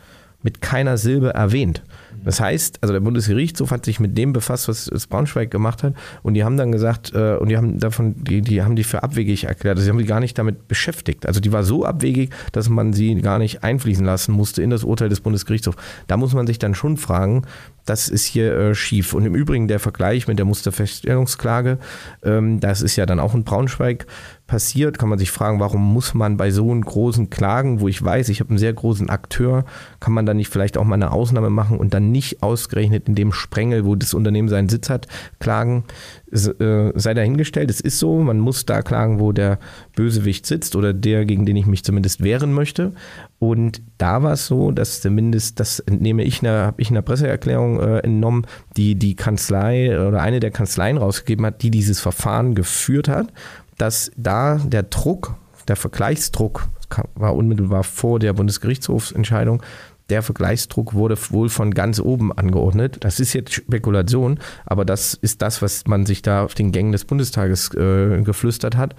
mit 0.43 0.61
keiner 0.61 0.99
Silbe 0.99 1.35
erwähnt. 1.35 1.83
Das 2.25 2.41
heißt, 2.41 2.79
also 2.83 2.93
der 2.93 3.01
Bundesgerichtshof 3.01 3.71
hat 3.71 3.85
sich 3.85 3.99
mit 3.99 4.17
dem 4.17 4.33
befasst, 4.33 4.69
was 4.69 5.07
Braunschweig 5.07 5.51
gemacht 5.51 5.83
hat, 5.83 5.95
und 6.23 6.35
die 6.35 6.45
haben 6.45 6.57
dann 6.57 6.71
gesagt, 6.71 7.13
äh, 7.15 7.37
und 7.37 7.49
die 7.49 7.57
haben 7.57 7.79
davon, 7.79 8.15
die, 8.23 8.43
die 8.43 8.63
haben 8.63 8.77
die 8.77 8.85
für 8.85 9.03
abwegig 9.03 9.45
erklärt. 9.45 9.77
Also 9.77 9.85
sie 9.85 9.91
haben 9.91 9.99
die 9.99 10.05
gar 10.05 10.21
nicht 10.21 10.39
damit 10.39 10.69
beschäftigt. 10.69 11.27
Also 11.27 11.41
die 11.41 11.53
war 11.53 11.65
so 11.65 11.85
abwegig, 11.85 12.31
dass 12.53 12.69
man 12.69 12.93
sie 12.93 13.15
gar 13.17 13.39
nicht 13.39 13.65
einfließen 13.65 14.05
lassen 14.05 14.33
musste 14.33 14.63
in 14.63 14.71
das 14.71 14.85
Urteil 14.85 15.09
des 15.09 15.21
Bundesgerichtshofs. 15.21 15.77
Da 16.07 16.17
muss 16.17 16.35
man 16.35 16.47
sich 16.47 16.59
dann 16.59 16.75
schon 16.75 16.97
fragen, 16.97 17.43
das 17.85 18.09
ist 18.09 18.25
hier 18.25 18.53
äh, 18.55 18.75
schief. 18.75 19.15
Und 19.15 19.27
im 19.27 19.35
Übrigen 19.35 19.67
der 19.67 19.81
Vergleich 19.81 20.29
mit 20.29 20.39
der 20.39 20.47
Musterfeststellungsklage, 20.47 21.79
ähm, 22.23 22.61
das 22.61 22.83
ist 22.83 22.97
ja 22.97 23.07
dann 23.07 23.19
auch 23.19 23.35
in 23.35 23.45
Braunschweig 23.45 24.07
passiert, 24.53 24.99
kann 24.99 25.09
man 25.09 25.19
sich 25.19 25.31
fragen, 25.31 25.61
warum 25.61 25.95
muss 25.95 26.13
man 26.13 26.37
bei 26.37 26.51
so 26.51 26.71
einem 26.71 26.83
großen 26.83 27.31
Klagen, 27.31 27.81
wo 27.81 27.89
ich 27.89 28.05
weiß, 28.05 28.29
ich 28.29 28.41
habe 28.41 28.51
einen 28.51 28.59
sehr 28.59 28.75
großen 28.75 29.09
Akteur, 29.09 29.65
kann 29.99 30.13
man 30.13 30.27
da 30.27 30.35
nicht 30.35 30.51
vielleicht 30.51 30.77
auch 30.77 30.85
mal 30.85 30.97
eine 30.97 31.11
Ausnahme 31.11 31.49
machen 31.49 31.79
und 31.79 31.95
dann 31.95 32.13
nicht 32.13 32.43
ausgerechnet 32.43 33.09
in 33.09 33.15
dem 33.15 33.33
Sprengel, 33.33 33.87
wo 33.87 33.95
das 33.95 34.13
Unternehmen 34.13 34.51
seinen 34.51 34.69
Sitz 34.69 34.91
hat, 34.91 35.09
klagen? 35.41 35.85
Äh, 36.31 36.93
sei 36.95 37.15
dahingestellt, 37.15 37.71
es 37.71 37.81
ist 37.81 37.99
so, 37.99 38.19
man 38.19 38.41
muss 38.41 38.67
da 38.67 38.83
klagen, 38.83 39.21
wo 39.21 39.33
der 39.33 39.59
Bösewicht 39.97 40.45
sitzt 40.45 40.77
oder 40.77 40.93
der, 40.93 41.25
gegen 41.25 41.47
den 41.47 41.57
ich 41.57 41.65
mich 41.65 41.83
zumindest 41.83 42.23
wehren 42.23 42.53
möchte. 42.53 42.93
Und 43.39 43.81
da 43.97 44.23
war 44.23 44.35
es 44.35 44.47
so, 44.47 44.71
dass 44.71 45.01
zumindest, 45.01 45.61
das 45.61 45.81
entnehme 45.81 46.25
ich, 46.25 46.43
habe 46.43 46.81
ich 46.81 46.89
in 46.89 46.95
der 46.95 47.03
Presseerklärung 47.03 47.81
äh, 47.81 47.99
entnommen, 48.01 48.47
die 48.77 48.97
die 48.97 49.17
Kanzlei 49.17 49.99
oder 50.07 50.21
eine 50.21 50.41
der 50.41 50.51
Kanzleien 50.51 50.99
rausgegeben 50.99 51.47
hat, 51.47 51.63
die 51.63 51.71
dieses 51.71 52.01
Verfahren 52.01 52.55
geführt 52.55 53.09
hat 53.09 53.33
dass 53.79 54.11
da 54.17 54.57
der 54.57 54.85
Druck, 54.85 55.35
der 55.69 55.77
Vergleichsdruck, 55.77 56.69
war 57.15 57.35
unmittelbar 57.35 57.85
vor 57.85 58.19
der 58.19 58.35
Bundesgerichtshofsentscheidung, 58.35 59.63
der 60.11 60.23
Vergleichsdruck 60.23 60.93
wurde 60.93 61.17
wohl 61.31 61.49
von 61.49 61.73
ganz 61.73 61.99
oben 61.99 62.33
angeordnet. 62.33 62.99
Das 63.01 63.19
ist 63.19 63.33
jetzt 63.33 63.55
Spekulation, 63.55 64.39
aber 64.67 64.85
das 64.85 65.15
ist 65.15 65.41
das, 65.41 65.63
was 65.63 65.87
man 65.87 66.05
sich 66.05 66.21
da 66.21 66.45
auf 66.45 66.55
den 66.55 66.71
Gängen 66.71 66.93
des 66.93 67.07
Bundestages 67.07 67.73
äh, 67.75 68.21
geflüstert 68.23 68.77
hat. 68.77 68.95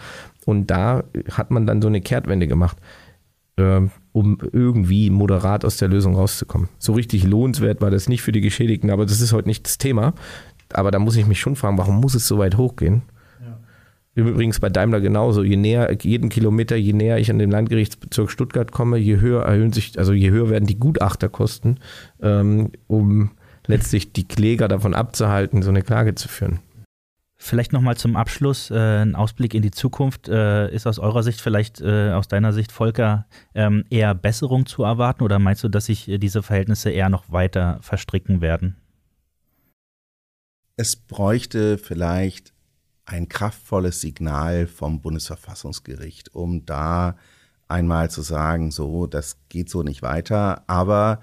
Und 0.45 0.71
da 0.71 1.03
hat 1.31 1.51
man 1.51 1.67
dann 1.67 1.83
so 1.83 1.87
eine 1.87 2.01
Kehrtwende 2.01 2.47
gemacht, 2.47 2.77
äh, 3.57 3.81
um 4.11 4.39
irgendwie 4.51 5.11
moderat 5.11 5.65
aus 5.65 5.77
der 5.77 5.89
Lösung 5.89 6.15
rauszukommen. 6.15 6.69
So 6.79 6.93
richtig 6.93 7.25
lohnenswert 7.25 7.79
war 7.79 7.91
das 7.91 8.09
nicht 8.09 8.23
für 8.23 8.31
die 8.31 8.41
Geschädigten, 8.41 8.89
aber 8.89 9.05
das 9.05 9.21
ist 9.21 9.33
heute 9.33 9.49
nicht 9.49 9.67
das 9.67 9.77
Thema. 9.77 10.13
Aber 10.71 10.89
da 10.89 10.97
muss 10.97 11.15
ich 11.15 11.27
mich 11.27 11.39
schon 11.39 11.55
fragen, 11.55 11.77
warum 11.77 11.99
muss 12.01 12.15
es 12.15 12.27
so 12.27 12.39
weit 12.39 12.57
hochgehen? 12.57 13.03
Übrigens 14.15 14.59
bei 14.59 14.69
Daimler 14.69 15.01
genauso. 15.01 15.43
Je 15.43 15.55
näher, 15.55 15.95
jeden 16.01 16.29
Kilometer, 16.29 16.75
je 16.75 16.93
näher 16.93 17.17
ich 17.17 17.31
an 17.31 17.39
den 17.39 17.49
Landgerichtsbezirk 17.49 18.29
Stuttgart 18.29 18.71
komme, 18.71 18.97
je 18.97 19.19
höher 19.19 19.43
erhöhen 19.43 19.73
sich, 19.73 19.97
also 19.97 20.13
je 20.13 20.29
höher 20.29 20.49
werden 20.49 20.67
die 20.67 20.79
Gutachterkosten, 20.79 21.79
ähm, 22.21 22.71
um 22.87 23.31
letztlich 23.65 24.13
die 24.13 24.27
Kläger 24.27 24.67
davon 24.67 24.93
abzuhalten, 24.93 25.63
so 25.63 25.69
eine 25.69 25.81
Klage 25.81 26.13
zu 26.13 26.27
führen. 26.27 26.59
Vielleicht 27.35 27.73
nochmal 27.73 27.97
zum 27.97 28.15
Abschluss 28.15 28.71
äh, 28.71 29.01
ein 29.01 29.15
Ausblick 29.15 29.53
in 29.53 29.61
die 29.61 29.71
Zukunft. 29.71 30.29
Äh, 30.29 30.73
ist 30.73 30.87
aus 30.87 30.97
eurer 30.97 31.23
Sicht 31.23 31.41
vielleicht, 31.41 31.81
äh, 31.81 32.11
aus 32.11 32.29
deiner 32.29 32.53
Sicht, 32.53 32.71
Volker, 32.71 33.25
ähm, 33.53 33.83
eher 33.89 34.13
Besserung 34.15 34.65
zu 34.65 34.83
erwarten 34.83 35.23
oder 35.23 35.39
meinst 35.39 35.61
du, 35.63 35.67
dass 35.67 35.87
sich 35.87 36.07
äh, 36.07 36.19
diese 36.19 36.41
Verhältnisse 36.41 36.89
eher 36.91 37.09
noch 37.09 37.31
weiter 37.31 37.79
verstricken 37.81 38.39
werden? 38.39 38.77
Es 40.77 40.95
bräuchte 40.95 41.77
vielleicht 41.77 42.52
ein 43.05 43.27
kraftvolles 43.27 44.01
Signal 44.01 44.67
vom 44.67 45.01
Bundesverfassungsgericht, 45.01 46.33
um 46.33 46.65
da 46.65 47.17
einmal 47.67 48.09
zu 48.09 48.21
sagen, 48.21 48.71
so, 48.71 49.07
das 49.07 49.37
geht 49.49 49.69
so 49.69 49.83
nicht 49.83 50.01
weiter. 50.01 50.63
Aber 50.67 51.19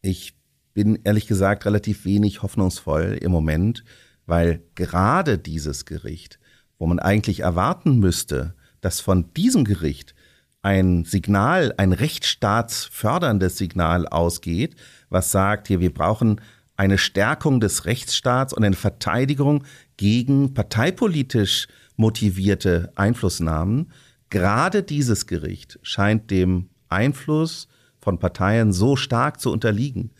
ich 0.00 0.36
bin 0.72 0.98
ehrlich 1.04 1.26
gesagt 1.26 1.66
relativ 1.66 2.04
wenig 2.04 2.42
hoffnungsvoll 2.42 3.18
im 3.20 3.30
Moment, 3.30 3.84
weil 4.26 4.62
gerade 4.74 5.38
dieses 5.38 5.84
Gericht, 5.84 6.38
wo 6.78 6.86
man 6.86 6.98
eigentlich 6.98 7.40
erwarten 7.40 7.98
müsste, 7.98 8.54
dass 8.80 9.00
von 9.00 9.32
diesem 9.34 9.64
Gericht 9.64 10.14
ein 10.62 11.04
Signal, 11.04 11.74
ein 11.76 11.92
rechtsstaatsförderndes 11.92 13.58
Signal 13.58 14.08
ausgeht, 14.08 14.76
was 15.10 15.30
sagt, 15.30 15.68
hier, 15.68 15.80
wir 15.80 15.92
brauchen 15.92 16.40
eine 16.76 16.98
Stärkung 16.98 17.60
des 17.60 17.84
Rechtsstaats 17.84 18.52
und 18.52 18.64
eine 18.64 18.76
Verteidigung 18.76 19.64
gegen 19.96 20.54
parteipolitisch 20.54 21.68
motivierte 21.96 22.92
Einflussnahmen. 22.96 23.92
Gerade 24.30 24.82
dieses 24.82 25.26
Gericht 25.26 25.78
scheint 25.82 26.30
dem 26.30 26.68
Einfluss 26.88 27.68
von 28.00 28.18
Parteien 28.18 28.72
so 28.72 28.96
stark 28.96 29.40
zu 29.40 29.52
unterliegen, 29.52 30.10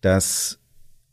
dass, 0.00 0.60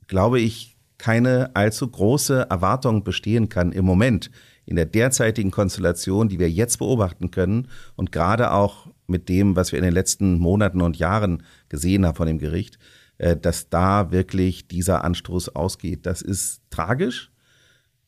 glaube 0.08 0.40
ich, 0.40 0.78
keine 0.98 1.56
allzu 1.56 1.88
große 1.88 2.48
Erwartung 2.50 3.04
bestehen 3.04 3.50
kann 3.50 3.72
im 3.72 3.86
Moment 3.86 4.32
in 4.66 4.76
der 4.76 4.86
derzeitigen 4.86 5.52
Konstellation, 5.52 6.30
die 6.30 6.40
wir 6.40 6.50
jetzt 6.50 6.78
beobachten 6.78 7.32
können 7.32 7.68
und 7.96 8.12
gerade 8.12 8.52
auch 8.52 8.88
mit 9.08 9.30
dem, 9.30 9.56
was 9.56 9.72
wir 9.72 9.80
in 9.80 9.86
den 9.86 9.94
letzten 9.94 10.40
Monaten 10.40 10.82
und 10.82 10.98
Jahren 10.98 11.44
gesehen 11.70 12.06
haben 12.06 12.16
von 12.16 12.28
dem 12.28 12.40
Gericht, 12.40 12.80
dass 13.18 13.70
da 13.70 14.12
wirklich 14.12 14.68
dieser 14.68 15.04
Anstoß 15.04 15.56
ausgeht. 15.56 16.06
Das 16.06 16.22
ist 16.22 16.62
tragisch, 16.70 17.32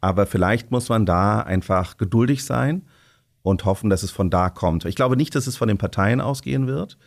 aber 0.01 0.26
vielleicht 0.26 0.72
muss 0.72 0.89
man 0.89 1.05
da 1.05 1.41
einfach 1.41 1.97
geduldig 1.97 2.43
sein 2.43 2.86
und 3.41 3.66
hoffen, 3.66 3.89
dass 3.89 4.03
es 4.03 4.12
von 4.12 4.30
da 4.30 4.49
kommt. 4.49 4.86
Ich 4.86 4.95
glaube 4.95 5.16
nicht, 5.16 5.34
dass 5.36 5.47
es 5.47 5.55
von 5.55 5.68
den 5.68 5.78
Parteien 5.78 6.22
ausgehen 6.22 6.68
wird. 6.68 6.97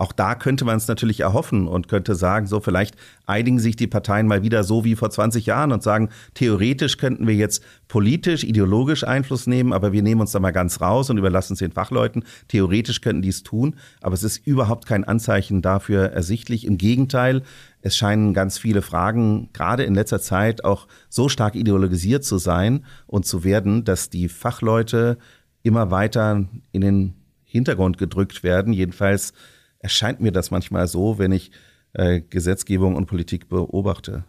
Auch 0.00 0.12
da 0.12 0.34
könnte 0.34 0.64
man 0.64 0.78
es 0.78 0.88
natürlich 0.88 1.20
erhoffen 1.20 1.68
und 1.68 1.86
könnte 1.86 2.14
sagen, 2.14 2.46
so 2.46 2.60
vielleicht 2.60 2.96
einigen 3.26 3.58
sich 3.58 3.76
die 3.76 3.86
Parteien 3.86 4.26
mal 4.26 4.42
wieder 4.42 4.64
so 4.64 4.82
wie 4.82 4.96
vor 4.96 5.10
20 5.10 5.44
Jahren 5.44 5.72
und 5.72 5.82
sagen, 5.82 6.08
theoretisch 6.32 6.96
könnten 6.96 7.26
wir 7.26 7.34
jetzt 7.34 7.62
politisch, 7.86 8.42
ideologisch 8.42 9.04
Einfluss 9.04 9.46
nehmen, 9.46 9.74
aber 9.74 9.92
wir 9.92 10.02
nehmen 10.02 10.22
uns 10.22 10.32
da 10.32 10.40
mal 10.40 10.52
ganz 10.52 10.80
raus 10.80 11.10
und 11.10 11.18
überlassen 11.18 11.52
es 11.52 11.58
den 11.58 11.72
Fachleuten. 11.72 12.24
Theoretisch 12.48 13.02
könnten 13.02 13.20
die 13.20 13.28
es 13.28 13.42
tun, 13.42 13.74
aber 14.00 14.14
es 14.14 14.22
ist 14.22 14.38
überhaupt 14.46 14.86
kein 14.86 15.04
Anzeichen 15.04 15.60
dafür 15.60 16.04
ersichtlich. 16.06 16.66
Im 16.66 16.78
Gegenteil, 16.78 17.42
es 17.82 17.94
scheinen 17.94 18.32
ganz 18.32 18.56
viele 18.56 18.80
Fragen 18.80 19.50
gerade 19.52 19.82
in 19.82 19.94
letzter 19.94 20.22
Zeit 20.22 20.64
auch 20.64 20.88
so 21.10 21.28
stark 21.28 21.54
ideologisiert 21.56 22.24
zu 22.24 22.38
sein 22.38 22.86
und 23.06 23.26
zu 23.26 23.44
werden, 23.44 23.84
dass 23.84 24.08
die 24.08 24.30
Fachleute 24.30 25.18
immer 25.62 25.90
weiter 25.90 26.46
in 26.72 26.80
den 26.80 27.14
Hintergrund 27.44 27.98
gedrückt 27.98 28.42
werden. 28.42 28.72
Jedenfalls 28.72 29.34
erscheint 29.80 30.20
mir 30.20 30.32
das 30.32 30.50
manchmal 30.50 30.86
so, 30.86 31.18
wenn 31.18 31.32
ich 31.32 31.50
äh, 31.92 32.20
Gesetzgebung 32.20 32.94
und 32.94 33.06
Politik 33.06 33.48
beobachte. 33.48 34.24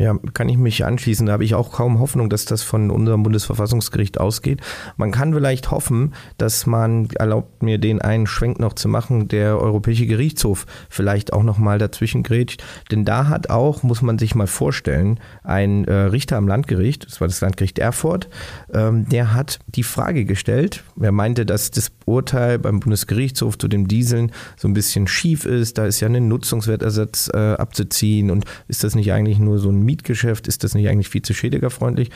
Ja, 0.00 0.16
kann 0.32 0.48
ich 0.48 0.56
mich 0.56 0.82
anschließen. 0.82 1.26
Da 1.26 1.34
habe 1.34 1.44
ich 1.44 1.54
auch 1.54 1.72
kaum 1.72 1.98
Hoffnung, 1.98 2.30
dass 2.30 2.46
das 2.46 2.62
von 2.62 2.90
unserem 2.90 3.22
Bundesverfassungsgericht 3.22 4.18
ausgeht. 4.18 4.62
Man 4.96 5.10
kann 5.10 5.34
vielleicht 5.34 5.70
hoffen, 5.70 6.14
dass 6.38 6.64
man, 6.64 7.10
erlaubt 7.18 7.62
mir 7.62 7.76
den 7.76 8.00
einen 8.00 8.26
Schwenk 8.26 8.60
noch 8.60 8.72
zu 8.72 8.88
machen, 8.88 9.28
der 9.28 9.60
Europäische 9.60 10.06
Gerichtshof 10.06 10.64
vielleicht 10.88 11.34
auch 11.34 11.42
nochmal 11.42 11.76
dazwischen 11.76 12.22
grätscht. 12.22 12.64
Denn 12.90 13.04
da 13.04 13.28
hat 13.28 13.50
auch, 13.50 13.82
muss 13.82 14.00
man 14.00 14.18
sich 14.18 14.34
mal 14.34 14.46
vorstellen, 14.46 15.20
ein 15.44 15.84
äh, 15.84 15.92
Richter 15.92 16.38
am 16.38 16.48
Landgericht, 16.48 17.04
das 17.04 17.20
war 17.20 17.28
das 17.28 17.42
Landgericht 17.42 17.78
Erfurt, 17.78 18.30
ähm, 18.72 19.06
der 19.06 19.34
hat 19.34 19.58
die 19.66 19.82
Frage 19.82 20.24
gestellt, 20.24 20.82
er 20.98 21.12
meinte, 21.12 21.44
dass 21.44 21.70
das 21.72 21.92
Urteil 22.06 22.58
beim 22.58 22.80
Bundesgerichtshof 22.80 23.58
zu 23.58 23.68
dem 23.68 23.86
Dieseln 23.86 24.32
so 24.56 24.66
ein 24.66 24.72
bisschen 24.72 25.06
schief 25.06 25.44
ist, 25.44 25.76
da 25.76 25.84
ist 25.84 26.00
ja 26.00 26.08
ein 26.08 26.26
Nutzungswertersatz 26.26 27.30
äh, 27.34 27.52
abzuziehen 27.52 28.30
und 28.30 28.46
ist 28.66 28.82
das 28.82 28.94
nicht 28.94 29.12
eigentlich 29.12 29.38
nur 29.38 29.58
so 29.58 29.68
ein 29.68 29.89
Mietgeschäft, 29.90 30.46
ist 30.46 30.62
das 30.62 30.74
nicht 30.74 30.88
eigentlich 30.88 31.08
viel 31.08 31.22
zu 31.22 31.34
schädigerfreundlich? 31.34 32.10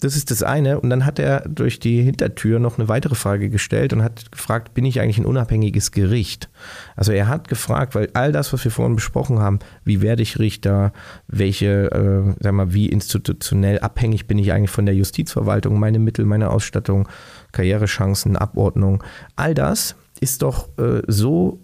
Das 0.00 0.16
ist 0.16 0.30
das 0.30 0.42
eine. 0.42 0.80
Und 0.80 0.90
dann 0.90 1.06
hat 1.06 1.18
er 1.18 1.42
durch 1.48 1.78
die 1.78 2.02
Hintertür 2.02 2.58
noch 2.58 2.78
eine 2.78 2.88
weitere 2.88 3.14
Frage 3.14 3.50
gestellt 3.50 3.92
und 3.92 4.02
hat 4.02 4.32
gefragt, 4.32 4.74
bin 4.74 4.84
ich 4.84 5.00
eigentlich 5.00 5.18
ein 5.18 5.26
unabhängiges 5.26 5.92
Gericht? 5.92 6.48
Also 6.96 7.12
er 7.12 7.28
hat 7.28 7.48
gefragt, 7.48 7.94
weil 7.94 8.08
all 8.14 8.32
das, 8.32 8.52
was 8.52 8.64
wir 8.64 8.72
vorhin 8.72 8.96
besprochen 8.96 9.38
haben, 9.38 9.60
wie 9.84 10.00
werde 10.00 10.22
ich 10.22 10.38
Richter, 10.38 10.92
welche, 11.28 11.90
äh, 11.92 12.34
sag 12.40 12.52
mal, 12.52 12.72
wie 12.72 12.88
institutionell 12.88 13.78
abhängig 13.78 14.26
bin 14.26 14.38
ich 14.38 14.52
eigentlich 14.52 14.70
von 14.70 14.86
der 14.86 14.94
Justizverwaltung, 14.96 15.78
meine 15.78 15.98
Mittel, 15.98 16.24
meine 16.24 16.50
Ausstattung, 16.50 17.08
Karrierechancen, 17.52 18.36
Abordnung, 18.36 19.04
all 19.36 19.54
das 19.54 19.94
ist 20.20 20.42
doch 20.42 20.68
äh, 20.78 21.02
so, 21.06 21.60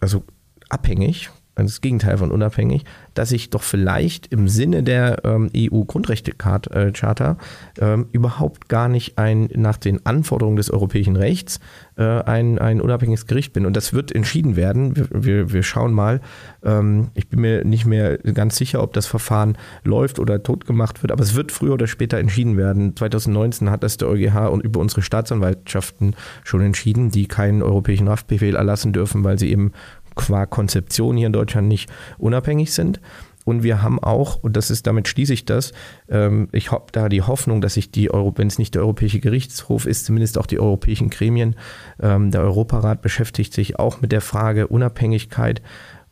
also 0.00 0.22
abhängig 0.68 1.30
das 1.66 1.80
Gegenteil 1.80 2.18
von 2.18 2.30
unabhängig, 2.30 2.84
dass 3.14 3.32
ich 3.32 3.50
doch 3.50 3.62
vielleicht 3.62 4.28
im 4.28 4.48
Sinne 4.48 4.82
der 4.82 5.24
ähm, 5.24 5.50
EU-Grundrechtecharta 5.56 7.36
äh, 7.80 7.84
ähm, 7.84 8.06
überhaupt 8.12 8.68
gar 8.68 8.88
nicht 8.88 9.18
ein, 9.18 9.48
nach 9.54 9.76
den 9.76 10.06
Anforderungen 10.06 10.56
des 10.56 10.70
europäischen 10.70 11.16
Rechts 11.16 11.60
äh, 11.96 12.04
ein, 12.04 12.58
ein 12.58 12.80
unabhängiges 12.80 13.26
Gericht 13.26 13.52
bin. 13.52 13.66
Und 13.66 13.76
das 13.76 13.92
wird 13.92 14.12
entschieden 14.12 14.56
werden. 14.56 14.96
Wir, 14.96 15.08
wir, 15.10 15.52
wir 15.52 15.62
schauen 15.62 15.92
mal. 15.92 16.20
Ähm, 16.62 17.08
ich 17.14 17.28
bin 17.28 17.40
mir 17.40 17.64
nicht 17.64 17.86
mehr 17.86 18.18
ganz 18.18 18.56
sicher, 18.56 18.82
ob 18.82 18.92
das 18.92 19.06
Verfahren 19.06 19.58
läuft 19.84 20.18
oder 20.18 20.42
tot 20.42 20.66
gemacht 20.66 21.02
wird, 21.02 21.12
aber 21.12 21.22
es 21.22 21.34
wird 21.34 21.50
früher 21.50 21.74
oder 21.74 21.86
später 21.86 22.18
entschieden 22.18 22.56
werden. 22.56 22.96
2019 22.96 23.70
hat 23.70 23.82
das 23.82 23.96
der 23.96 24.08
EuGH 24.08 24.48
und 24.50 24.64
über 24.64 24.80
unsere 24.80 25.02
Staatsanwaltschaften 25.02 26.14
schon 26.44 26.60
entschieden, 26.60 27.10
die 27.10 27.26
keinen 27.26 27.62
europäischen 27.62 28.08
Haftbefehl 28.08 28.54
erlassen 28.54 28.92
dürfen, 28.92 29.24
weil 29.24 29.38
sie 29.38 29.50
eben 29.50 29.72
qua 30.18 30.44
Konzeption 30.44 31.16
hier 31.16 31.28
in 31.28 31.32
Deutschland 31.32 31.68
nicht 31.68 31.90
unabhängig 32.18 32.74
sind. 32.74 33.00
Und 33.44 33.62
wir 33.62 33.80
haben 33.82 33.98
auch, 33.98 34.42
und 34.42 34.56
das 34.56 34.70
ist, 34.70 34.86
damit 34.86 35.08
schließe 35.08 35.32
ich 35.32 35.46
das, 35.46 35.72
ähm, 36.10 36.50
ich 36.52 36.70
habe 36.70 36.88
da 36.92 37.08
die 37.08 37.22
Hoffnung, 37.22 37.62
dass 37.62 37.74
sich 37.74 37.90
die 37.90 38.10
Euro, 38.10 38.34
wenn 38.36 38.48
es 38.48 38.58
nicht 38.58 38.74
der 38.74 38.82
Europäische 38.82 39.20
Gerichtshof 39.20 39.86
ist, 39.86 40.04
zumindest 40.04 40.36
auch 40.36 40.44
die 40.44 40.60
europäischen 40.60 41.08
Gremien, 41.08 41.56
ähm, 41.98 42.30
der 42.30 42.42
Europarat 42.42 43.00
beschäftigt 43.00 43.54
sich 43.54 43.78
auch 43.78 44.02
mit 44.02 44.12
der 44.12 44.20
Frage 44.20 44.66
Unabhängigkeit 44.66 45.62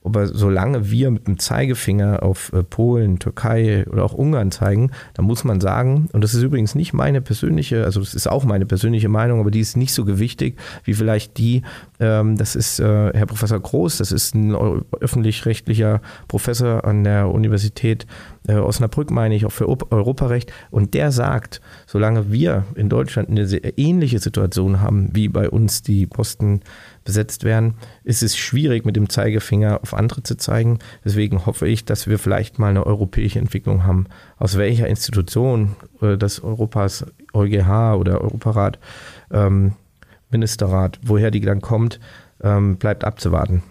aber 0.06 0.28
solange 0.28 0.90
wir 0.90 1.10
mit 1.10 1.26
dem 1.26 1.38
Zeigefinger 1.38 2.22
auf 2.22 2.52
äh, 2.52 2.62
Polen, 2.62 3.18
Türkei 3.18 3.84
oder 3.90 4.04
auch 4.04 4.14
Ungarn 4.14 4.50
zeigen, 4.50 4.92
dann 5.14 5.24
muss 5.24 5.44
man 5.44 5.60
sagen, 5.60 6.08
und 6.12 6.22
das 6.22 6.32
ist 6.32 6.42
übrigens 6.42 6.74
nicht 6.74 6.92
meine 6.92 7.20
persönliche, 7.20 7.84
also 7.84 8.00
das 8.00 8.14
ist 8.14 8.28
auch 8.28 8.44
meine 8.44 8.66
persönliche 8.66 9.08
Meinung, 9.08 9.40
aber 9.40 9.50
die 9.50 9.60
ist 9.60 9.76
nicht 9.76 9.92
so 9.92 10.04
gewichtig 10.04 10.58
wie 10.84 10.94
vielleicht 10.94 11.36
die, 11.38 11.62
ähm, 12.00 12.36
das 12.36 12.54
ist 12.54 12.78
äh, 12.78 13.12
Herr 13.12 13.26
Professor 13.26 13.58
Groß, 13.58 13.98
das 13.98 14.12
ist 14.12 14.34
ein 14.34 14.54
öffentlich-rechtlicher 15.00 16.00
Professor 16.28 16.84
an 16.84 17.04
der 17.04 17.28
Universität 17.28 18.06
äh, 18.48 18.54
Osnabrück, 18.54 19.10
meine 19.10 19.34
ich, 19.34 19.44
auch 19.44 19.52
für 19.52 19.68
Europarecht. 19.68 20.52
Und 20.70 20.94
der 20.94 21.10
sagt, 21.10 21.60
solange 21.86 22.30
wir 22.30 22.64
in 22.74 22.88
Deutschland 22.88 23.28
eine 23.28 23.44
ähnliche 23.76 24.18
Situation 24.18 24.80
haben, 24.80 25.10
wie 25.12 25.28
bei 25.28 25.50
uns 25.50 25.82
die 25.82 26.06
Posten 26.06 26.60
besetzt 27.06 27.44
werden, 27.44 27.74
ist 28.04 28.22
es 28.22 28.36
schwierig, 28.36 28.84
mit 28.84 28.96
dem 28.96 29.08
Zeigefinger 29.08 29.80
auf 29.82 29.94
andere 29.94 30.22
zu 30.22 30.36
zeigen. 30.36 30.80
Deswegen 31.04 31.46
hoffe 31.46 31.66
ich, 31.66 31.86
dass 31.86 32.06
wir 32.06 32.18
vielleicht 32.18 32.58
mal 32.58 32.68
eine 32.68 32.84
europäische 32.84 33.38
Entwicklung 33.38 33.84
haben, 33.84 34.06
aus 34.36 34.58
welcher 34.58 34.88
Institution 34.88 35.76
äh, 36.02 36.18
das 36.18 36.44
Europas 36.44 37.06
EuGH 37.32 37.94
oder 37.96 38.20
Europarat, 38.20 38.78
ähm, 39.30 39.72
Ministerrat, 40.30 40.98
woher 41.02 41.30
die 41.30 41.40
dann 41.40 41.62
kommt, 41.62 41.98
ähm, 42.42 42.76
bleibt 42.76 43.04
abzuwarten. 43.04 43.62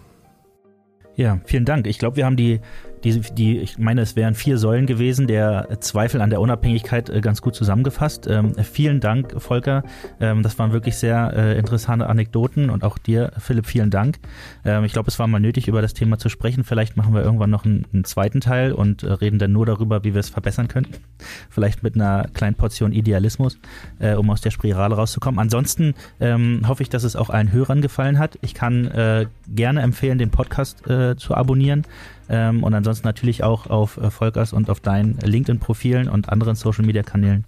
Ja, 1.14 1.40
vielen 1.44 1.64
Dank. 1.64 1.86
Ich 1.86 1.98
glaube, 1.98 2.16
wir 2.16 2.26
haben 2.26 2.36
die 2.36 2.60
die, 3.04 3.20
die, 3.20 3.58
ich 3.58 3.78
meine, 3.78 4.00
es 4.00 4.16
wären 4.16 4.34
vier 4.34 4.58
Säulen 4.58 4.86
gewesen, 4.86 5.26
der 5.26 5.68
Zweifel 5.80 6.20
an 6.20 6.30
der 6.30 6.40
Unabhängigkeit 6.40 7.10
äh, 7.10 7.20
ganz 7.20 7.42
gut 7.42 7.54
zusammengefasst. 7.54 8.26
Ähm, 8.26 8.54
vielen 8.54 9.00
Dank, 9.00 9.40
Volker. 9.40 9.84
Ähm, 10.20 10.42
das 10.42 10.58
waren 10.58 10.72
wirklich 10.72 10.96
sehr 10.96 11.32
äh, 11.34 11.58
interessante 11.58 12.08
Anekdoten 12.08 12.70
und 12.70 12.84
auch 12.84 12.98
dir, 12.98 13.32
Philipp, 13.38 13.66
vielen 13.66 13.90
Dank. 13.90 14.18
Ähm, 14.64 14.84
ich 14.84 14.92
glaube, 14.92 15.08
es 15.08 15.18
war 15.18 15.26
mal 15.26 15.40
nötig, 15.40 15.68
über 15.68 15.82
das 15.82 15.94
Thema 15.94 16.18
zu 16.18 16.28
sprechen. 16.28 16.64
Vielleicht 16.64 16.96
machen 16.96 17.14
wir 17.14 17.22
irgendwann 17.22 17.50
noch 17.50 17.64
einen, 17.64 17.86
einen 17.92 18.04
zweiten 18.04 18.40
Teil 18.40 18.72
und 18.72 19.02
äh, 19.02 19.12
reden 19.12 19.38
dann 19.38 19.52
nur 19.52 19.66
darüber, 19.66 20.04
wie 20.04 20.14
wir 20.14 20.20
es 20.20 20.28
verbessern 20.28 20.68
könnten. 20.68 20.94
Vielleicht 21.50 21.82
mit 21.82 21.94
einer 21.94 22.28
kleinen 22.34 22.56
Portion 22.56 22.92
Idealismus, 22.92 23.58
äh, 23.98 24.14
um 24.14 24.30
aus 24.30 24.40
der 24.40 24.50
Spirale 24.50 24.94
rauszukommen. 24.94 25.38
Ansonsten 25.38 25.94
ähm, 26.20 26.62
hoffe 26.66 26.82
ich, 26.82 26.88
dass 26.88 27.04
es 27.04 27.16
auch 27.16 27.30
allen 27.30 27.52
Hörern 27.52 27.82
gefallen 27.82 28.18
hat. 28.18 28.38
Ich 28.42 28.54
kann 28.54 28.86
äh, 28.86 29.26
gerne 29.48 29.82
empfehlen, 29.82 30.18
den 30.18 30.30
Podcast 30.30 30.86
äh, 30.88 31.16
zu 31.16 31.34
abonnieren. 31.34 31.84
Ähm, 32.28 32.64
und 32.64 32.74
ansonsten 32.74 33.06
natürlich 33.06 33.44
auch 33.44 33.68
auf 33.68 33.96
äh, 33.98 34.10
Volkers 34.10 34.52
und 34.52 34.70
auf 34.70 34.80
deinen 34.80 35.18
LinkedIn-Profilen 35.18 36.08
und 36.08 36.28
anderen 36.28 36.56
Social-Media-Kanälen 36.56 37.44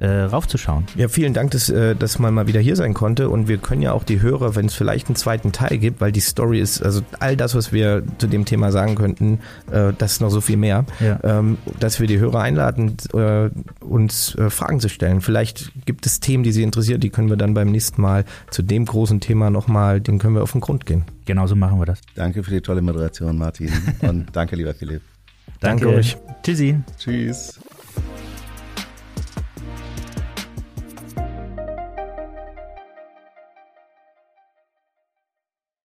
äh, 0.00 0.22
raufzuschauen. 0.22 0.86
Ja, 0.96 1.08
vielen 1.08 1.34
Dank, 1.34 1.50
dass, 1.50 1.68
äh, 1.68 1.94
dass 1.94 2.18
man 2.18 2.32
mal 2.32 2.46
wieder 2.46 2.60
hier 2.60 2.74
sein 2.74 2.94
konnte. 2.94 3.28
Und 3.28 3.48
wir 3.48 3.58
können 3.58 3.82
ja 3.82 3.92
auch 3.92 4.02
die 4.02 4.20
Hörer, 4.20 4.56
wenn 4.56 4.66
es 4.66 4.74
vielleicht 4.74 5.08
einen 5.08 5.16
zweiten 5.16 5.52
Teil 5.52 5.78
gibt, 5.78 6.00
weil 6.00 6.10
die 6.10 6.20
Story 6.20 6.58
ist, 6.60 6.82
also 6.82 7.02
all 7.18 7.36
das, 7.36 7.54
was 7.54 7.72
wir 7.72 8.02
zu 8.18 8.26
dem 8.26 8.46
Thema 8.46 8.72
sagen 8.72 8.94
könnten, 8.94 9.40
äh, 9.70 9.92
das 9.96 10.12
ist 10.12 10.20
noch 10.20 10.30
so 10.30 10.40
viel 10.40 10.56
mehr, 10.56 10.86
ja. 11.00 11.20
ähm, 11.22 11.58
dass 11.78 12.00
wir 12.00 12.06
die 12.06 12.18
Hörer 12.18 12.40
einladen, 12.40 12.96
äh, 13.12 13.50
uns 13.84 14.34
äh, 14.36 14.48
Fragen 14.48 14.80
zu 14.80 14.88
stellen. 14.88 15.20
Vielleicht 15.20 15.72
gibt 15.84 16.06
es 16.06 16.20
Themen, 16.20 16.44
die 16.44 16.52
sie 16.52 16.62
interessieren, 16.62 17.00
die 17.00 17.10
können 17.10 17.28
wir 17.28 17.36
dann 17.36 17.52
beim 17.52 17.70
nächsten 17.70 18.00
Mal 18.00 18.24
zu 18.50 18.62
dem 18.62 18.86
großen 18.86 19.20
Thema 19.20 19.50
nochmal, 19.50 20.00
den 20.00 20.18
können 20.18 20.34
wir 20.34 20.42
auf 20.42 20.52
den 20.52 20.62
Grund 20.62 20.86
gehen. 20.86 21.04
Genauso 21.26 21.54
machen 21.56 21.78
wir 21.78 21.86
das. 21.86 22.00
Danke 22.14 22.42
für 22.42 22.50
die 22.50 22.60
tolle 22.62 22.80
Moderation, 22.80 23.36
Martin. 23.36 23.70
Und 24.00 24.28
danke, 24.32 24.56
lieber 24.56 24.74
Philipp. 24.74 25.02
Danke, 25.60 25.84
danke 25.84 25.98
euch. 25.98 26.16
Tschüssi. 26.42 26.76
Tschüss. 26.98 27.60